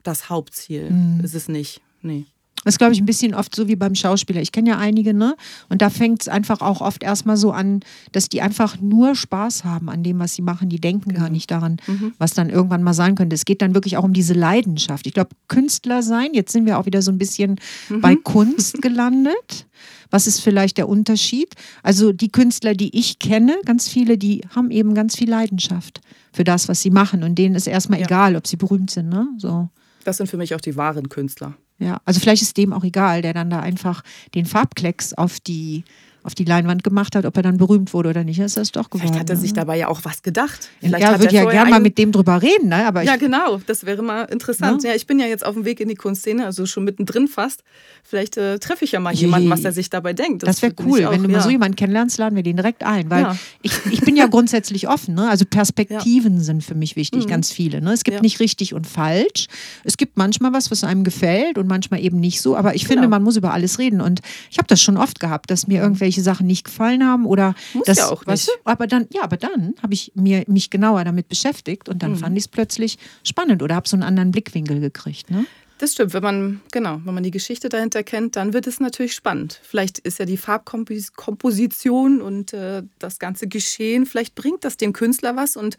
das 0.03 0.31
Hauptziel. 0.31 0.90
Mhm. 0.90 1.20
Ist 1.22 1.35
es 1.35 1.49
nicht. 1.49 1.83
Nee. 2.01 2.25
Das 2.67 2.75
ist, 2.75 2.79
glaube 2.79 2.95
ich, 2.95 3.01
ein 3.01 3.07
bisschen 3.07 3.33
oft 3.33 3.55
so 3.55 3.69
wie 3.69 3.77
beim 3.77 3.95
Schauspieler. 3.95 4.41
Ich 4.41 4.51
kenne 4.51 4.71
ja 4.71 4.77
einige, 4.77 5.15
ne? 5.15 5.37
Und 5.69 5.83
da 5.83 5.89
fängt 5.89 6.23
es 6.23 6.29
einfach 6.29 6.63
auch 6.63 6.81
oft 6.81 7.05
erstmal 7.05 7.37
so 7.37 7.53
an, 7.53 7.79
dass 8.11 8.29
die 8.29 8.43
einfach 8.43 8.81
nur 8.81 9.15
Spaß 9.15 9.63
haben 9.63 9.89
an 9.89 10.03
dem, 10.03 10.19
was 10.19 10.35
sie 10.35 10.43
machen. 10.43 10.69
Die 10.69 10.81
denken 10.81 11.11
genau. 11.11 11.21
gar 11.21 11.31
nicht 11.31 11.49
daran, 11.49 11.77
mhm. 11.87 12.15
was 12.19 12.35
dann 12.35 12.51
irgendwann 12.51 12.83
mal 12.83 12.93
sein 12.93 13.15
könnte. 13.15 13.35
Es 13.35 13.45
geht 13.45 13.63
dann 13.63 13.75
wirklich 13.75 13.97
auch 13.97 14.03
um 14.03 14.13
diese 14.13 14.35
Leidenschaft. 14.35 15.07
Ich 15.07 15.15
glaube, 15.15 15.31
Künstler 15.47 16.03
sein, 16.03 16.31
jetzt 16.33 16.51
sind 16.51 16.67
wir 16.67 16.81
auch 16.81 16.87
wieder 16.87 17.03
so 17.03 17.13
ein 17.13 17.19
bisschen 17.19 17.61
mhm. 17.89 18.01
bei 18.01 18.17
Kunst 18.17 18.83
gelandet. 18.83 19.69
Was 20.11 20.27
ist 20.27 20.41
vielleicht 20.41 20.77
der 20.77 20.89
Unterschied? 20.89 21.55
Also 21.85 22.11
die 22.11 22.31
Künstler, 22.31 22.75
die 22.75 22.99
ich 22.99 23.21
kenne, 23.21 23.59
ganz 23.65 23.89
viele, 23.89 24.19
die 24.19 24.41
haben 24.57 24.73
eben 24.73 24.93
ganz 24.95 25.15
viel 25.15 25.31
Leidenschaft 25.31 26.01
für 26.33 26.43
das, 26.43 26.67
was 26.67 26.83
sie 26.83 26.91
machen. 26.91 27.23
Und 27.23 27.37
denen 27.37 27.55
ist 27.55 27.69
erstmal 27.69 28.01
ja. 28.01 28.07
egal, 28.07 28.35
ob 28.35 28.49
sie 28.49 28.57
berühmt 28.57 28.91
sind. 28.91 29.09
Ne? 29.09 29.29
So. 29.39 29.69
Das 30.03 30.17
sind 30.17 30.27
für 30.29 30.37
mich 30.37 30.53
auch 30.53 30.61
die 30.61 30.75
wahren 30.75 31.09
Künstler. 31.09 31.55
Ja, 31.79 32.01
also 32.05 32.21
vielleicht 32.21 32.43
ist 32.43 32.57
dem 32.57 32.73
auch 32.73 32.85
egal, 32.85 33.23
der 33.23 33.35
dann 33.35 33.51
da 33.51 33.61
einfach 33.61 34.03
den 34.35 34.47
Farbklecks 34.47 35.12
auf 35.12 35.41
die 35.41 35.85
auf 36.27 36.35
die 36.35 36.45
Leinwand 36.45 36.83
gemacht 36.83 37.15
hat, 37.15 37.25
ob 37.25 37.37
er 37.37 37.45
dann 37.45 37.57
berühmt 37.57 37.95
wurde 37.95 38.09
oder 38.09 38.25
nicht, 38.25 38.41
ist 38.41 38.57
das 38.57 38.73
doch 38.73 38.91
geworden. 38.91 39.09
Vielleicht 39.09 39.21
hat 39.21 39.31
er 39.31 39.37
sich 39.37 39.53
ne? 39.53 39.61
dabei 39.61 39.79
ja 39.79 39.87
auch 39.87 40.01
was 40.03 40.23
gedacht. 40.23 40.71
Vielleicht 40.81 41.05
ja, 41.05 41.21
würde 41.21 41.33
ja 41.33 41.45
gerne 41.45 41.71
mal 41.71 41.81
mit 41.81 41.97
dem 41.99 42.11
drüber 42.11 42.43
reden. 42.43 42.69
Ne? 42.69 42.85
Aber 42.85 43.03
ja, 43.03 43.15
genau, 43.15 43.61
das 43.65 43.87
wäre 43.87 44.03
mal 44.03 44.25
interessant. 44.25 44.83
Ja? 44.83 44.91
ja? 44.91 44.97
ich 44.97 45.07
bin 45.07 45.21
ja 45.21 45.27
jetzt 45.27 45.47
auf 45.47 45.55
dem 45.55 45.65
Weg 45.65 45.79
in 45.79 45.89
die 45.89 45.95
Kunstszene, 45.95 46.45
also 46.45 46.67
schon 46.67 46.83
mittendrin 46.83 47.29
fast. 47.29 47.62
Vielleicht 48.03 48.37
äh, 48.37 48.59
treffe 48.59 48.85
ich 48.85 48.93
ja 48.93 48.99
mal 48.99 49.15
Je. 49.15 49.23
jemanden, 49.23 49.51
was 49.51 49.65
er 49.65 49.71
sich 49.71 49.89
dabei 49.89 50.15
denkt. 50.15 50.43
Das, 50.43 50.57
das 50.57 50.62
wäre 50.62 50.75
cool. 50.85 51.05
Auch, 51.05 51.12
Wenn 51.12 51.23
du 51.23 51.29
ja. 51.29 51.37
mal 51.37 51.43
so 51.43 51.51
jemanden 51.51 51.77
kennenlernst, 51.77 52.19
laden 52.19 52.35
wir 52.35 52.43
den 52.43 52.57
direkt 52.57 52.83
ein. 52.83 53.09
Weil 53.09 53.23
ja. 53.23 53.37
ich, 53.62 53.73
ich 53.91 54.01
bin 54.01 54.17
ja 54.17 54.27
grundsätzlich 54.31 54.89
offen. 54.89 55.15
Ne? 55.15 55.29
Also 55.29 55.45
Perspektiven 55.45 56.41
sind 56.41 56.65
für 56.65 56.75
mich 56.75 56.97
wichtig, 56.97 57.25
mhm. 57.25 57.29
ganz 57.29 57.53
viele. 57.53 57.81
Ne? 57.81 57.93
Es 57.93 58.03
gibt 58.03 58.23
nicht 58.23 58.41
richtig 58.41 58.75
und 58.75 58.89
falsch. 58.89 59.47
Es 59.85 59.97
gibt 59.97 60.17
manchmal 60.17 60.53
was, 60.53 60.73
was 60.73 60.83
einem 60.83 61.05
gefällt 61.05 61.57
und 61.57 61.69
manchmal 61.69 62.01
eben 62.01 62.19
nicht 62.19 62.41
so. 62.41 62.57
Aber 62.57 62.75
ich 62.75 62.83
genau. 62.83 62.95
finde, 62.95 63.09
man 63.09 63.23
muss 63.23 63.37
über 63.37 63.53
alles 63.53 63.79
reden. 63.79 64.01
Und 64.01 64.23
ich 64.51 64.59
habe 64.59 64.67
das 64.67 64.83
schon 64.83 64.97
oft 64.97 65.21
gehabt, 65.21 65.53
dass 65.53 65.69
mir 65.69 65.81
irgendwelche 65.81 66.16
Sachen 66.21 66.47
nicht 66.47 66.65
gefallen 66.65 67.05
haben 67.05 67.27
oder 67.27 67.55
Muss 67.75 67.87
das, 67.87 67.99
ja 67.99 68.09
auch 68.09 68.25
nicht. 68.27 68.49
Du, 68.49 68.53
aber 68.65 68.87
dann, 68.87 69.07
ja, 69.13 69.23
aber 69.23 69.37
dann 69.37 69.75
habe 69.83 69.95
ich 69.95 70.13
mir, 70.15 70.45
mich 70.47 70.71
genauer 70.71 71.05
damit 71.05 71.29
beschäftigt 71.29 71.89
und 71.89 72.03
dann 72.03 72.13
mhm. 72.13 72.17
fand 72.17 72.37
ich 72.37 72.45
es 72.45 72.49
plötzlich 72.49 72.99
spannend 73.25 73.63
oder 73.63 73.75
habe 73.75 73.89
so 73.89 73.97
einen 73.97 74.03
anderen 74.03 74.31
Blickwinkel 74.31 74.81
gekriegt. 74.81 75.31
Ne? 75.31 75.47
Das 75.79 75.93
stimmt, 75.93 76.15
wenn 76.15 76.23
man, 76.23 76.61
genau, 76.73 77.01
wenn 77.05 77.13
man 77.13 77.23
die 77.23 77.31
Geschichte 77.31 77.69
dahinter 77.69 78.03
kennt, 78.03 78.37
dann 78.37 78.55
wird 78.55 78.67
es 78.67 78.81
natürlich 78.81 79.15
spannend. 79.15 79.61
Vielleicht 79.63 79.99
ist 79.99 80.19
ja 80.19 80.25
die 80.25 80.39
Farbkomposition 80.39 82.23
und 82.23 82.55
äh, 82.55 82.83
das 82.99 83.19
ganze 83.19 83.47
Geschehen, 83.47 84.07
vielleicht 84.07 84.35
bringt 84.35 84.65
das 84.65 84.79
dem 84.79 84.95
Künstler 84.95 85.37
was 85.37 85.57
und 85.57 85.77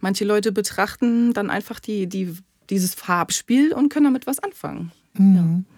manche 0.00 0.26
Leute 0.26 0.52
betrachten 0.52 1.32
dann 1.32 1.48
einfach 1.48 1.80
die, 1.80 2.06
die, 2.06 2.34
dieses 2.68 2.94
Farbspiel 2.94 3.72
und 3.72 3.88
können 3.88 4.04
damit 4.04 4.26
was 4.26 4.38
anfangen. 4.38 4.92
Mhm. 5.14 5.34
Ja. 5.34 5.77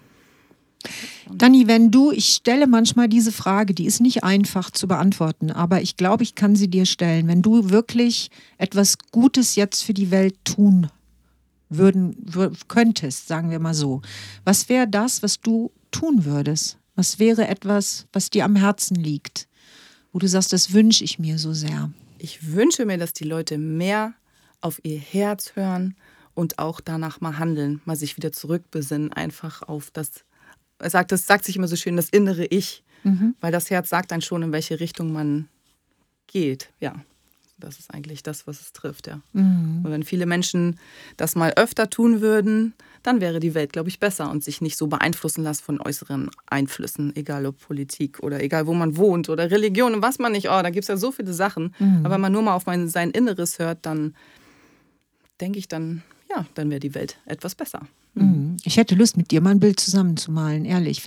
Dani, 1.33 1.67
wenn 1.67 1.91
du, 1.91 2.11
ich 2.11 2.29
stelle 2.29 2.67
manchmal 2.67 3.07
diese 3.07 3.31
Frage, 3.31 3.73
die 3.73 3.85
ist 3.85 4.01
nicht 4.01 4.23
einfach 4.23 4.71
zu 4.71 4.87
beantworten, 4.87 5.51
aber 5.51 5.81
ich 5.81 5.97
glaube, 5.97 6.23
ich 6.23 6.35
kann 6.35 6.55
sie 6.55 6.67
dir 6.67 6.85
stellen. 6.85 7.27
Wenn 7.27 7.41
du 7.41 7.69
wirklich 7.69 8.29
etwas 8.57 8.97
Gutes 9.11 9.55
jetzt 9.55 9.83
für 9.83 9.93
die 9.93 10.11
Welt 10.11 10.35
tun 10.43 10.87
würden, 11.69 12.15
könntest, 12.67 13.27
sagen 13.27 13.49
wir 13.49 13.59
mal 13.59 13.73
so, 13.73 14.01
was 14.43 14.69
wäre 14.69 14.87
das, 14.87 15.23
was 15.23 15.39
du 15.39 15.71
tun 15.91 16.25
würdest? 16.25 16.77
Was 16.95 17.19
wäre 17.19 17.47
etwas, 17.47 18.07
was 18.11 18.29
dir 18.29 18.45
am 18.45 18.55
Herzen 18.55 18.95
liegt, 18.95 19.47
wo 20.11 20.19
du 20.19 20.27
sagst, 20.27 20.51
das 20.51 20.73
wünsche 20.73 21.03
ich 21.03 21.19
mir 21.19 21.39
so 21.39 21.53
sehr? 21.53 21.91
Ich 22.17 22.51
wünsche 22.51 22.85
mir, 22.85 22.97
dass 22.97 23.13
die 23.13 23.23
Leute 23.23 23.57
mehr 23.57 24.13
auf 24.59 24.79
ihr 24.83 24.99
Herz 24.99 25.53
hören 25.55 25.95
und 26.33 26.59
auch 26.59 26.81
danach 26.81 27.21
mal 27.21 27.37
handeln, 27.37 27.81
mal 27.85 27.95
sich 27.95 28.17
wieder 28.17 28.31
zurückbesinnen, 28.31 29.11
einfach 29.13 29.63
auf 29.63 29.89
das 29.91 30.11
sagt, 30.89 31.11
das 31.11 31.25
sagt 31.25 31.45
sich 31.45 31.55
immer 31.55 31.67
so 31.67 31.75
schön, 31.75 31.95
das 31.95 32.09
innere 32.09 32.45
Ich, 32.45 32.83
mhm. 33.03 33.35
weil 33.41 33.51
das 33.51 33.69
Herz 33.69 33.89
sagt 33.89 34.11
dann 34.11 34.21
schon, 34.21 34.43
in 34.43 34.51
welche 34.51 34.79
Richtung 34.79 35.13
man 35.13 35.47
geht. 36.27 36.69
Ja, 36.79 36.95
das 37.61 37.79
ist 37.79 37.93
eigentlich 37.93 38.23
das, 38.23 38.47
was 38.47 38.59
es 38.59 38.73
trifft, 38.73 39.07
ja. 39.07 39.21
Mhm. 39.33 39.81
Und 39.83 39.91
wenn 39.91 40.03
viele 40.03 40.25
Menschen 40.25 40.79
das 41.17 41.35
mal 41.35 41.53
öfter 41.55 41.89
tun 41.89 42.21
würden, 42.21 42.73
dann 43.03 43.21
wäre 43.21 43.39
die 43.39 43.53
Welt, 43.53 43.73
glaube 43.73 43.89
ich, 43.89 43.99
besser 43.99 44.29
und 44.29 44.43
sich 44.43 44.61
nicht 44.61 44.77
so 44.77 44.87
beeinflussen 44.87 45.43
lassen 45.43 45.63
von 45.63 45.81
äußeren 45.81 46.29
Einflüssen, 46.47 47.15
egal 47.15 47.45
ob 47.45 47.59
Politik 47.59 48.19
oder 48.21 48.41
egal 48.41 48.67
wo 48.67 48.73
man 48.73 48.97
wohnt 48.97 49.29
oder 49.29 49.49
Religion 49.49 49.93
und 49.93 50.01
was 50.01 50.19
man 50.19 50.33
nicht. 50.33 50.49
Oh, 50.49 50.61
da 50.61 50.69
gibt 50.69 50.83
es 50.83 50.87
ja 50.87 50.97
so 50.97 51.11
viele 51.11 51.33
Sachen. 51.33 51.73
Mhm. 51.79 52.05
Aber 52.05 52.15
wenn 52.15 52.21
man 52.21 52.31
nur 52.31 52.41
mal 52.41 52.55
auf 52.55 52.65
mein, 52.65 52.89
sein 52.89 53.11
Inneres 53.11 53.59
hört, 53.59 53.85
dann 53.85 54.15
denke 55.39 55.59
ich, 55.59 55.67
dann, 55.67 56.03
ja, 56.29 56.45
dann 56.53 56.69
wäre 56.69 56.79
die 56.79 56.93
Welt 56.93 57.17
etwas 57.25 57.55
besser. 57.55 57.87
Mhm. 58.13 58.57
Ich 58.63 58.77
hätte 58.77 58.95
Lust, 58.95 59.17
mit 59.17 59.31
dir 59.31 59.41
mal 59.41 59.51
ein 59.51 59.59
Bild 59.59 59.79
zusammenzumalen, 59.79 60.65
ehrlich. 60.65 61.03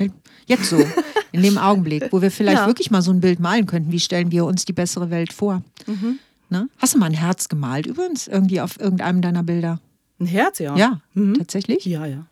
Jetzt 0.47 0.71
so, 0.71 0.85
in 1.33 1.43
dem 1.43 1.59
Augenblick, 1.59 2.13
wo 2.13 2.23
wir 2.23 2.31
vielleicht 2.31 2.59
ja. 2.59 2.67
wirklich 2.67 2.91
mal 2.91 3.03
so 3.03 3.11
ein 3.11 3.21
Bild 3.21 3.41
malen 3.41 3.67
könnten. 3.67 3.93
Wie 3.93 4.01
stellen 4.01 4.31
wir 4.31 4.45
uns 4.45 4.65
die 4.65 4.73
bessere 4.73 5.11
Welt 5.11 5.33
vor? 5.33 5.63
Mhm. 5.87 6.19
Ne? 6.51 6.69
Hast 6.79 6.95
du 6.95 6.99
mal 6.99 7.07
ein 7.07 7.15
Herz 7.15 7.49
gemalt 7.49 7.87
übrigens, 7.87 8.29
irgendwie 8.29 8.61
auf 8.61 8.79
irgendeinem 8.79 9.21
deiner 9.21 9.43
Bilder? 9.43 9.81
Ein 10.21 10.27
Herz, 10.27 10.59
ja. 10.59 10.77
Ja, 10.77 11.01
mhm. 11.15 11.35
tatsächlich? 11.35 11.85
Ja, 11.85 12.07
ja. 12.07 12.27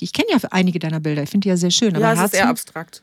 Ich 0.00 0.12
kenne 0.12 0.28
ja 0.30 0.38
einige 0.50 0.78
deiner 0.78 1.00
Bilder, 1.00 1.22
ich 1.22 1.30
finde 1.30 1.44
die 1.44 1.48
ja 1.48 1.56
sehr 1.56 1.70
schön. 1.70 1.94
ja, 1.94 2.12
es 2.12 2.18
Herzen? 2.18 2.34
ist 2.34 2.40
eher 2.40 2.48
abstrakt. 2.48 3.02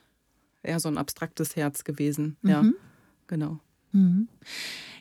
Eher 0.61 0.79
so 0.79 0.89
ein 0.89 0.97
abstraktes 0.97 1.55
Herz 1.55 1.83
gewesen. 1.83 2.35
Ja, 2.43 2.61
mhm. 2.61 2.75
genau. 3.27 3.59
Mhm. 3.91 4.27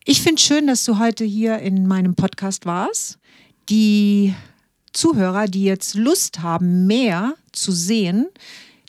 Ich 0.05 0.23
finde 0.23 0.41
schön, 0.41 0.67
dass 0.67 0.85
du 0.85 0.99
heute 0.99 1.25
hier 1.25 1.59
in 1.59 1.87
meinem 1.87 2.15
Podcast 2.15 2.65
warst. 2.65 3.19
Die 3.69 4.35
Zuhörer, 4.92 5.46
die 5.46 5.64
jetzt 5.64 5.94
Lust 5.94 6.40
haben, 6.40 6.87
mehr 6.87 7.35
zu 7.53 7.72
sehen, 7.72 8.29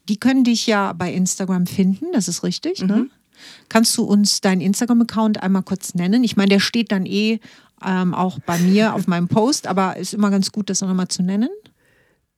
die 0.08 0.18
können 0.18 0.44
dich 0.44 0.68
ja 0.68 0.94
bei 0.94 1.14
Instagram 1.14 1.68
finden, 1.68 2.08
das 2.14 2.28
ist 2.28 2.44
richtig. 2.44 2.82
Ne? 2.82 2.96
Mhm. 2.96 3.02
Ne? 3.04 3.10
Kannst 3.70 3.98
du 3.98 4.04
uns 4.04 4.42
deinen 4.42 4.60
Instagram-Account 4.62 5.42
einmal 5.42 5.64
kurz 5.64 5.94
nennen? 5.94 6.24
Ich 6.24 6.36
meine, 6.36 6.50
der 6.50 6.60
steht 6.60 6.92
dann 6.92 7.06
eh 7.06 7.40
ähm, 7.86 8.14
auch 8.14 8.40
bei 8.40 8.58
mir 8.58 8.94
auf 8.94 9.08
meinem 9.08 9.30
Post, 9.30 9.68
aber 9.68 9.98
ist 9.98 10.14
immer 10.14 10.30
ganz 10.30 10.52
gut, 10.52 10.70
das 10.70 10.84
auch 10.84 10.88
nochmal 10.88 11.08
zu 11.08 11.24
nennen. 11.24 11.50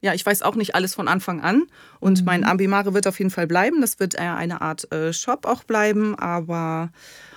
ja, 0.00 0.14
ich 0.14 0.26
weiß 0.26 0.42
auch 0.42 0.56
nicht 0.56 0.74
alles 0.74 0.96
von 0.96 1.06
Anfang 1.06 1.42
an. 1.42 1.62
Und 2.00 2.18
mhm. 2.18 2.24
mein 2.24 2.44
Ambimare 2.44 2.92
wird 2.92 3.06
auf 3.06 3.18
jeden 3.18 3.30
Fall 3.30 3.46
bleiben. 3.46 3.80
Das 3.82 4.00
wird 4.00 4.16
eher 4.16 4.36
eine 4.36 4.62
Art 4.62 4.90
äh, 4.92 5.12
Shop 5.12 5.46
auch 5.46 5.62
bleiben, 5.62 6.16
aber 6.16 6.90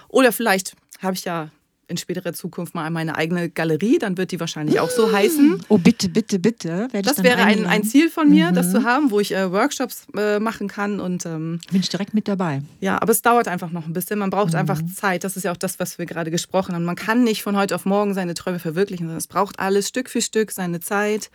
oder 0.10 0.32
vielleicht 0.32 0.76
habe 1.00 1.14
ich 1.14 1.26
ja 1.26 1.52
in 1.92 1.98
späterer 1.98 2.34
Zukunft 2.34 2.74
mal 2.74 2.90
meine 2.90 3.16
eigene 3.16 3.50
Galerie, 3.50 4.00
dann 4.00 4.18
wird 4.18 4.32
die 4.32 4.40
wahrscheinlich 4.40 4.80
auch 4.80 4.90
so 4.90 5.12
heißen. 5.12 5.64
Oh, 5.68 5.78
bitte, 5.78 6.10
bitte, 6.10 6.40
bitte. 6.40 6.88
Das 7.04 7.22
wäre 7.22 7.44
ein, 7.44 7.68
ein 7.68 7.84
Ziel 7.84 8.10
von 8.10 8.30
mir, 8.30 8.50
mhm. 8.50 8.56
das 8.56 8.72
zu 8.72 8.84
haben, 8.84 9.12
wo 9.12 9.20
ich 9.20 9.36
äh, 9.36 9.52
Workshops 9.52 10.08
äh, 10.18 10.40
machen 10.40 10.68
kann. 10.68 11.00
Und, 11.00 11.26
ähm, 11.26 11.60
Bin 11.70 11.82
ich 11.82 11.90
direkt 11.90 12.14
mit 12.14 12.28
dabei. 12.28 12.64
Ja, 12.80 13.02
aber 13.02 13.12
es 13.12 13.22
dauert 13.22 13.48
einfach 13.48 13.72
noch 13.72 13.86
ein 13.86 13.94
bisschen. 13.94 14.18
Man 14.18 14.30
braucht 14.30 14.54
mhm. 14.54 14.60
einfach 14.60 14.82
Zeit. 14.96 15.24
Das 15.24 15.38
ist 15.38 15.44
ja 15.44 15.52
auch 15.52 15.58
das, 15.58 15.80
was 15.80 16.00
wir 16.00 16.06
gerade 16.06 16.32
gesprochen 16.32 16.74
haben. 16.74 16.86
Man 16.86 16.96
kann 16.96 17.24
nicht 17.24 17.44
von 17.44 17.56
heute 17.56 17.76
auf 17.76 17.86
morgen 17.86 18.14
seine 18.14 18.34
Träume 18.34 18.60
verwirklichen, 18.60 19.06
sondern 19.06 19.18
es 19.18 19.28
braucht 19.28 19.60
alles 19.60 19.88
Stück 19.88 20.10
für 20.10 20.22
Stück, 20.22 20.52
seine 20.52 20.80
Zeit. 20.80 21.30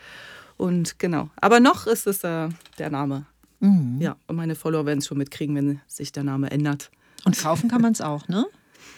Und 0.57 0.99
genau. 0.99 1.29
Aber 1.37 1.61
noch 1.61 1.87
ist 1.87 2.07
es 2.07 2.25
äh, 2.25 2.49
der 2.79 2.90
Name. 2.90 3.27
Mhm. 3.61 3.99
Ja, 4.01 4.16
und 4.27 4.37
meine 4.37 4.55
Follower 4.55 4.87
werden 4.87 4.99
es 4.99 5.07
schon 5.07 5.19
mitkriegen, 5.19 5.55
wenn 5.55 5.81
sich 5.87 6.12
der 6.12 6.25
Name 6.25 6.51
ändert. 6.51 6.90
Und 7.25 7.38
kaufen 7.38 7.69
kann 7.69 7.83
man 7.83 7.92
es 7.92 8.01
auch, 8.01 8.29
ne? 8.29 8.47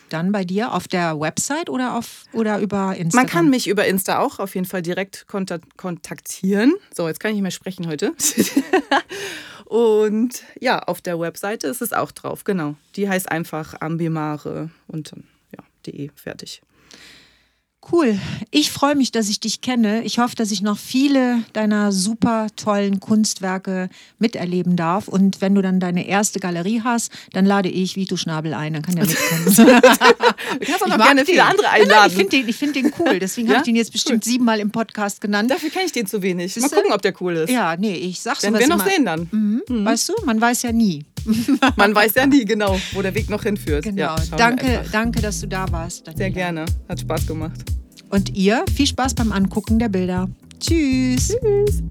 Dann 0.08 0.32
bei 0.32 0.44
dir 0.44 0.72
auf 0.72 0.88
der 0.88 1.18
Website 1.20 1.70
oder, 1.70 1.96
auf, 1.96 2.24
oder 2.32 2.58
über 2.58 2.96
Instagram? 2.96 3.24
Man 3.24 3.26
kann 3.26 3.50
mich 3.50 3.68
über 3.68 3.86
Insta 3.86 4.18
auch 4.18 4.38
auf 4.38 4.54
jeden 4.54 4.66
Fall 4.66 4.82
direkt 4.82 5.26
kontaktieren. 5.76 6.74
So, 6.94 7.06
jetzt 7.08 7.20
kann 7.20 7.30
ich 7.30 7.36
nicht 7.36 7.42
mehr 7.42 7.50
sprechen 7.50 7.86
heute. 7.86 8.14
und 9.64 10.42
ja, 10.60 10.80
auf 10.80 11.00
der 11.00 11.18
Webseite 11.20 11.66
ist 11.66 11.82
es 11.82 11.92
auch 11.92 12.12
drauf, 12.12 12.44
genau. 12.44 12.74
Die 12.96 13.08
heißt 13.08 13.30
einfach 13.30 13.80
Ambimare 13.80 14.70
und 14.86 15.12
dann, 15.12 15.24
ja, 15.56 15.64
de, 15.86 16.10
fertig. 16.14 16.62
Cool. 17.90 18.18
Ich 18.50 18.70
freue 18.70 18.94
mich, 18.96 19.12
dass 19.12 19.28
ich 19.28 19.40
dich 19.40 19.60
kenne. 19.60 20.02
Ich 20.02 20.18
hoffe, 20.18 20.36
dass 20.36 20.50
ich 20.50 20.60
noch 20.62 20.76
viele 20.76 21.42
deiner 21.52 21.90
super 21.90 22.48
tollen 22.56 23.00
Kunstwerke 23.00 23.88
miterleben 24.18 24.76
darf. 24.76 25.08
Und 25.08 25.40
wenn 25.40 25.54
du 25.54 25.62
dann 25.62 25.80
deine 25.80 26.06
erste 26.06 26.38
Galerie 26.38 26.82
hast, 26.82 27.12
dann 27.32 27.46
lade 27.46 27.70
ich 27.70 27.96
Vito 27.96 28.16
Schnabel 28.16 28.52
ein. 28.52 28.74
Dann 28.74 28.82
kann 28.82 28.96
der 28.96 29.06
mitkommen. 29.06 29.44
du 29.56 30.66
kannst 30.66 30.82
auch 30.82 30.88
noch 30.88 30.98
gerne 30.98 31.24
viele 31.24 31.44
andere 31.44 31.68
einladen. 31.70 31.88
Nein, 31.88 31.98
nein, 31.98 32.10
ich 32.10 32.16
finde 32.16 32.36
den, 32.36 32.52
find 32.52 32.76
den 32.76 32.92
cool. 32.98 33.18
Deswegen 33.20 33.46
ja? 33.48 33.54
habe 33.54 33.62
ich 33.62 33.66
den 33.66 33.76
jetzt 33.76 33.92
bestimmt 33.92 34.26
cool. 34.26 34.32
siebenmal 34.32 34.60
im 34.60 34.70
Podcast 34.70 35.20
genannt. 35.20 35.50
Dafür 35.50 35.70
kenne 35.70 35.86
ich 35.86 35.92
den 35.92 36.06
zu 36.06 36.20
wenig. 36.20 36.56
Mal 36.56 36.68
gucken, 36.68 36.92
ob 36.92 37.00
der 37.00 37.14
cool 37.22 37.36
ist. 37.36 37.50
Ja, 37.50 37.76
nee, 37.76 37.94
ich 37.94 38.20
sag's 38.20 38.42
Werden 38.42 38.58
wir 38.58 38.68
noch 38.68 38.76
immer. 38.76 38.84
sehen 38.84 39.04
dann. 39.06 39.28
Mhm. 39.30 39.62
Mhm. 39.68 39.84
Weißt 39.84 40.08
du, 40.10 40.14
man 40.26 40.40
weiß 40.40 40.62
ja 40.62 40.72
nie. 40.72 41.04
man 41.76 41.94
weiß 41.94 42.14
ja 42.14 42.26
nie 42.26 42.44
genau, 42.44 42.78
wo 42.92 43.02
der 43.02 43.14
Weg 43.14 43.30
noch 43.30 43.42
hinführt. 43.42 43.84
Genau. 43.84 44.02
Ja, 44.02 44.16
danke, 44.36 44.84
danke, 44.92 45.20
dass 45.20 45.40
du 45.40 45.48
da 45.48 45.70
warst. 45.70 46.06
Daniela. 46.06 46.18
Sehr 46.18 46.30
gerne. 46.30 46.64
Hat 46.88 47.00
Spaß 47.00 47.26
gemacht. 47.26 47.60
Und 48.10 48.34
ihr 48.36 48.64
viel 48.74 48.86
Spaß 48.86 49.14
beim 49.14 49.32
Angucken 49.32 49.78
der 49.78 49.88
Bilder. 49.88 50.28
Tschüss. 50.60 51.36
Tschüss. 51.40 51.82